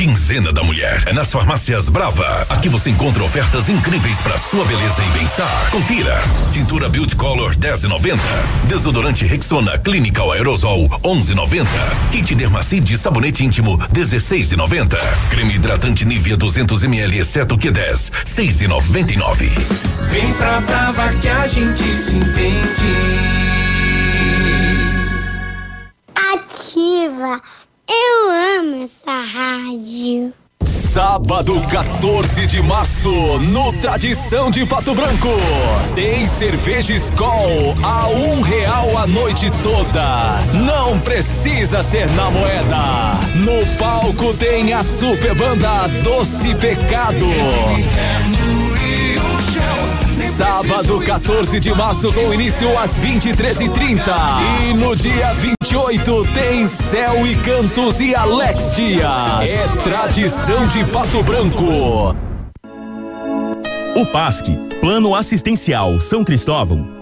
[0.00, 2.46] Quinzena da Mulher é nas farmácias Brava.
[2.48, 5.70] Aqui você encontra ofertas incríveis para sua beleza e bem-estar.
[5.70, 6.22] Confira:
[6.54, 8.18] tintura Beauty Color 10,90,
[8.66, 11.66] desodorante Rexona Clinical Aerosol 11,90,
[12.12, 14.96] kit Dermacide sabonete íntimo 16,90,
[15.28, 19.50] creme hidratante Nivea 200 ml exceto Q10 6,99.
[20.10, 22.90] Vem pra Brava que a gente se entende.
[26.14, 27.42] Ativa.
[27.92, 28.30] Eu
[28.60, 30.32] amo essa rádio.
[30.64, 35.28] Sábado 14 de março, no Tradição de Pato Branco.
[35.96, 40.40] Tem cerveja Skol a um real a noite toda.
[40.52, 43.18] Não precisa ser na moeda.
[43.34, 47.26] No palco tem a super banda Doce Pecado.
[50.40, 54.00] Sábado 14 de março com início às 23h30.
[54.62, 59.04] E no dia 28 tem Céu e Cantos e Alex Dias.
[59.42, 62.16] É tradição de Pato Branco.
[63.94, 64.46] O PASC,
[64.80, 66.88] Plano Assistencial São Cristóvão,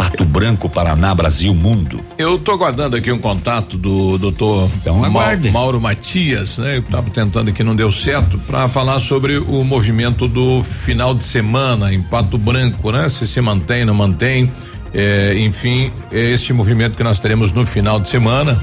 [0.00, 2.00] Pato Branco, Paraná, Brasil, Mundo.
[2.16, 5.04] Eu tô aguardando aqui um contato do doutor Então.
[5.52, 6.78] Mauro Matias, né?
[6.78, 11.22] Eu tava tentando aqui, não deu certo, para falar sobre o movimento do final de
[11.22, 13.10] semana em Pato Branco, né?
[13.10, 14.50] Se se mantém, não mantém.
[14.94, 18.58] É, enfim, é este movimento que nós teremos no final de semana.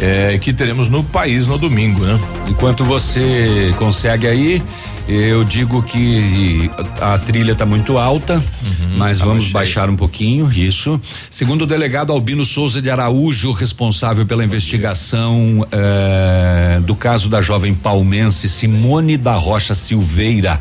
[0.00, 2.18] é, que teremos no país no domingo, né?
[2.50, 4.60] Enquanto você consegue aí,
[5.06, 6.70] eu digo que
[7.00, 10.98] a trilha está muito alta, Uhum, mas vamos baixar um pouquinho, isso.
[11.30, 17.74] Segundo o delegado Albino Souza de Araújo, responsável pela investigação eh, do caso da jovem
[17.74, 20.58] palmense Simone da Rocha Silveira,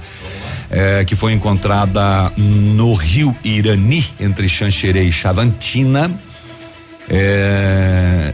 [0.70, 6.12] eh, que foi encontrada no rio Irani, entre Xanxerê e Chavantina.
[7.10, 8.34] Eh,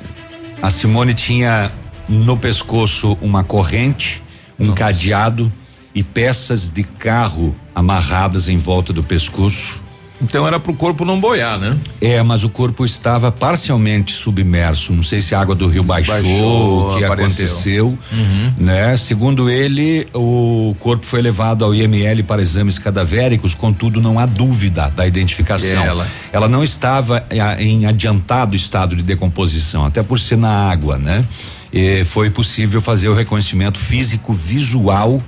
[0.61, 1.71] a Simone tinha
[2.07, 4.23] no pescoço uma corrente,
[4.59, 5.51] um cadeado
[5.93, 9.81] e peças de carro amarradas em volta do pescoço.
[10.21, 11.77] Então era para o corpo não boiar, né?
[12.01, 14.91] É, mas o corpo estava parcialmente submerso.
[14.91, 17.45] Não sei se a água do rio baixou, Baixou, o que apareceu.
[17.45, 18.53] aconteceu, Uhum.
[18.57, 18.97] né?
[18.97, 24.89] Segundo ele, o corpo foi levado ao IML para exames cadavéricos, contudo não há dúvida
[24.93, 25.83] da identificação.
[25.83, 26.05] É ela.
[26.33, 31.23] Ela não estava eh, em adiantado estado de decomposição, até por ser na água, né?
[31.71, 35.23] E foi possível fazer o reconhecimento físico visual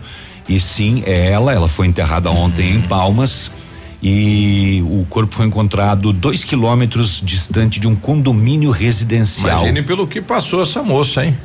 [0.56, 1.53] e sim, é ela.
[1.53, 3.52] Ela foi enterrada ontem em Palmas
[4.03, 9.60] e o corpo foi encontrado dois quilômetros distante de um condomínio residencial.
[9.60, 11.38] Imagine pelo que passou essa moça, hein?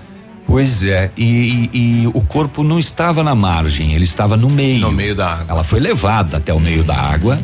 [0.47, 4.78] Pois é, e, e- e o corpo não estava na margem, ele estava no meio.
[4.81, 5.47] No meio da água.
[5.49, 7.41] Ela foi levada até o meio da água.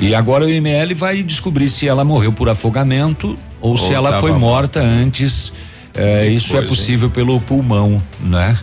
[0.00, 4.10] E agora o IML vai descobrir se ela morreu por afogamento ou, se Ou ela
[4.10, 5.52] tava foi morta antes.
[5.92, 8.56] É, isso coisa, é possível pelo pulmão, né?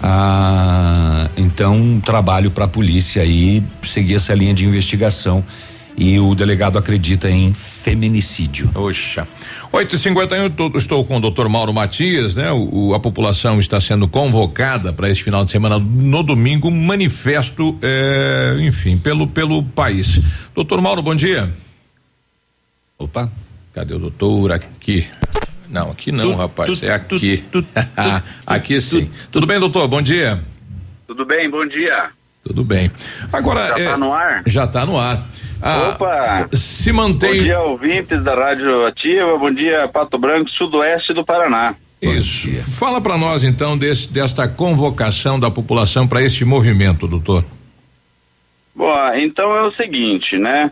[0.00, 5.44] Ah, então, trabalho para a polícia aí seguir essa linha de investigação.
[6.00, 8.70] E o delegado acredita em feminicídio.
[8.72, 9.26] Oxa.
[9.72, 12.52] 8h51, eu tô- estou com o doutor Mauro Matias, né?
[12.52, 16.84] O, o- a população está sendo convocada para esse final de semana, no domingo, um
[16.84, 20.20] manifesto, eh, enfim, pelo, pelo país.
[20.54, 21.50] Doutor Mauro, bom dia.
[22.96, 23.28] Opa.
[23.74, 24.52] Cadê o doutor?
[24.52, 25.04] Aqui.
[25.70, 27.44] Não, aqui não, rapaz, é aqui.
[28.46, 29.10] aqui sim.
[29.30, 29.86] Tudo bem, doutor?
[29.86, 30.40] Bom dia.
[31.06, 32.10] Tudo bem, bom dia.
[32.44, 32.90] Tudo bem.
[33.32, 33.66] Agora.
[33.66, 34.42] Já é, tá no ar?
[34.46, 35.22] Já está no ar.
[35.60, 36.48] Ah, Opa!
[36.52, 37.36] Se mantém.
[37.36, 39.36] Bom dia, ouvintes da Rádio Ativa.
[39.36, 41.74] Bom dia, Pato Branco, sudoeste do Paraná.
[42.00, 42.48] Isso.
[42.78, 47.44] Fala para nós então desse, desta convocação da população para este movimento, doutor.
[48.74, 50.70] Bom, então é o seguinte, né?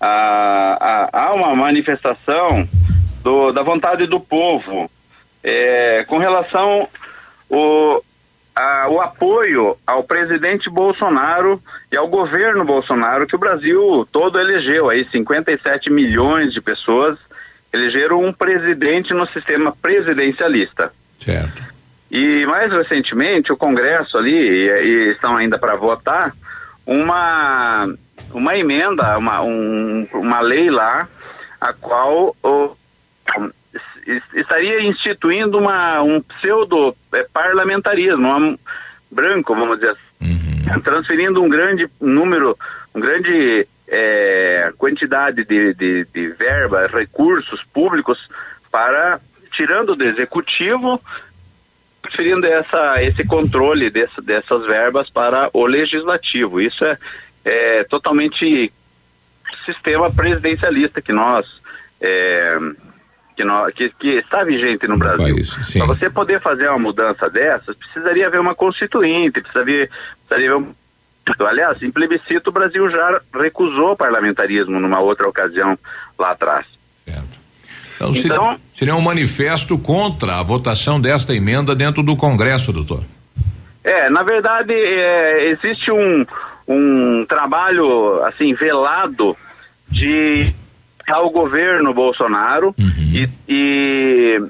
[0.00, 2.66] Ah, ah, há uma manifestação
[3.22, 4.90] do- da vontade do povo
[5.44, 6.88] é, com relação
[7.48, 8.02] o,
[8.54, 14.88] a- o apoio ao presidente Bolsonaro e ao governo Bolsonaro que o Brasil todo elegeu
[14.90, 17.18] aí 57 milhões de pessoas
[17.72, 20.92] elegeram um presidente no sistema presidencialista.
[21.20, 21.72] Certo.
[22.10, 26.32] E mais recentemente o Congresso ali e, e estão ainda para votar
[26.86, 27.88] uma
[28.34, 31.08] uma emenda, uma um- uma lei lá
[31.60, 32.76] a qual o,
[34.34, 38.58] estaria instituindo uma um pseudo eh, parlamentarismo, um
[39.10, 42.56] branco, vamos dizer assim, transferindo um grande número,
[42.94, 48.18] um grande eh, quantidade de, de, de verba, recursos públicos
[48.70, 49.20] para
[49.52, 51.00] tirando do executivo
[52.02, 56.60] transferindo essa, esse controle dessa, dessas verbas para o legislativo.
[56.60, 56.98] Isso é,
[57.44, 58.72] é totalmente
[59.64, 61.46] sistema presidencialista que nós,
[62.00, 62.58] é,
[63.36, 65.36] que, nós que, que está vigente no, Brasil.
[65.74, 69.88] Para você poder fazer uma mudança dessas, precisaria haver uma constituinte, precisaria,
[70.28, 70.74] precisaria haver um
[71.48, 75.78] Aliás, em plebiscito o Brasil já recusou o parlamentarismo numa outra ocasião
[76.18, 76.66] lá atrás.
[78.02, 83.04] Então, seria, seria um manifesto contra a votação desta emenda dentro do Congresso, doutor.
[83.84, 86.26] É, na verdade, é, existe um,
[86.66, 89.36] um trabalho, assim, velado
[89.88, 90.52] de
[91.08, 94.42] ao governo Bolsonaro e, e,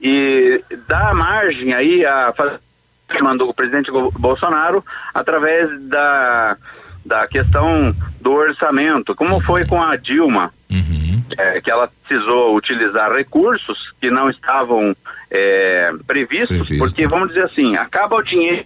[0.00, 2.58] e dar margem aí a fazer
[3.22, 4.84] mandou o presidente Bolsonaro
[5.14, 6.56] através da,
[7.04, 10.52] da questão do orçamento, como foi com a Dilma,
[11.38, 14.94] é, que ela precisou utilizar recursos que não estavam
[15.30, 18.64] é, previstos, porque vamos dizer assim, acaba o dinheiro,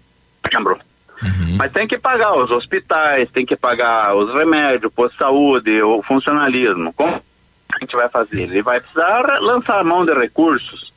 [1.23, 5.83] lembro, mas tem que pagar os hospitais, tem que pagar os remédios, posto de saúde,
[5.83, 6.93] o funcionalismo.
[6.93, 8.43] Como a gente vai fazer?
[8.43, 10.93] Ele vai precisar lançar a mão de recursos,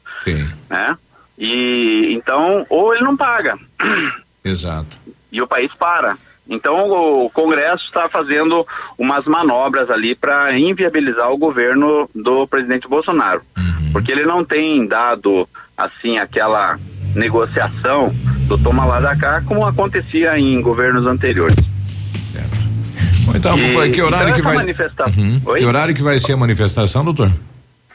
[0.70, 0.98] né?
[1.38, 3.58] E então, ou ele não paga
[4.44, 4.98] Exato.
[5.32, 6.18] e o país para.
[6.48, 8.66] Então o Congresso está fazendo
[8.98, 13.42] umas manobras ali para inviabilizar o governo do presidente Bolsonaro,
[13.92, 16.78] porque ele não tem dado assim aquela
[17.16, 18.14] negociação
[18.48, 21.56] do toma lá da cá como acontecia em governos anteriores.
[23.26, 24.56] Bom, Então, E- que horário então que vai.
[24.56, 25.40] manifestação- Uhum.
[25.40, 27.32] Que horário que vai ser a manifestação, doutor?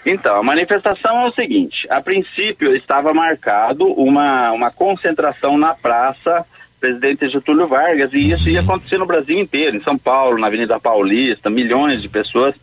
[0.05, 6.45] Então, a manifestação é o seguinte: a princípio estava marcado uma, uma concentração na praça
[6.81, 10.81] Presidente Getúlio Vargas, e isso ia acontecer no Brasil inteiro, em São Paulo, na Avenida
[10.81, 12.55] Paulista, milhões de pessoas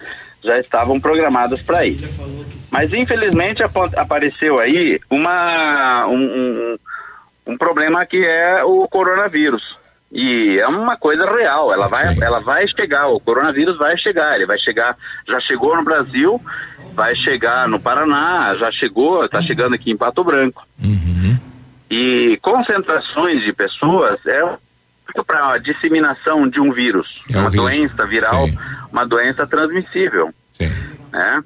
[0.43, 1.99] já estavam programadas para ir.
[2.71, 6.77] Mas infelizmente ap- apareceu aí uma, um, um,
[7.53, 9.63] um problema que é o coronavírus.
[10.11, 14.45] E é uma coisa real, ela vai, ela vai chegar, o coronavírus vai chegar, ele
[14.45, 14.95] vai chegar,
[15.27, 16.41] já chegou no Brasil,
[16.93, 20.65] vai chegar no Paraná, já chegou, está chegando aqui em Pato Branco.
[21.91, 24.43] E concentrações de pessoas é
[25.25, 27.63] para a disseminação de um vírus, É um uma risco.
[27.63, 28.47] doença viral,
[28.91, 30.33] uma doença transmissível.
[31.11, 31.43] Né?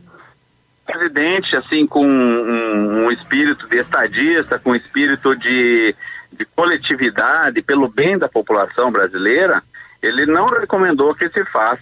[0.84, 5.96] O presidente, assim, com um, um espírito de estadista, com um espírito de,
[6.34, 9.62] de coletividade pelo bem da população brasileira,
[10.02, 11.82] ele não recomendou que se faça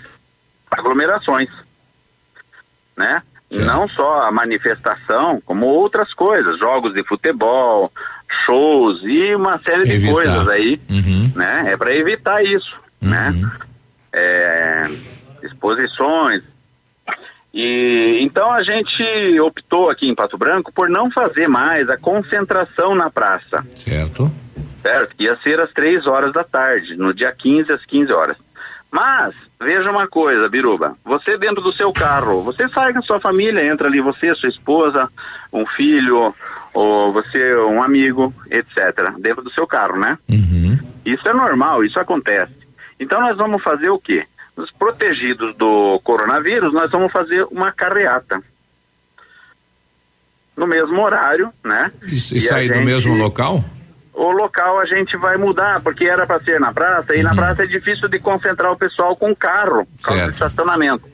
[0.69, 1.49] aglomerações,
[2.95, 3.23] né?
[3.51, 7.91] Não só a manifestação, como outras coisas, jogos de futebol,
[8.45, 10.11] shows e uma série de Evitar.
[10.11, 10.79] coisas aí,
[11.35, 11.71] né?
[11.71, 13.33] É para evitar isso, né?
[14.13, 14.87] É,
[15.43, 16.43] exposições.
[17.53, 22.93] E então a gente optou aqui em Pato Branco por não fazer mais a concentração
[22.93, 23.65] na praça.
[23.75, 24.31] Certo.
[24.81, 25.15] Certo?
[25.19, 28.37] Ia ser às três horas da tarde, no dia 15 às 15 horas.
[28.91, 33.19] Mas, veja uma coisa, Biruba, você dentro do seu carro, você sai com a sua
[33.19, 35.07] família, entra ali você, sua esposa,
[35.53, 36.33] um filho,
[36.73, 40.17] ou você, um amigo, etc., dentro do seu carro, né?
[41.05, 42.53] Isso é normal, isso acontece.
[42.99, 44.25] Então nós vamos fazer o quê?
[44.57, 48.41] Nos protegidos do coronavírus, nós vamos fazer uma carreata.
[50.57, 51.91] No mesmo horário, né?
[52.03, 53.63] E, e sair do gente- mesmo local?
[54.21, 57.63] O local a gente vai mudar, porque era para ser na praça, e na praça
[57.63, 61.05] é difícil de concentrar o pessoal com carro, causa do estacionamento.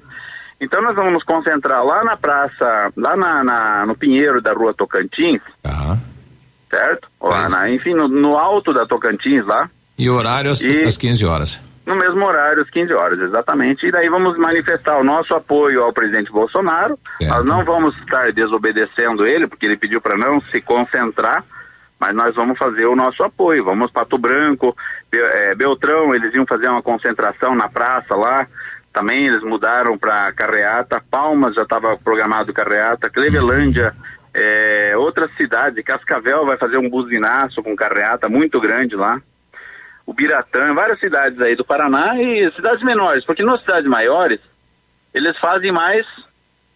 [0.59, 4.73] Então nós vamos nos concentrar lá na praça, lá na, na- no Pinheiro da rua
[4.73, 5.41] Tocantins,
[6.69, 7.07] certo?
[7.21, 11.25] Lá na- enfim, no, no alto da Tocantins lá, E horário às, E- às 15
[11.25, 11.59] horas.
[11.85, 13.85] no mesmo horário, às 15 horas, exatamente.
[13.85, 16.97] E daí vamos manifestar o nosso apoio ao presidente Bolsonaro.
[17.21, 21.43] Nós não vamos estar desobedecendo ele, porque ele pediu para não se concentrar,
[22.05, 23.63] mas nós vamos fazer o nosso apoio.
[23.63, 24.75] Vamos Pato Branco,
[25.11, 28.45] eh, Beltrão, eles iam fazer uma concentração na praça lá.
[28.93, 33.93] Também eles mudaram para Carreata, Palmas já estava programado Carreata, Clevelândia,
[34.33, 39.19] eh, outras cidades, Cascavel vai fazer um buzinaço com Carreata muito grande lá.
[40.05, 44.39] O Biratã, várias cidades aí do Paraná e cidades menores, porque nas cidades maiores
[45.11, 46.05] eles fazem mais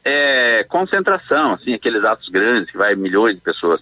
[0.03, 3.79] é, concentração, assim, aqueles atos grandes que vai milhões de pessoas,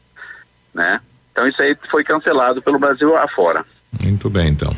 [0.73, 0.99] né?
[1.37, 3.63] Então isso aí foi cancelado pelo Brasil afora.
[4.03, 4.75] Muito bem, então.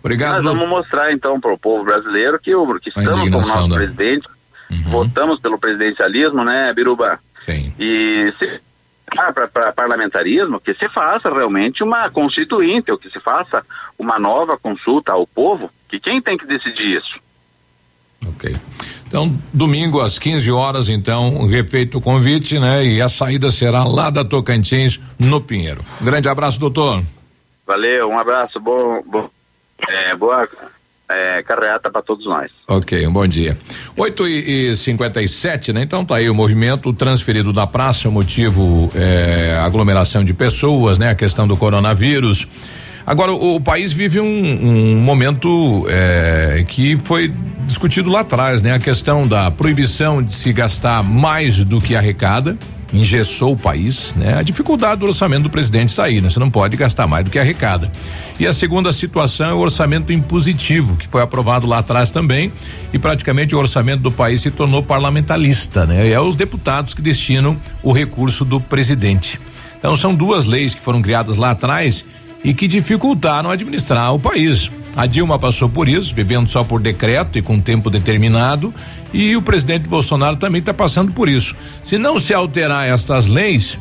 [0.00, 0.42] Obrigado.
[0.42, 3.68] Nós vamos mostrar então para o povo brasileiro que, o, que estamos com o nosso
[3.68, 4.28] da- presidente,
[4.90, 7.18] votamos pelo presidencialismo, né, Biruba?
[7.46, 7.72] Sim.
[7.78, 8.60] E se
[9.06, 13.64] para parlamentarismo, que se faça realmente uma constituinte, ou que se faça
[13.98, 17.18] uma nova consulta ao povo, que quem tem que decidir isso?
[19.12, 22.82] Então, domingo às 15 horas, então, refeito o convite, né?
[22.82, 25.82] E a saída será lá da Tocantins, no Pinheiro.
[26.00, 27.02] Um grande abraço, doutor.
[27.66, 29.28] Valeu, um abraço, bom, bom
[29.86, 30.48] é, boa
[31.10, 32.50] é, carreata para todos nós.
[32.66, 33.54] Ok, um bom dia.
[33.98, 35.82] 8 e, e 57, né?
[35.82, 41.10] Então tá aí o movimento transferido da praça, o motivo é, aglomeração de pessoas, né?
[41.10, 42.48] A questão do coronavírus.
[43.06, 47.32] Agora, o, o país vive um, um momento é, que foi
[47.66, 48.74] discutido lá atrás, né?
[48.74, 52.56] A questão da proibição de se gastar mais do que arrecada,
[52.92, 54.38] engessou o país, né?
[54.38, 56.28] A dificuldade do orçamento do presidente sair, né?
[56.28, 57.90] Você não pode gastar mais do que arrecada.
[58.38, 62.52] E a segunda situação é o orçamento impositivo, que foi aprovado lá atrás também,
[62.92, 66.10] e praticamente o orçamento do país se tornou parlamentarista, né?
[66.10, 69.40] É os deputados que destinam o recurso do presidente.
[69.78, 72.04] Então são duas leis que foram criadas lá atrás
[72.44, 74.70] e que dificultaram administrar o país.
[74.94, 78.74] A Dilma passou por isso, vivendo só por decreto e com tempo determinado,
[79.12, 81.56] e o presidente Bolsonaro também está passando por isso.
[81.84, 83.78] Se não se alterar estas leis,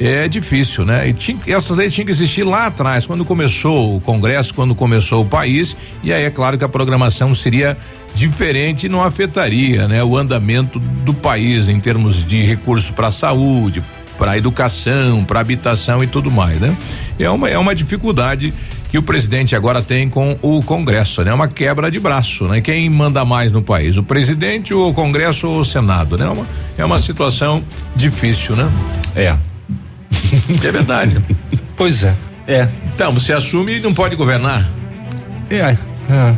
[0.00, 1.08] é difícil, né?
[1.08, 5.22] E tinha- essas leis tinham que existir lá atrás, quando começou o Congresso, quando começou
[5.22, 7.76] o país, e aí é claro que a programação seria
[8.14, 13.12] diferente e não afetaria, né, o andamento do país em termos de recursos para a
[13.12, 13.82] saúde,
[14.18, 16.76] para a educação, para habitação e tudo mais, né?
[17.18, 18.52] É uma é uma dificuldade
[18.90, 21.32] que o presidente agora tem com o Congresso, né?
[21.32, 22.60] Uma quebra de braço, né?
[22.60, 26.24] Quem manda mais no país, o presidente, o Congresso ou o Senado, né?
[26.24, 26.46] É uma,
[26.78, 27.62] é uma situação
[27.94, 28.70] difícil, né?
[29.14, 29.36] É.
[30.62, 31.16] É verdade.
[31.76, 32.14] Pois é.
[32.46, 32.68] É.
[32.94, 34.68] Então, você assume e não pode governar.
[35.50, 35.76] É.
[36.10, 36.36] é.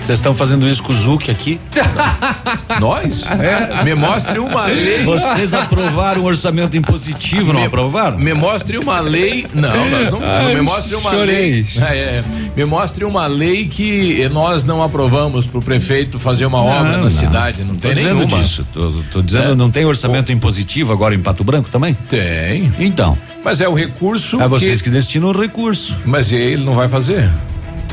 [0.00, 1.58] Vocês estão fazendo isso com o Zuc aqui?
[2.80, 3.24] Nós?
[3.26, 3.84] É.
[3.84, 5.04] Me mostre uma lei.
[5.04, 8.18] Vocês aprovaram o orçamento impositivo, não me, aprovaram?
[8.18, 9.46] Me mostre uma lei.
[9.54, 10.20] Não, nós não.
[10.24, 11.26] Ai, me mostre uma chorei.
[11.52, 11.66] lei.
[11.78, 12.24] É, é,
[12.56, 17.10] me mostre uma lei que nós não aprovamos pro prefeito fazer uma obra na não.
[17.10, 17.62] cidade.
[17.64, 18.42] Não Tô tem dizendo nenhuma.
[18.42, 18.66] disso.
[18.72, 19.54] Tô, tô dizendo, É.
[19.54, 21.94] não tem orçamento impositivo agora em Pato Branco também?
[22.08, 22.72] Tem.
[22.78, 23.16] Então.
[23.44, 24.40] Mas é o recurso.
[24.40, 25.96] É vocês que, destinam o recurso.
[26.04, 27.30] Mas ele não vai fazer.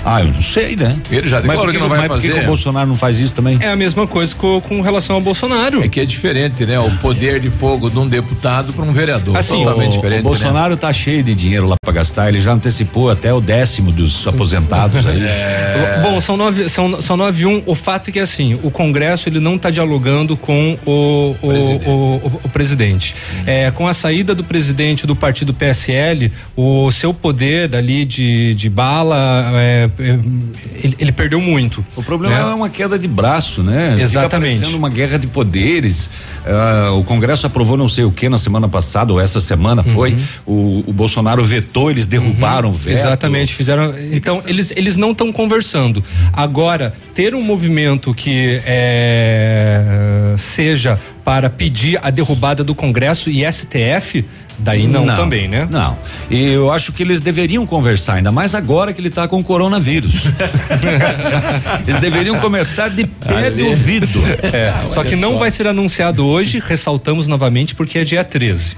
[0.05, 0.97] Ah, eu não sei, né?
[1.11, 2.39] Ele já declarou que não vai mas por que fazer.
[2.39, 3.57] que o Bolsonaro não faz isso também?
[3.61, 5.84] É a mesma coisa com, com relação ao Bolsonaro.
[5.84, 6.80] É que é diferente, né?
[6.80, 9.38] O poder de fogo de um deputado para um vereador.
[9.38, 10.19] Assim, totalmente o, diferente.
[10.19, 13.91] o Bolsonaro tá cheio de dinheiro lá pra gastar, ele já antecipou até o décimo
[13.91, 15.23] dos aposentados aí.
[15.73, 15.99] É.
[16.03, 17.61] Bom, são nove, são, são nove um.
[17.65, 21.85] O fato é que assim, o Congresso ele não está dialogando com o, o, Presidente.
[21.88, 23.15] o, o- o presidente.
[23.45, 28.69] É, com a saída do presidente do partido PSL, o seu poder ali de, de
[28.69, 31.86] bala, é, ele, ele perdeu muito.
[31.95, 32.52] O problema né?
[32.52, 33.98] é uma queda de braço, né?
[33.99, 34.65] Exatamente.
[34.65, 36.10] Fica uma guerra de poderes.
[36.45, 40.18] Ah, o Congresso aprovou não sei o que na semana passada ou essa semana foi.
[40.45, 42.98] O, o Bolsonaro vetou, eles derrubaram o veto.
[42.98, 43.94] Exatamente, fizeram.
[44.11, 46.03] Então, eles, eles não estão conversando.
[46.32, 54.26] Agora, ter um movimento que é, seja para pedir a derrubada do Congresso e STF,
[54.57, 55.67] daí não, também, né?
[55.69, 55.97] Não.
[56.30, 59.43] E eu acho que eles deveriam conversar, ainda mais agora que ele está com o
[59.43, 60.25] coronavírus.
[61.88, 64.19] eles deveriam começar de pé de ouvido.
[64.43, 68.77] É, só que não vai ser anunciado hoje, ressaltamos novamente, porque é dia 13.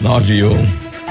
[0.00, 0.87] 9 e 1.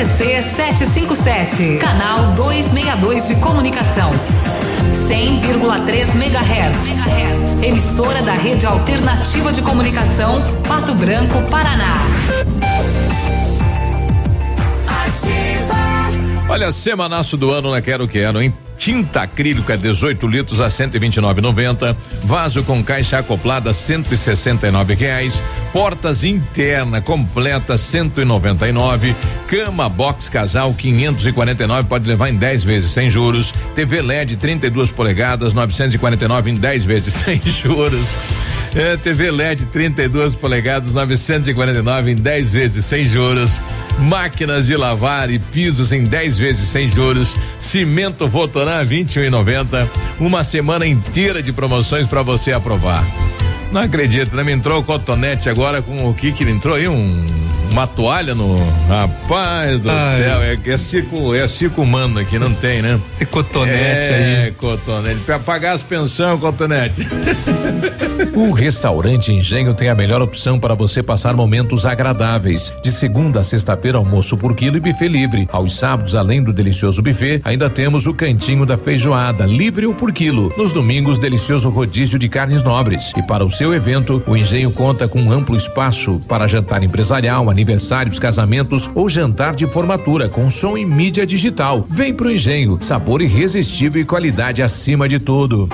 [0.00, 4.10] CZC 757, canal 262 de comunicação.
[4.94, 7.62] 100,3 MHz.
[7.62, 11.96] Emissora da Rede Alternativa de Comunicação, Pato Branco, Paraná.
[16.48, 18.54] Olha, semanaço do ano na Quero Quero, hein?
[18.80, 21.94] Tinta acrílica 18 litros a 129,90.
[22.24, 25.42] Vaso com caixa acoplada 169 reais.
[25.70, 29.14] Portas interna completa 199.
[29.46, 33.52] Cama box casal 549 pode levar em 10 vezes sem juros.
[33.74, 38.16] TV LED 32 polegadas 949 em 10 vezes sem juros.
[38.74, 43.60] É, TV LED 32 polegadas 949 em 10 vezes sem juros.
[43.98, 47.36] Máquinas de lavar e pisos em 10 vezes sem juros.
[47.60, 48.26] Cimento
[48.70, 49.88] Votoran 21,90.
[50.20, 53.04] Uma semana inteira de promoções para você aprovar.
[53.72, 54.42] Não acredito, né?
[54.42, 56.88] Me entrou o cotonete agora com o que que ele entrou aí?
[56.88, 57.24] Um,
[57.70, 58.58] uma toalha no.
[58.88, 60.16] Rapaz do Ai.
[60.18, 63.00] céu, é, é circo, é circo humano aqui, não tem, né?
[63.14, 64.52] Esse cotonete é, aí.
[64.52, 65.20] cotonete.
[65.20, 67.06] Pra pagar as pensões, cotonete.
[68.34, 72.72] O restaurante Engenho tem a melhor opção para você passar momentos agradáveis.
[72.82, 75.48] De segunda a sexta-feira, almoço por quilo e buffet livre.
[75.50, 80.12] Aos sábados, além do delicioso buffet, ainda temos o cantinho da feijoada, livre ou por
[80.12, 80.52] quilo.
[80.56, 83.12] Nos domingos, delicioso rodízio de carnes nobres.
[83.16, 87.50] E para o seu evento, o Engenho conta com um amplo espaço para jantar empresarial,
[87.50, 91.84] aniversários, casamentos ou jantar de formatura com som e mídia digital.
[91.90, 95.68] Vem pro Engenho, sabor irresistível e qualidade acima de tudo.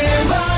[0.00, 0.49] Ativa News.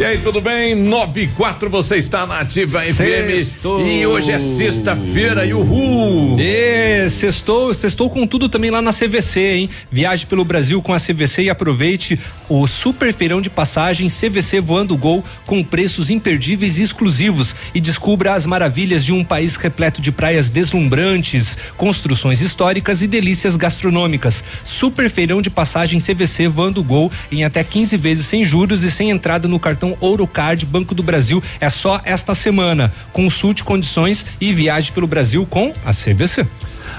[0.00, 0.74] E aí, tudo bem?
[0.74, 3.36] 9 e 4, você está na Ativa FM.
[3.84, 6.40] E hoje é sexta-feira e uhul!
[6.40, 9.70] E sextou, sextou com tudo também lá na CVC, hein?
[9.92, 12.18] Viaje pelo Brasil com a CVC e aproveite
[12.48, 18.32] o super feirão de passagem CVC Voando Gol com preços imperdíveis e exclusivos e descubra
[18.32, 24.42] as maravilhas de um país repleto de praias deslumbrantes, construções históricas e delícias gastronômicas.
[24.64, 29.10] Super feirão de passagem CVC Voando Gol em até 15 vezes sem juros e sem
[29.10, 31.42] entrada no cartão Ourocard Banco do Brasil.
[31.60, 32.92] É só esta semana.
[33.12, 36.46] Consulte condições e viaje pelo Brasil com a CVC.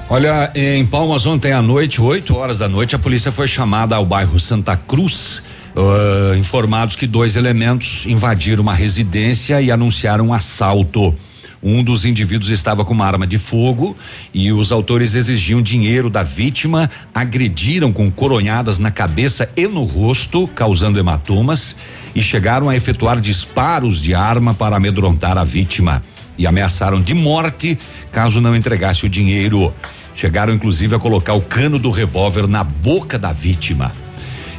[0.09, 4.07] Olha, em Palmas ontem à noite, 8 horas da noite, a polícia foi chamada ao
[4.07, 5.43] bairro Santa Cruz.
[5.77, 11.15] Uh, informados que dois elementos invadiram uma residência e anunciaram um assalto.
[11.63, 13.95] Um dos indivíduos estava com uma arma de fogo
[14.33, 20.49] e os autores exigiam dinheiro da vítima, agrediram com coronhadas na cabeça e no rosto,
[20.49, 21.77] causando hematomas,
[22.15, 26.03] e chegaram a efetuar disparos de arma para amedrontar a vítima
[26.39, 27.79] e ameaçaram de morte
[28.11, 29.73] caso não entregasse o dinheiro.
[30.17, 33.93] Chegaram inclusive a colocar o cano do revólver na boca da vítima.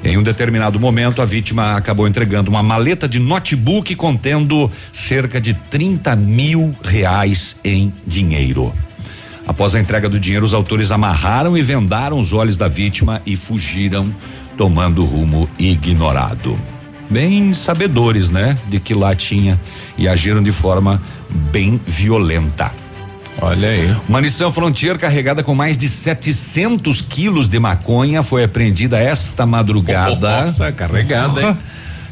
[0.04, 5.54] Em um determinado momento, a vítima acabou entregando uma maleta de notebook contendo cerca de
[5.54, 8.72] 30 mil reais em dinheiro.
[9.48, 13.36] Após a entrega do dinheiro, os autores amarraram e vendaram os olhos da vítima e
[13.36, 14.14] fugiram,
[14.58, 16.58] tomando rumo ignorado.
[17.08, 18.58] Bem sabedores, né?
[18.70, 19.60] De que lá tinha
[19.98, 22.72] e agiram de forma bem violenta.
[23.42, 23.96] Olha aí.
[24.08, 30.46] Uma Nissan Frontier carregada com mais de 700 quilos de maconha foi apreendida esta madrugada.
[30.46, 31.58] Nossa, carregada, hein?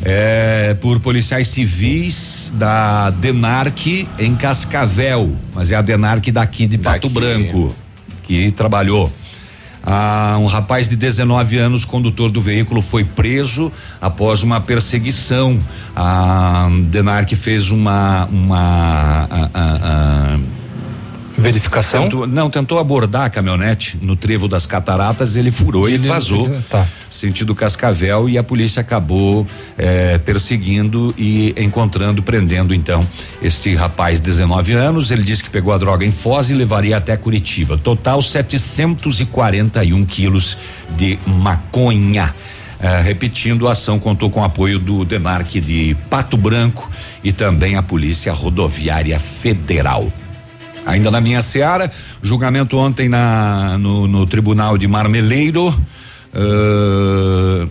[0.04, 7.10] É, por policiais civis da Denarc em Cascavel, mas é a Denarc daqui de Pato
[7.10, 7.14] Daqui.
[7.14, 7.76] Branco
[8.24, 9.12] que trabalhou.
[9.84, 15.60] Ah, um rapaz de 19 anos, condutor do veículo, foi preso após uma perseguição.
[15.96, 20.40] A Denarc fez uma uma ah, ah, ah,
[21.40, 22.04] Verificação?
[22.04, 26.50] Tentou- não, tentou abordar a caminhonete no trevo das cataratas, ele furou e Ele- vazou.
[26.70, 26.86] tá.
[27.12, 29.46] Sentido Cascavel e a polícia acabou
[29.78, 33.06] eh, perseguindo e encontrando, prendendo então
[33.42, 35.12] este rapaz, 19 anos.
[35.12, 37.78] Ele disse que pegou a droga em Foz e levaria até Curitiba.
[37.78, 40.58] Total 741 quilos
[40.96, 42.34] de maconha.
[42.82, 46.90] Eh, repetindo, a ação contou com o apoio do Denarc de Pato Branco
[47.22, 50.10] e também a Polícia Rodoviária Federal.
[50.90, 55.68] Ainda na minha seara, julgamento ontem na no, no Tribunal de Marmeleiro.
[56.34, 57.70] ãh,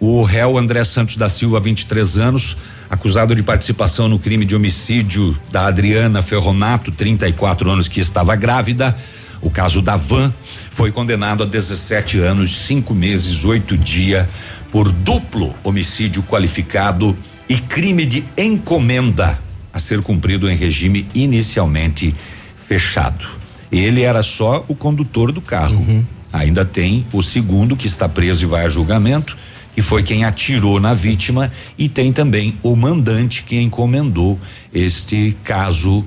[0.00, 2.56] o réu André Santos da Silva, 23 anos,
[2.88, 8.96] acusado de participação no crime de homicídio da Adriana Ferronato, 34 anos, que estava grávida.
[9.42, 10.32] O caso da Van
[10.70, 14.26] foi condenado a 17 anos, cinco meses, oito dias
[14.72, 17.14] por duplo homicídio qualificado
[17.46, 19.38] e crime de encomenda
[19.70, 22.14] a ser cumprido em regime inicialmente
[22.66, 23.26] fechado.
[23.70, 26.04] Ele era só o condutor do carro.
[26.32, 29.36] Ainda tem o segundo que está preso e vai a julgamento,
[29.74, 34.38] que foi quem atirou na vítima, e tem também o mandante que encomendou
[34.72, 36.04] este caso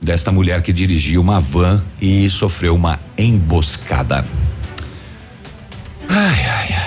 [0.00, 4.24] desta mulher que dirigia uma van e sofreu uma emboscada.
[6.08, 6.83] Ai, ai, ai.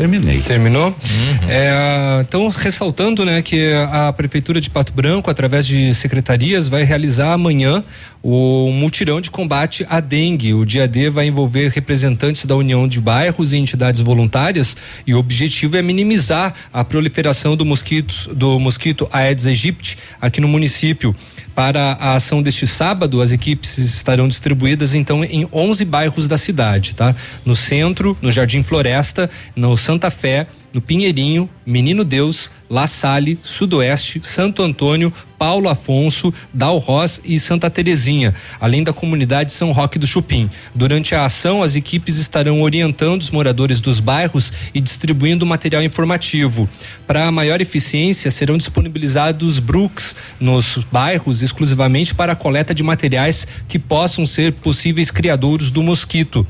[0.00, 0.40] Terminei.
[0.40, 0.86] Terminou?
[0.86, 1.50] Uhum.
[1.50, 7.34] É, então, ressaltando, né, que a Prefeitura de Pato Branco, através de secretarias, vai realizar
[7.34, 7.84] amanhã
[8.22, 10.54] o mutirão de combate à dengue.
[10.54, 14.74] O dia D vai envolver representantes da União de Bairros e entidades voluntárias
[15.06, 20.48] e o objetivo é minimizar a proliferação do mosquito, do mosquito Aedes aegypti aqui no
[20.48, 21.14] município.
[21.54, 26.94] Para a ação deste sábado, as equipes estarão distribuídas então em 11 bairros da cidade,
[26.94, 27.14] tá?
[27.44, 34.20] No centro, no Jardim Floresta, no Santa Fé, no Pinheirinho, Menino Deus, La Salle, Sudoeste,
[34.22, 40.50] Santo Antônio, Paulo Afonso, Dalroz e Santa Terezinha, além da comunidade São Roque do Chupim.
[40.74, 46.68] Durante a ação, as equipes estarão orientando os moradores dos bairros e distribuindo material informativo.
[47.06, 53.78] Para maior eficiência, serão disponibilizados brooks nos bairros exclusivamente para a coleta de materiais que
[53.78, 56.46] possam ser possíveis criadouros do mosquito.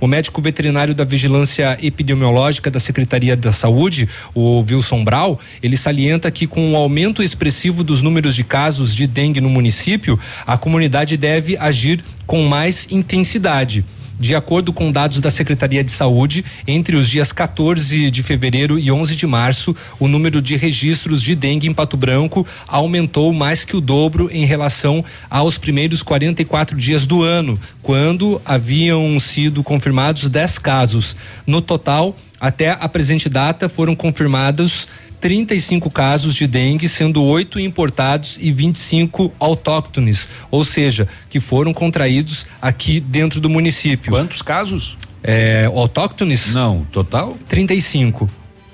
[0.00, 6.30] O médico veterinário da Vigilância Epidemiológica da Secretaria da Saúde, o Wilson Brau, ele salienta
[6.30, 11.16] que com o aumento expressivo dos números de casos de dengue no município, a comunidade
[11.16, 13.84] deve agir com mais intensidade.
[14.18, 18.90] De acordo com dados da Secretaria de Saúde, entre os dias 14 de fevereiro e
[18.90, 23.76] 11 de março, o número de registros de dengue em Pato Branco aumentou mais que
[23.76, 30.58] o dobro em relação aos primeiros 44 dias do ano, quando haviam sido confirmados 10
[30.58, 31.16] casos.
[31.46, 34.86] No total, até a presente data, foram confirmados
[35.24, 42.46] 35 casos de dengue, sendo oito importados e 25 autóctones, ou seja, que foram contraídos
[42.60, 44.12] aqui dentro do município.
[44.12, 44.98] Quantos casos?
[45.22, 46.52] É, autóctones?
[46.52, 47.38] Não, total?
[47.48, 48.28] 35.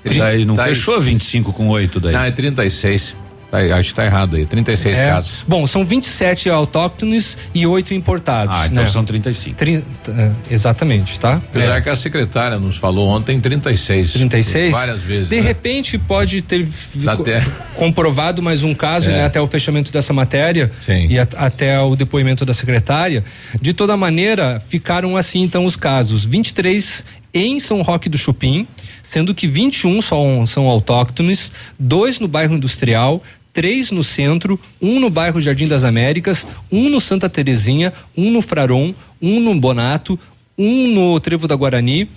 [0.05, 2.13] Daí não tá fechou 25 com 8 daí?
[2.15, 3.15] Não, é 36.
[3.51, 5.45] Tá, acho que tá errado aí, 36 é, casos.
[5.47, 8.55] Bom, são 27 autóctones e 8 importados.
[8.57, 8.89] Ah, então né?
[8.89, 9.57] são 35.
[9.57, 11.43] Trin, é, exatamente, tá?
[11.51, 11.81] Apesar é.
[11.81, 14.13] que a secretária nos falou ontem 36.
[14.13, 14.73] 36?
[14.73, 15.29] Várias vezes.
[15.29, 15.43] De né?
[15.43, 16.69] repente pode ter
[17.07, 17.41] até...
[17.75, 19.15] comprovado mais um caso, é.
[19.15, 19.25] né?
[19.25, 21.09] Até o fechamento dessa matéria Sim.
[21.09, 23.25] e a, até o depoimento da secretária.
[23.61, 26.25] De toda maneira, ficaram assim então os casos.
[26.25, 27.05] 23
[27.35, 28.67] em São Roque do Chupim,
[29.03, 33.23] sendo que 21 são, são autóctones, dois no bairro industrial,
[33.53, 38.43] três no centro, um no bairro Jardim das Américas, um no Santa Terezinha, um no
[38.43, 40.19] Fraron, um no Bonato,
[40.57, 42.09] um no Trevo da Guarani,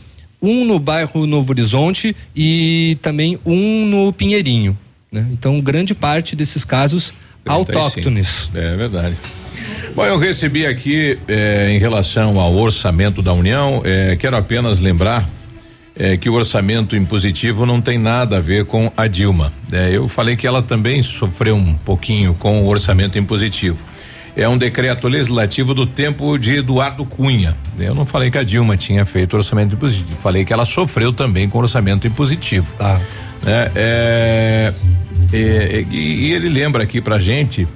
[0.42, 4.78] um no bairro Novo Horizonte e também um no Pinheirinho.
[5.12, 5.28] Né?
[5.32, 7.14] Então, grande parte desses casos
[7.46, 8.50] autóctones.
[8.54, 9.16] É verdade.
[9.96, 15.30] Bom, eu recebi aqui eh, em relação ao orçamento da União, eh, quero apenas lembrar
[15.96, 19.54] é, que o orçamento impositivo não tem nada a ver com a Dilma.
[19.72, 23.86] É, eu falei que ela também sofreu um pouquinho com o orçamento impositivo.
[24.36, 27.56] É um decreto legislativo do tempo de Eduardo Cunha.
[27.78, 31.48] Eu não falei que a Dilma tinha feito orçamento impositivo, falei que ela sofreu também
[31.48, 32.68] com orçamento impositivo.
[32.80, 33.00] Ah.
[33.46, 34.74] É, é,
[35.34, 37.68] é, e, e ele lembra aqui pra gente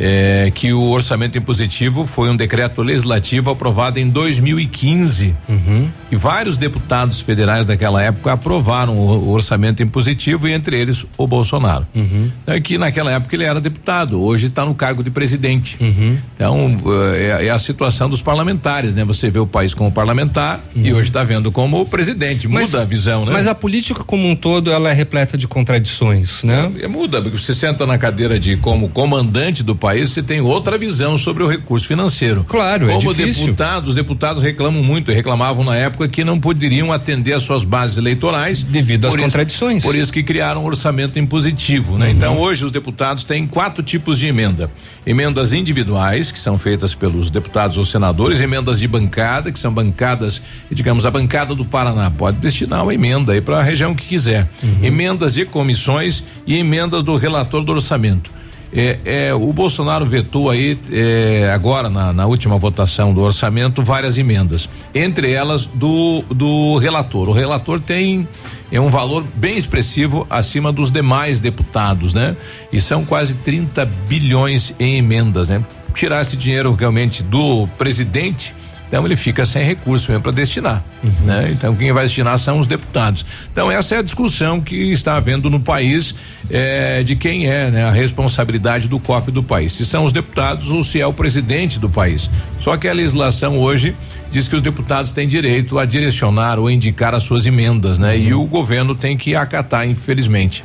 [0.00, 5.34] é, que o orçamento impositivo foi um decreto legislativo aprovado em 2015.
[5.46, 5.90] Uhum.
[6.10, 11.26] E vários deputados federais daquela época aprovaram o, o orçamento impositivo, e entre eles o
[11.26, 11.86] Bolsonaro.
[11.94, 12.30] Uhum.
[12.46, 15.76] É que naquela época ele era deputado, hoje está no cargo de presidente.
[15.78, 16.16] Uhum.
[16.34, 16.76] Então,
[17.14, 19.04] é, é, a situação dos parlamentares, né?
[19.04, 22.48] Você vê o país como parlamentar e hoje está vendo como presidente.
[22.48, 23.32] Muda mas, a visão, né?
[23.32, 26.72] Mas a política como um todo, ela é repleta de contradições, né?
[26.80, 30.40] É, muda, porque você senta na cadeira de como comandante do país país, você tem
[30.40, 32.44] outra visão sobre o recurso financeiro.
[32.48, 36.92] Claro, é Como é deputados, os deputados reclamam muito, reclamavam na época que não poderiam
[36.92, 39.82] atender às suas bases eleitorais devido às isso, contradições.
[39.82, 42.06] Por isso que criaram um orçamento impositivo, né?
[42.06, 42.12] Uhum.
[42.12, 44.70] Então, hoje os deputados têm quatro tipos de emenda:
[45.04, 50.40] emendas individuais, que são feitas pelos deputados ou senadores, emendas de bancada, que são bancadas,
[50.70, 54.48] digamos, a bancada do Paraná pode destinar uma emenda aí para a região que quiser.
[54.62, 54.84] Uhum.
[54.84, 58.30] Emendas de comissões e emendas do relator do orçamento.
[58.72, 64.16] É, é, o Bolsonaro vetou aí é, agora na, na, última votação do orçamento várias
[64.16, 67.28] emendas, entre elas do do relator.
[67.28, 68.28] O relator tem
[68.70, 72.36] é um valor bem expressivo acima dos demais deputados, né?
[72.72, 75.64] E são quase 30 bilhões em emendas, né?
[75.92, 78.54] Tirar esse dinheiro realmente do presidente
[78.90, 81.12] Então ele fica sem recurso mesmo para destinar, Uhum.
[81.24, 81.48] né?
[81.52, 83.24] Então quem vai destinar são os deputados.
[83.52, 86.12] Então essa é a discussão que está havendo no país
[86.50, 90.70] eh, de quem é né, a responsabilidade do cofre do país, se são os deputados
[90.70, 92.28] ou se é o presidente do país.
[92.60, 93.94] Só que a legislação hoje
[94.32, 98.18] diz que os deputados têm direito a direcionar ou indicar as suas emendas, né?
[98.18, 100.64] E o governo tem que acatar, infelizmente.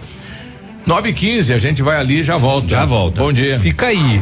[0.86, 2.68] 9 e 15 a gente vai ali e já volta.
[2.68, 3.22] Já volta.
[3.22, 3.60] Bom dia.
[3.60, 4.22] Fica aí.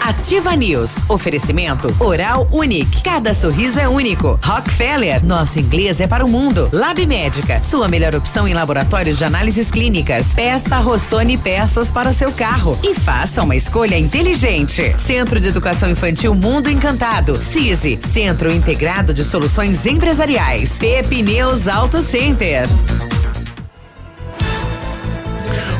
[0.00, 0.98] Ativa News.
[1.08, 3.02] Oferecimento Oral Unique.
[3.02, 4.38] Cada sorriso é único.
[4.40, 5.24] Rockefeller.
[5.24, 6.70] Nosso inglês é para o mundo.
[6.72, 7.60] Lab Médica.
[7.60, 10.28] Sua melhor opção em laboratórios de análises clínicas.
[10.32, 12.78] Peça Rossoni peças para o seu carro.
[12.84, 14.94] E faça uma escolha inteligente.
[14.98, 17.34] Centro de Educação Infantil Mundo Encantado.
[17.34, 17.98] CISI.
[18.04, 20.78] Centro Integrado de Soluções Empresariais.
[20.78, 22.68] Pepineus Auto Center.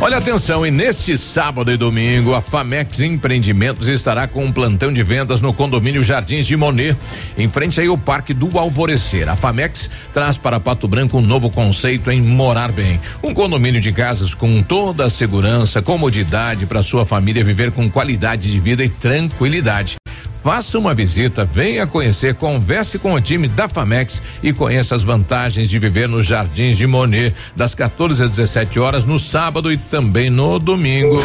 [0.01, 5.03] Olha atenção, e neste sábado e domingo, a Famex Empreendimentos estará com um plantão de
[5.03, 6.97] vendas no condomínio Jardins de Monet,
[7.37, 9.29] em frente aí ao Parque do Alvorecer.
[9.29, 13.01] A Famex traz para Pato Branco um novo conceito em morar bem.
[13.23, 18.53] Um condomínio de casas com toda a segurança, comodidade para sua família viver com qualidade
[18.53, 19.97] de vida e tranquilidade.
[20.47, 25.69] Faça uma visita, venha conhecer, converse com o time da Famex e conheça as vantagens
[25.69, 30.31] de viver nos Jardins de Monet, das 14 às 17 horas no sábado e também
[30.31, 31.21] no domingo.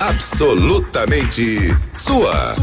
[0.00, 2.54] Absolutamente sua.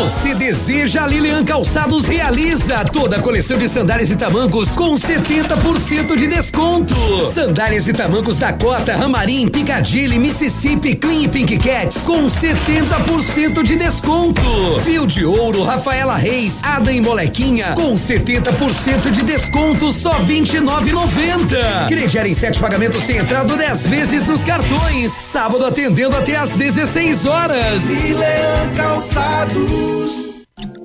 [0.00, 6.26] Você deseja Lilian Calçados realiza toda a coleção de sandálias e tamancos com 70% de
[6.26, 6.94] desconto.
[7.26, 14.40] Sandálias e tamancos Dakota, Ramarim, Piccadilly, Mississippi, Clean e Pink Cats com 70% de desconto.
[14.82, 21.88] Fio de ouro, Rafaela Reis, Ada e Molequinha com 70% de desconto só 29,90.
[21.88, 25.12] Crediar em sete pagamentos sem entrada 10 vezes nos cartões.
[25.12, 27.84] Sábado atendendo até às 16 horas.
[27.84, 29.99] Milan Calçados.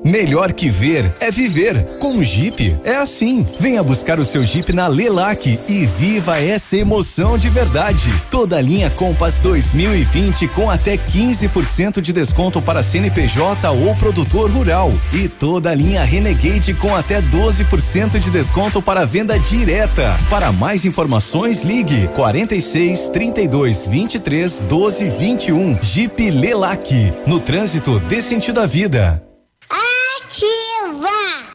[0.06, 1.98] Melhor que ver é viver.
[1.98, 3.44] Com Jeep é assim.
[3.60, 8.14] Venha buscar o seu Jeep na Lelac e viva essa emoção de verdade.
[8.30, 14.94] Toda a linha Compass 2020 com até 15% de desconto para CNPJ ou produtor rural
[15.12, 20.16] e toda a linha Renegade com até 12% de desconto para venda direta.
[20.30, 25.80] Para mais informações ligue 46 32 23 12 21.
[25.82, 27.14] Jeep Lelac.
[27.26, 29.25] No trânsito dê sentido à vida.
[30.38, 30.44] 七
[31.00, 31.55] 万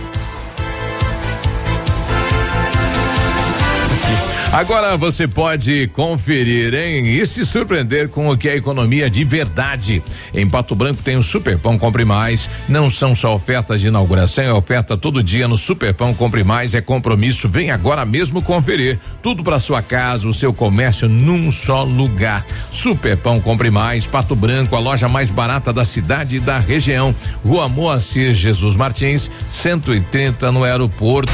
[4.51, 7.07] Agora você pode conferir, hein?
[7.07, 10.03] E se surpreender com o que é economia de verdade.
[10.33, 12.49] Em Pato Branco tem o Super Pão Compre Mais.
[12.67, 16.73] Não são só ofertas de inauguração, é oferta todo dia no Super Pão Compre Mais.
[16.73, 17.47] É compromisso.
[17.47, 18.99] Vem agora mesmo conferir.
[19.23, 22.45] Tudo para sua casa, o seu comércio num só lugar.
[22.69, 27.15] Super Pão Compre Mais, Pato Branco, a loja mais barata da cidade e da região.
[27.41, 31.31] Rua Moacir Jesus Martins, 130 no aeroporto.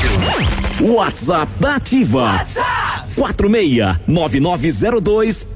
[0.79, 2.21] WhatsApp da Ativa.
[2.21, 3.06] WhatsApp.
[3.17, 5.47] 46 9902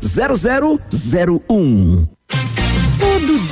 [1.48, 2.21] 0001.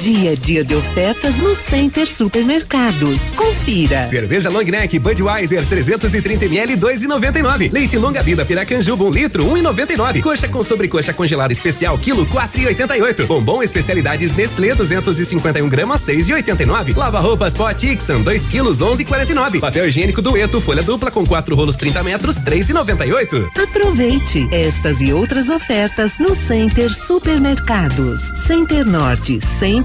[0.02, 3.30] Dia é dia de ofertas no Center Supermercados.
[3.32, 4.02] Confira.
[4.02, 7.70] Cerveja Long Neck Budweiser 330 ml 2,99.
[7.70, 10.22] Leite Longa Vida Piracanjuba 1 um litro 1,99.
[10.22, 13.26] Coxa com sobrecoxa congelada especial quilo 4,88.
[13.26, 16.96] Bombom especialidades Nestlé 251 gramas 6,89.
[16.96, 19.60] Lava roupas Pot Ixan 2 quilos 11,49.
[19.60, 23.50] Papel higiênico Dueto folha dupla com quatro rolos 30 metros 3,98.
[23.62, 28.22] Aproveite estas e outras ofertas no Center Supermercados.
[28.48, 29.42] Center Norte,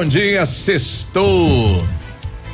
[0.00, 1.84] Bom dia, sextou.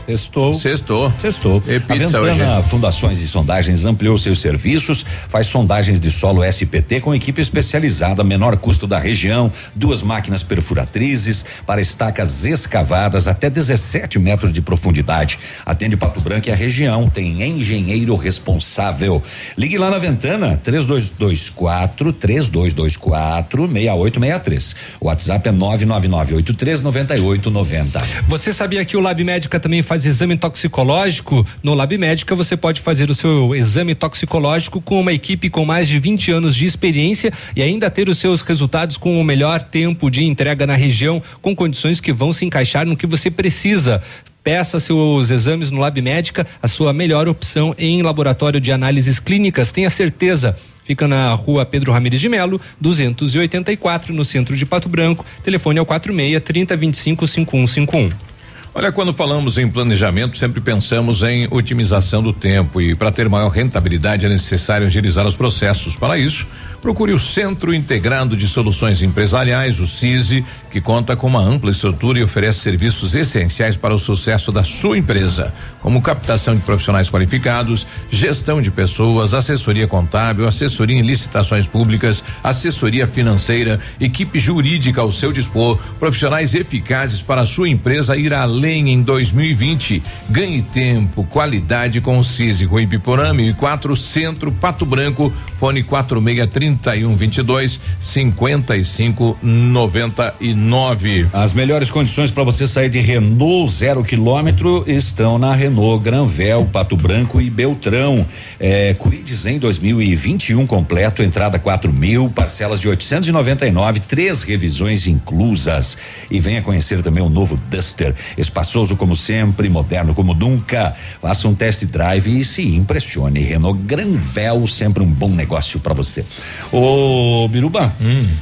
[0.07, 0.55] Sextou.
[0.55, 1.13] Sextou.
[1.21, 1.63] Sextou.
[1.67, 2.69] E A pizza Ventana hoje.
[2.69, 8.57] Fundações e Sondagens ampliou seus serviços, faz sondagens de solo SPT com equipe especializada, menor
[8.57, 15.39] custo da região, duas máquinas perfuratrizes para estacas escavadas até 17 metros de profundidade.
[15.65, 19.23] Atende Pato Branco e a região, tem engenheiro responsável.
[19.59, 24.77] Ligue lá na Ventana, 3224 3224 6863.
[25.01, 28.03] O WhatsApp é 99983 9890.
[28.29, 31.47] Você sabia que o Lab Médica também faz exame toxicológico?
[31.63, 35.89] No Lab Médica você pode fazer o seu exame toxicológico com uma equipe com mais
[35.89, 40.11] de 20 anos de experiência e ainda ter os seus resultados com o melhor tempo
[40.11, 44.03] de entrega na região, com condições que vão se encaixar no que você precisa.
[44.43, 49.73] Peça seus exames no Lab Médica, a sua melhor opção em laboratório de análises clínicas.
[49.73, 50.57] Tenha certeza.
[50.85, 55.27] Fica na rua Pedro Ramires de Melo, 284, no centro de Pato Branco.
[55.43, 58.36] Telefone é o 46 3025 5151.
[58.79, 63.49] Olha, quando falamos em planejamento, sempre pensamos em otimização do tempo e para ter maior
[63.49, 65.97] rentabilidade é necessário agilizar os processos.
[65.97, 66.47] Para isso,
[66.83, 72.19] procure o Centro Integrado de Soluções Empresariais, o CISI, que conta com uma ampla estrutura
[72.19, 77.87] e oferece serviços essenciais para o sucesso da sua empresa, como captação de profissionais qualificados,
[78.11, 85.33] gestão de pessoas, assessoria contábil, assessoria em licitações públicas, assessoria financeira, equipe jurídica ao seu
[85.33, 90.03] dispor, profissionais eficazes para a sua empresa ir além em 2020.
[90.29, 96.47] Ganhe tempo, qualidade com o CISI Rui Piporame e 4 Centro Pato Branco, fone 46
[96.51, 101.29] 31 22 55 99.
[101.33, 106.97] As melhores condições para você sair de Renault zero quilômetro estão na Renault Granvel, Pato
[106.97, 108.27] Branco e Beltrão.
[108.59, 115.97] É, Quid's em 2021 completo, entrada quatro mil, parcelas de 899, três revisões inclusas.
[116.31, 118.15] E venha conhecer também o novo Duster,
[118.57, 120.95] espaçoso como sempre, moderno como nunca.
[121.21, 123.41] Faça um test drive e se impressione.
[123.41, 126.25] Renault Granvel, sempre um bom negócio para você.
[126.73, 127.93] Ô, Biruba,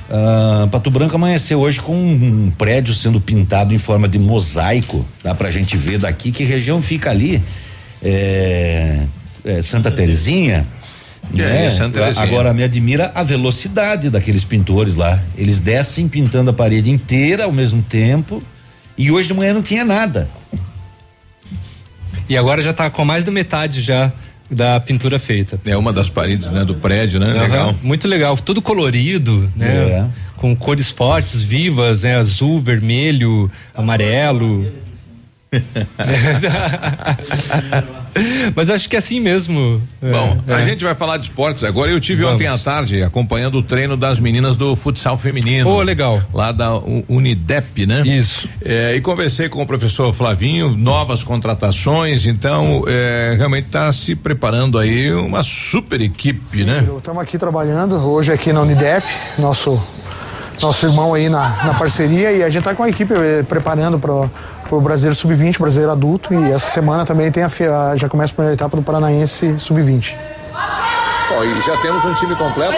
[0.09, 5.05] ah, Pato Branco amanheceu hoje com um, prédio sendo pintado em forma de mosaico.
[5.23, 7.43] Dá pra gente ver daqui que região fica ali.
[8.03, 9.01] É,
[9.45, 10.65] é, Santa Terezinha.
[11.35, 11.71] É, né?
[11.71, 12.25] Santa Terezinha.
[12.25, 15.21] Agora me admira a velocidade daqueles pintores lá.
[15.37, 18.43] Eles descem pintando a parede inteira ao mesmo tempo.
[18.97, 20.29] E hoje de manhã não tinha nada.
[22.29, 24.13] E agora já tá com mais da metade já
[24.51, 25.61] da pintura feita.
[25.65, 27.33] É uma das paredes, né, do prédio, né?
[27.33, 27.75] Aham, Legal.
[27.83, 29.69] Muito legal, tudo colorido, né?
[29.69, 30.07] É.
[30.37, 32.17] Com cores fortes, vivas, né?
[32.17, 34.71] Azul, vermelho, amarelo.
[38.55, 39.81] Mas acho que é assim mesmo.
[40.01, 40.65] Bom, É, a é.
[40.65, 41.91] gente vai falar de esportes agora.
[41.91, 42.37] Eu tive Vamos.
[42.37, 45.69] ontem à tarde acompanhando o treino das meninas do futsal feminino.
[45.69, 46.23] Oh, legal.
[46.33, 46.75] Lá da
[47.09, 48.03] Unidep, né?
[48.07, 48.49] Isso.
[48.65, 54.79] É, e conversei com o professor Flavinho, novas contratações, então é, realmente está se preparando
[54.79, 56.87] aí uma super equipe, né?
[56.97, 59.07] Estamos aqui trabalhando hoje aqui na Unidep,
[59.39, 59.83] nosso
[60.63, 63.99] nosso irmão aí na, na parceria e a gente está com a equipe eh, preparando
[63.99, 64.31] para
[64.77, 67.49] o Brasileiro Sub-20, Brasileiro Adulto e essa semana também tem a,
[67.97, 70.15] já começa a primeira etapa do Paranaense Sub-20.
[71.37, 72.77] Ó, e já temos um time completo?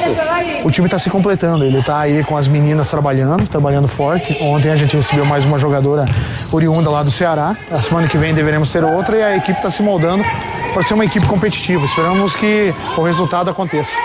[0.64, 4.36] O time está se completando, ele está aí com as meninas trabalhando, trabalhando forte.
[4.40, 6.06] Ontem a gente recebeu mais uma jogadora
[6.52, 7.56] oriunda lá do Ceará.
[7.70, 10.24] A semana que vem deveremos ter outra e a equipe está se moldando
[10.72, 11.84] para ser uma equipe competitiva.
[11.84, 13.96] Esperamos que o resultado aconteça.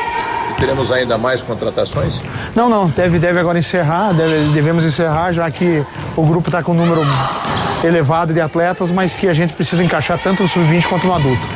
[0.58, 2.20] Teremos ainda mais contratações?
[2.56, 5.84] Não, não, deve, deve agora encerrar, deve- devemos encerrar, já que
[6.16, 7.02] o grupo está com um número
[7.84, 11.48] elevado de atletas, mas que a gente precisa encaixar tanto no sub-20 quanto no adulto.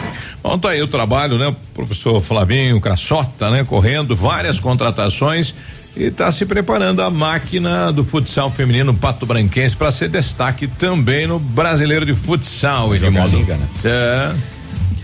[0.42, 1.48] Bom, tá aí o trabalho, né?
[1.48, 3.64] O professor Flavinho Crassota, né?
[3.64, 5.56] Correndo várias contratações
[5.96, 11.26] e está se preparando a máquina do futsal feminino Pato Branquense para ser destaque também
[11.26, 13.38] no Brasileiro de Futsal, Edmundo.
[13.38, 13.68] liga, né?
[13.84, 14.55] É.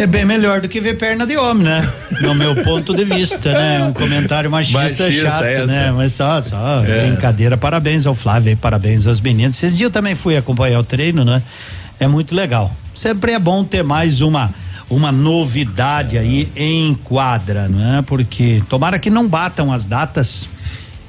[0.02, 1.80] É bem melhor do que ver perna de homem, né?
[2.22, 3.84] No meu ponto de vista, né?
[3.84, 5.66] Um comentário machista, Machista chato, essa.
[5.68, 5.92] né?
[5.92, 7.08] Mas só, só É.
[7.08, 7.56] brincadeira.
[7.58, 9.58] Parabéns ao Flávio, e parabéns às meninas.
[9.58, 11.42] Esses dias eu também fui acompanhar o treino, né?
[12.00, 12.76] É muito legal.
[12.96, 14.52] Sempre é bom ter mais uma
[14.90, 18.02] uma novidade aí em quadra, não é?
[18.02, 20.46] Porque tomara que não batam as datas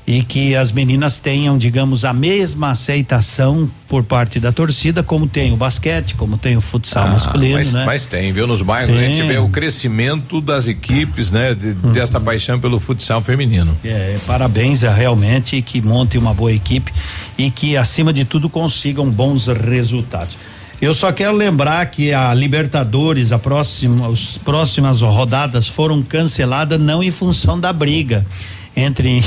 [0.05, 5.52] e que as meninas tenham, digamos, a mesma aceitação por parte da torcida, como tem
[5.52, 7.84] o basquete, como tem o futsal masculino, mas, né?
[7.86, 8.47] mas tem, viu?
[8.47, 11.55] Nos bairros a gente vê o crescimento das equipes, né?
[11.55, 13.76] de- Desta paixão pelo futsal feminino.
[13.84, 16.92] É, parabéns a realmente que monte uma boa equipe
[17.39, 20.36] e que acima de tudo consigam bons resultados.
[20.81, 27.00] Eu só quero lembrar que a Libertadores, a próxima, as próximas rodadas foram canceladas não
[27.05, 28.26] em função da briga
[28.74, 29.22] entre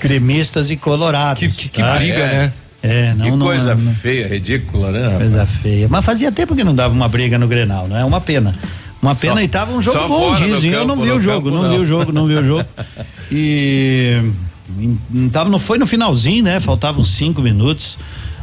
[0.00, 1.40] gremistas e colorados.
[1.40, 1.96] Que- que- que tá?
[1.96, 2.52] briga, né?
[2.82, 5.02] É, não, que não- coisa não- feia, ridícula, né?
[5.04, 5.18] rapaz?
[5.18, 5.88] Coisa feia.
[5.90, 8.56] Mas fazia tempo que não dava uma briga no Grenal, não é uma pena.
[9.02, 10.70] Uma pena Só- e tava um jogo bom, dizem.
[10.70, 11.80] Eu não campo, vi o jogo, não, vi não.
[11.80, 12.68] o jogo, não vi o jogo.
[13.32, 14.20] E
[14.78, 16.58] em- tava, não foi no finalzinho, né?
[16.60, 17.96] Faltavam cinco minutos.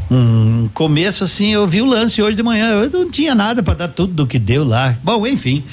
[0.10, 2.70] Um começo assim, eu vi o lance hoje de manhã.
[2.70, 4.96] Eu não tinha nada para dar tudo do que deu lá.
[5.04, 5.64] Bom, enfim.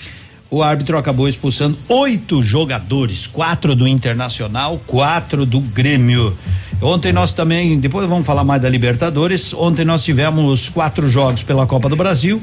[0.54, 6.32] O árbitro acabou expulsando oito jogadores, quatro do Internacional, quatro do Grêmio.
[6.80, 9.52] Ontem nós também, depois vamos falar mais da Libertadores.
[9.52, 12.40] Ontem nós tivemos quatro jogos pela Copa do Brasil.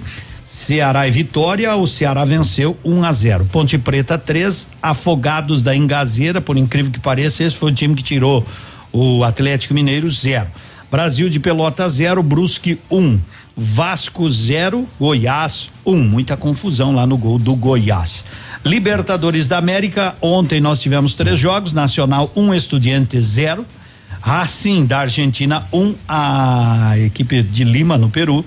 [0.51, 3.45] Ceará e Vitória, o Ceará venceu 1 a 0.
[3.45, 8.03] Ponte Preta 3, Afogados da Engazeira, por incrível que pareça, esse foi o time que
[8.03, 8.45] tirou
[8.91, 10.47] o Atlético Mineiro 0.
[10.91, 12.99] Brasil de Pelota 0, Brusque 1.
[12.99, 13.19] Um.
[13.63, 15.93] Vasco 0, Goiás 1.
[15.93, 16.03] Um.
[16.03, 18.25] Muita confusão lá no gol do Goiás.
[18.65, 23.63] Libertadores da América, ontem nós tivemos três jogos: Nacional 1, um, Estudiante 0.
[24.19, 28.43] Racing da Argentina 1, um, a equipe de Lima no Peru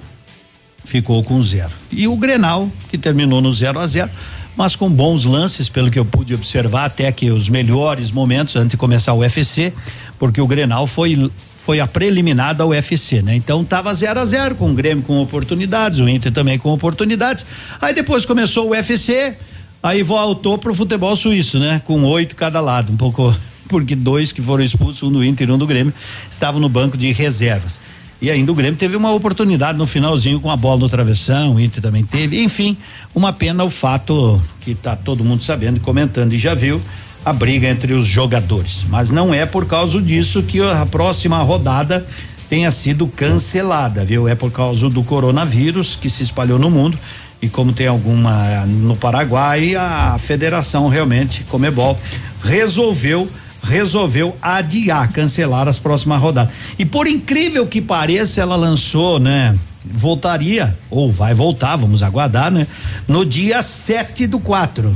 [0.85, 1.73] ficou com zero.
[1.91, 4.11] E o Grenal, que terminou no 0 a 0
[4.57, 8.71] mas com bons lances, pelo que eu pude observar, até que os melhores momentos antes
[8.71, 9.73] de começar o UFC,
[10.17, 11.29] porque o Grenal foi
[11.65, 13.35] foi a preliminar da UFC, né?
[13.35, 17.47] Então tava 0 a 0 com o Grêmio com oportunidades, o Inter também com oportunidades.
[17.81, 19.35] Aí depois começou o UFC,
[19.83, 21.81] aí voltou pro futebol suíço, né?
[21.87, 23.35] Com oito cada lado, um pouco
[23.67, 25.95] porque dois que foram expulsos, um do Inter e um do Grêmio,
[26.31, 27.81] estavam no banco de reservas.
[28.21, 31.61] E ainda o Grêmio teve uma oportunidade no finalzinho com a bola no travessão, o
[31.61, 32.43] Inter também teve.
[32.43, 32.77] Enfim,
[33.15, 36.81] uma pena o fato que tá todo mundo sabendo e comentando e já viu
[37.25, 38.85] a briga entre os jogadores.
[38.89, 42.07] Mas não é por causa disso que a próxima rodada
[42.49, 44.29] tenha sido cancelada, viu?
[44.29, 46.99] É por causa do coronavírus que se espalhou no mundo
[47.41, 51.99] e como tem alguma no Paraguai, a federação realmente, Comebol,
[52.43, 53.29] resolveu
[53.63, 56.53] resolveu adiar, cancelar as próximas rodadas.
[56.79, 59.57] E por incrível que pareça, ela lançou, né?
[59.85, 62.67] Voltaria, ou vai voltar, vamos aguardar, né?
[63.09, 64.95] No dia 7 do 4.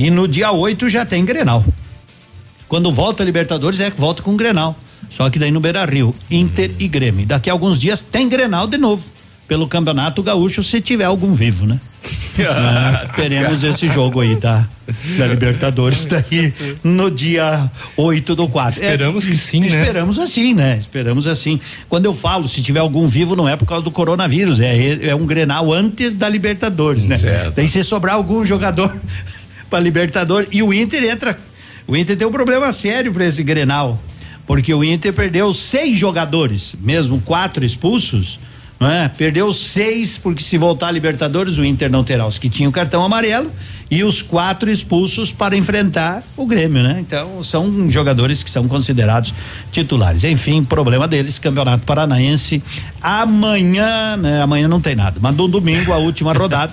[0.00, 1.62] E no dia 8 já tem Grenal.
[2.66, 4.74] Quando volta a Libertadores, é que volta com Grenal.
[5.10, 7.26] Só que daí no Beira Rio, Inter e Grêmio.
[7.26, 9.06] Daqui a alguns dias tem Grenal de novo.
[9.46, 11.78] Pelo Campeonato Gaúcho, se tiver algum vivo, né?
[12.38, 14.66] é, teremos esse jogo aí da,
[15.18, 18.80] da Libertadores daí no dia 8 do 4.
[18.80, 19.82] Esperamos que sim, né?
[19.82, 20.78] Esperamos assim, né?
[20.78, 21.60] Esperamos assim.
[21.90, 25.14] Quando eu falo, se tiver algum vivo, não é por causa do coronavírus, é, é
[25.14, 27.18] um Grenal antes da Libertadores, né?
[27.18, 27.56] Certo.
[27.56, 28.96] Daí se sobrar algum jogador
[29.70, 31.38] para Libertadores e o Inter entra.
[31.86, 33.98] O Inter tem um problema sério para esse Grenal,
[34.46, 38.38] porque o Inter perdeu seis jogadores, mesmo quatro expulsos,
[38.80, 39.08] é?
[39.08, 43.04] Perdeu seis porque se voltar a Libertadores o Inter não terá os que tinham cartão
[43.04, 43.52] amarelo
[43.90, 46.96] e os quatro expulsos para enfrentar o Grêmio, né?
[46.98, 49.34] Então são jogadores que são considerados
[49.70, 50.24] titulares.
[50.24, 52.62] Enfim, problema deles, Campeonato Paranaense
[53.02, 54.40] amanhã, né?
[54.40, 56.72] Amanhã não tem nada, mas no domingo a última rodada.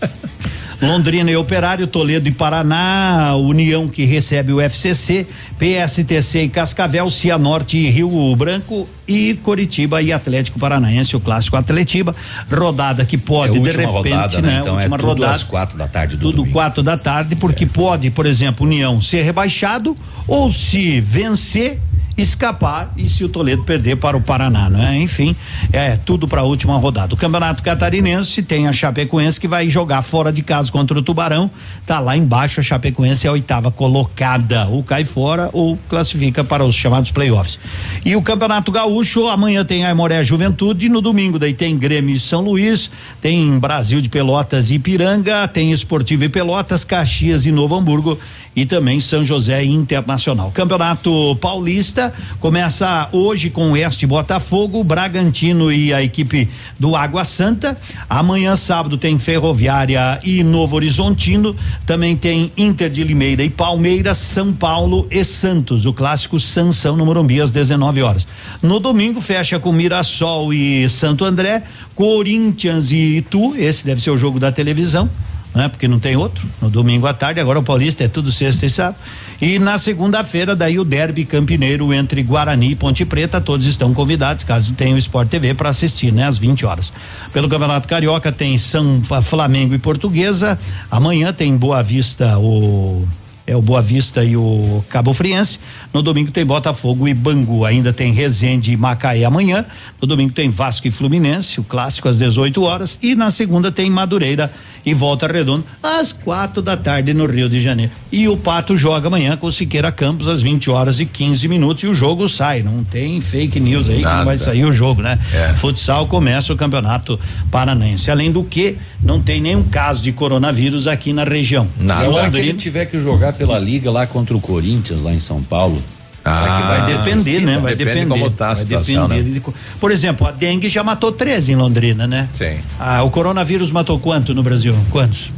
[0.80, 5.26] Londrina e Operário, Toledo e Paraná, União que recebe o FCC,
[5.58, 12.16] PSTC e Cascavel, Cianorte e Rio Branco e Coritiba e Atlético Paranaense, o clássico Atletiba.
[12.50, 14.58] Rodada que pode, é de repente, rodada, né?
[14.60, 15.32] Então última é tudo rodada.
[15.32, 16.52] às quatro da tarde do Tudo domingo.
[16.52, 19.94] quatro da tarde, porque pode, por exemplo, União ser rebaixado
[20.26, 21.78] ou se vencer
[22.20, 24.96] escapar e se o Toledo perder para o Paraná, não é?
[24.96, 25.34] Enfim,
[25.72, 27.14] é tudo para a última rodada.
[27.14, 31.50] O Campeonato Catarinense tem a Chapecoense que vai jogar fora de casa contra o Tubarão.
[31.86, 36.64] Tá lá embaixo a Chapecoense é a oitava colocada, ou cai fora ou classifica para
[36.64, 37.58] os chamados playoffs.
[38.04, 42.20] E o Campeonato Gaúcho amanhã tem a Moré Juventude, no domingo daí tem Grêmio e
[42.20, 42.90] São Luís,
[43.20, 48.18] tem Brasil de Pelotas e Ipiranga, tem Esportivo e Pelotas, Caxias e Novo Hamburgo
[48.54, 50.50] e também São José Internacional.
[50.50, 56.48] Campeonato Paulista começa hoje com Oeste Botafogo, Bragantino e a equipe
[56.78, 57.78] do Água Santa.
[58.08, 61.54] Amanhã, sábado, tem Ferroviária e Novo Horizontino.
[61.86, 65.86] Também tem Inter de Limeira e Palmeiras, São Paulo e Santos.
[65.86, 68.26] O clássico Sansão no Morumbi às 19 horas.
[68.60, 71.62] No domingo, fecha com Mirassol e Santo André,
[71.94, 73.54] Corinthians e Itu.
[73.56, 75.08] Esse deve ser o jogo da televisão
[75.54, 75.68] né?
[75.68, 76.46] Porque não tem outro.
[76.60, 78.96] No domingo à tarde, agora o Paulista é tudo sexta e sábado.
[79.40, 84.44] E na segunda-feira, daí o derby campineiro entre Guarani e Ponte Preta, todos estão convidados,
[84.44, 86.26] caso tenham o Sport TV para assistir, né?
[86.26, 86.92] Às 20 horas.
[87.32, 90.58] Pelo Campeonato Carioca tem São Flamengo e Portuguesa.
[90.90, 93.06] Amanhã tem Boa Vista o
[93.50, 95.58] é o Boa Vista e o Cabo Friense.
[95.92, 97.64] No domingo tem Botafogo e Bangu.
[97.64, 99.64] Ainda tem Resende e Macaé amanhã.
[100.00, 102.96] No domingo tem Vasco e Fluminense, o clássico às 18 horas.
[103.02, 104.52] E na segunda tem Madureira
[104.86, 107.90] e Volta Redonda às quatro da tarde no Rio de Janeiro.
[108.12, 111.82] E o Pato joga amanhã com o Siqueira Campos às 20 horas e 15 minutos
[111.82, 112.62] e o jogo sai.
[112.62, 114.10] Não tem fake news aí Nada.
[114.10, 115.18] que não vai sair o jogo, né?
[115.34, 115.54] É.
[115.54, 117.18] Futsal começa o campeonato
[117.50, 118.10] paranaense.
[118.10, 121.66] Além do que, não tem nenhum caso de coronavírus aqui na região.
[121.78, 122.06] Nada.
[122.06, 125.18] E a que ele tiver que jogar pela liga lá contra o Corinthians lá em
[125.18, 125.82] São Paulo.
[126.22, 127.58] Ah, vai depender, sim, né?
[127.58, 128.06] Vai depender.
[128.06, 129.40] como tá a vai situação, depender.
[129.40, 129.54] Né?
[129.80, 132.28] Por exemplo, a dengue já matou 13 em Londrina, né?
[132.34, 132.58] Sim.
[132.78, 134.76] Ah, o coronavírus matou quanto no Brasil?
[134.90, 135.32] Quantos?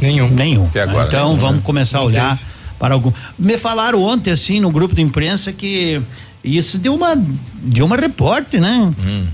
[0.00, 0.30] Nenhum.
[0.30, 0.64] Nenhum.
[0.64, 1.62] Até agora, então nenhum, vamos né?
[1.62, 2.38] começar a olhar
[2.78, 3.12] para algum.
[3.38, 6.00] Me falaram ontem assim no grupo de imprensa que
[6.42, 7.14] isso deu uma
[7.62, 8.90] deu uma repórter, né?
[9.04, 9.26] Hum.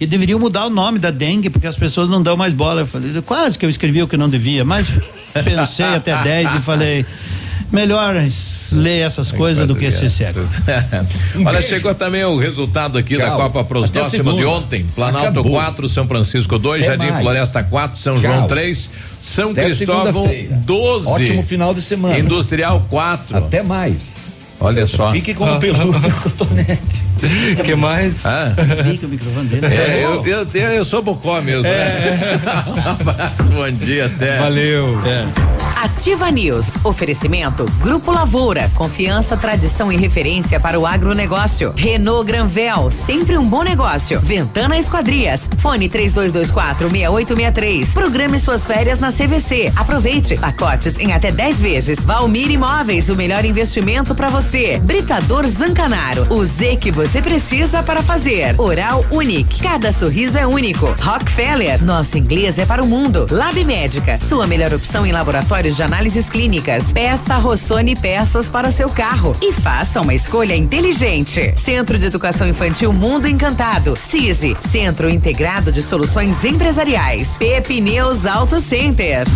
[0.00, 2.80] E deveriam mudar o nome da dengue, porque as pessoas não dão mais bola.
[2.80, 4.88] Eu falei, quase que eu escrevi o que não devia, mas
[5.44, 7.04] pensei até 10 e falei,
[7.70, 8.14] melhor
[8.72, 10.40] ler essas coisas do que ser cego.
[11.44, 13.28] Olha, chegou também o resultado aqui Tchau.
[13.28, 14.86] da Copa Pros Próximo de ontem.
[14.94, 17.22] Planalto 4, São Francisco 2, Jardim mais.
[17.22, 18.22] Floresta 4, São Tchau.
[18.22, 18.90] João 3,
[19.22, 20.30] São Até Cristóvão
[20.64, 21.08] 12.
[21.08, 22.18] Ótimo final de semana.
[22.18, 23.36] Industrial 4.
[23.36, 24.30] Até mais.
[24.58, 25.12] Olha só.
[25.12, 27.09] Fique com o peludo cotonete.
[27.58, 28.24] O que mais?
[28.26, 28.54] Ah.
[29.02, 29.66] O microfone dele.
[29.66, 31.66] É, eu, eu, eu, eu sou bocó mesmo.
[31.66, 31.70] É.
[31.70, 32.40] Né?
[32.66, 34.38] um abraço, bom dia, até.
[34.38, 34.98] Valeu.
[35.06, 35.60] É.
[35.80, 36.74] Ativa News.
[36.84, 38.70] Oferecimento Grupo Lavoura.
[38.74, 41.72] Confiança, tradição e referência para o agronegócio.
[41.74, 42.90] Renault Granvel.
[42.90, 44.20] Sempre um bom negócio.
[44.20, 45.48] Ventana Esquadrias.
[45.56, 47.88] Fone 3224 6863.
[47.94, 49.72] Programe suas férias na CVC.
[49.74, 50.36] Aproveite.
[50.36, 52.04] Pacotes em até 10 vezes.
[52.04, 53.08] Valmir Imóveis.
[53.08, 54.78] O melhor investimento para você.
[54.78, 56.26] Britador Zancanaro.
[56.28, 58.54] O Z que você precisa para fazer.
[58.56, 59.60] Oral Unique.
[59.60, 60.94] Cada sorriso é único.
[61.00, 61.82] Rockefeller.
[61.82, 63.26] Nosso inglês é para o mundo.
[63.28, 64.16] Lab Médica.
[64.20, 66.92] Sua melhor opção em laboratórios de análises clínicas.
[66.92, 71.52] Peça Rossoni peças para o seu carro e faça uma escolha inteligente.
[71.56, 73.96] Centro de Educação Infantil Mundo Encantado.
[73.96, 74.56] CISI.
[74.60, 77.36] Centro Integrado de Soluções Empresariais.
[77.38, 79.26] Pepineus Auto Center.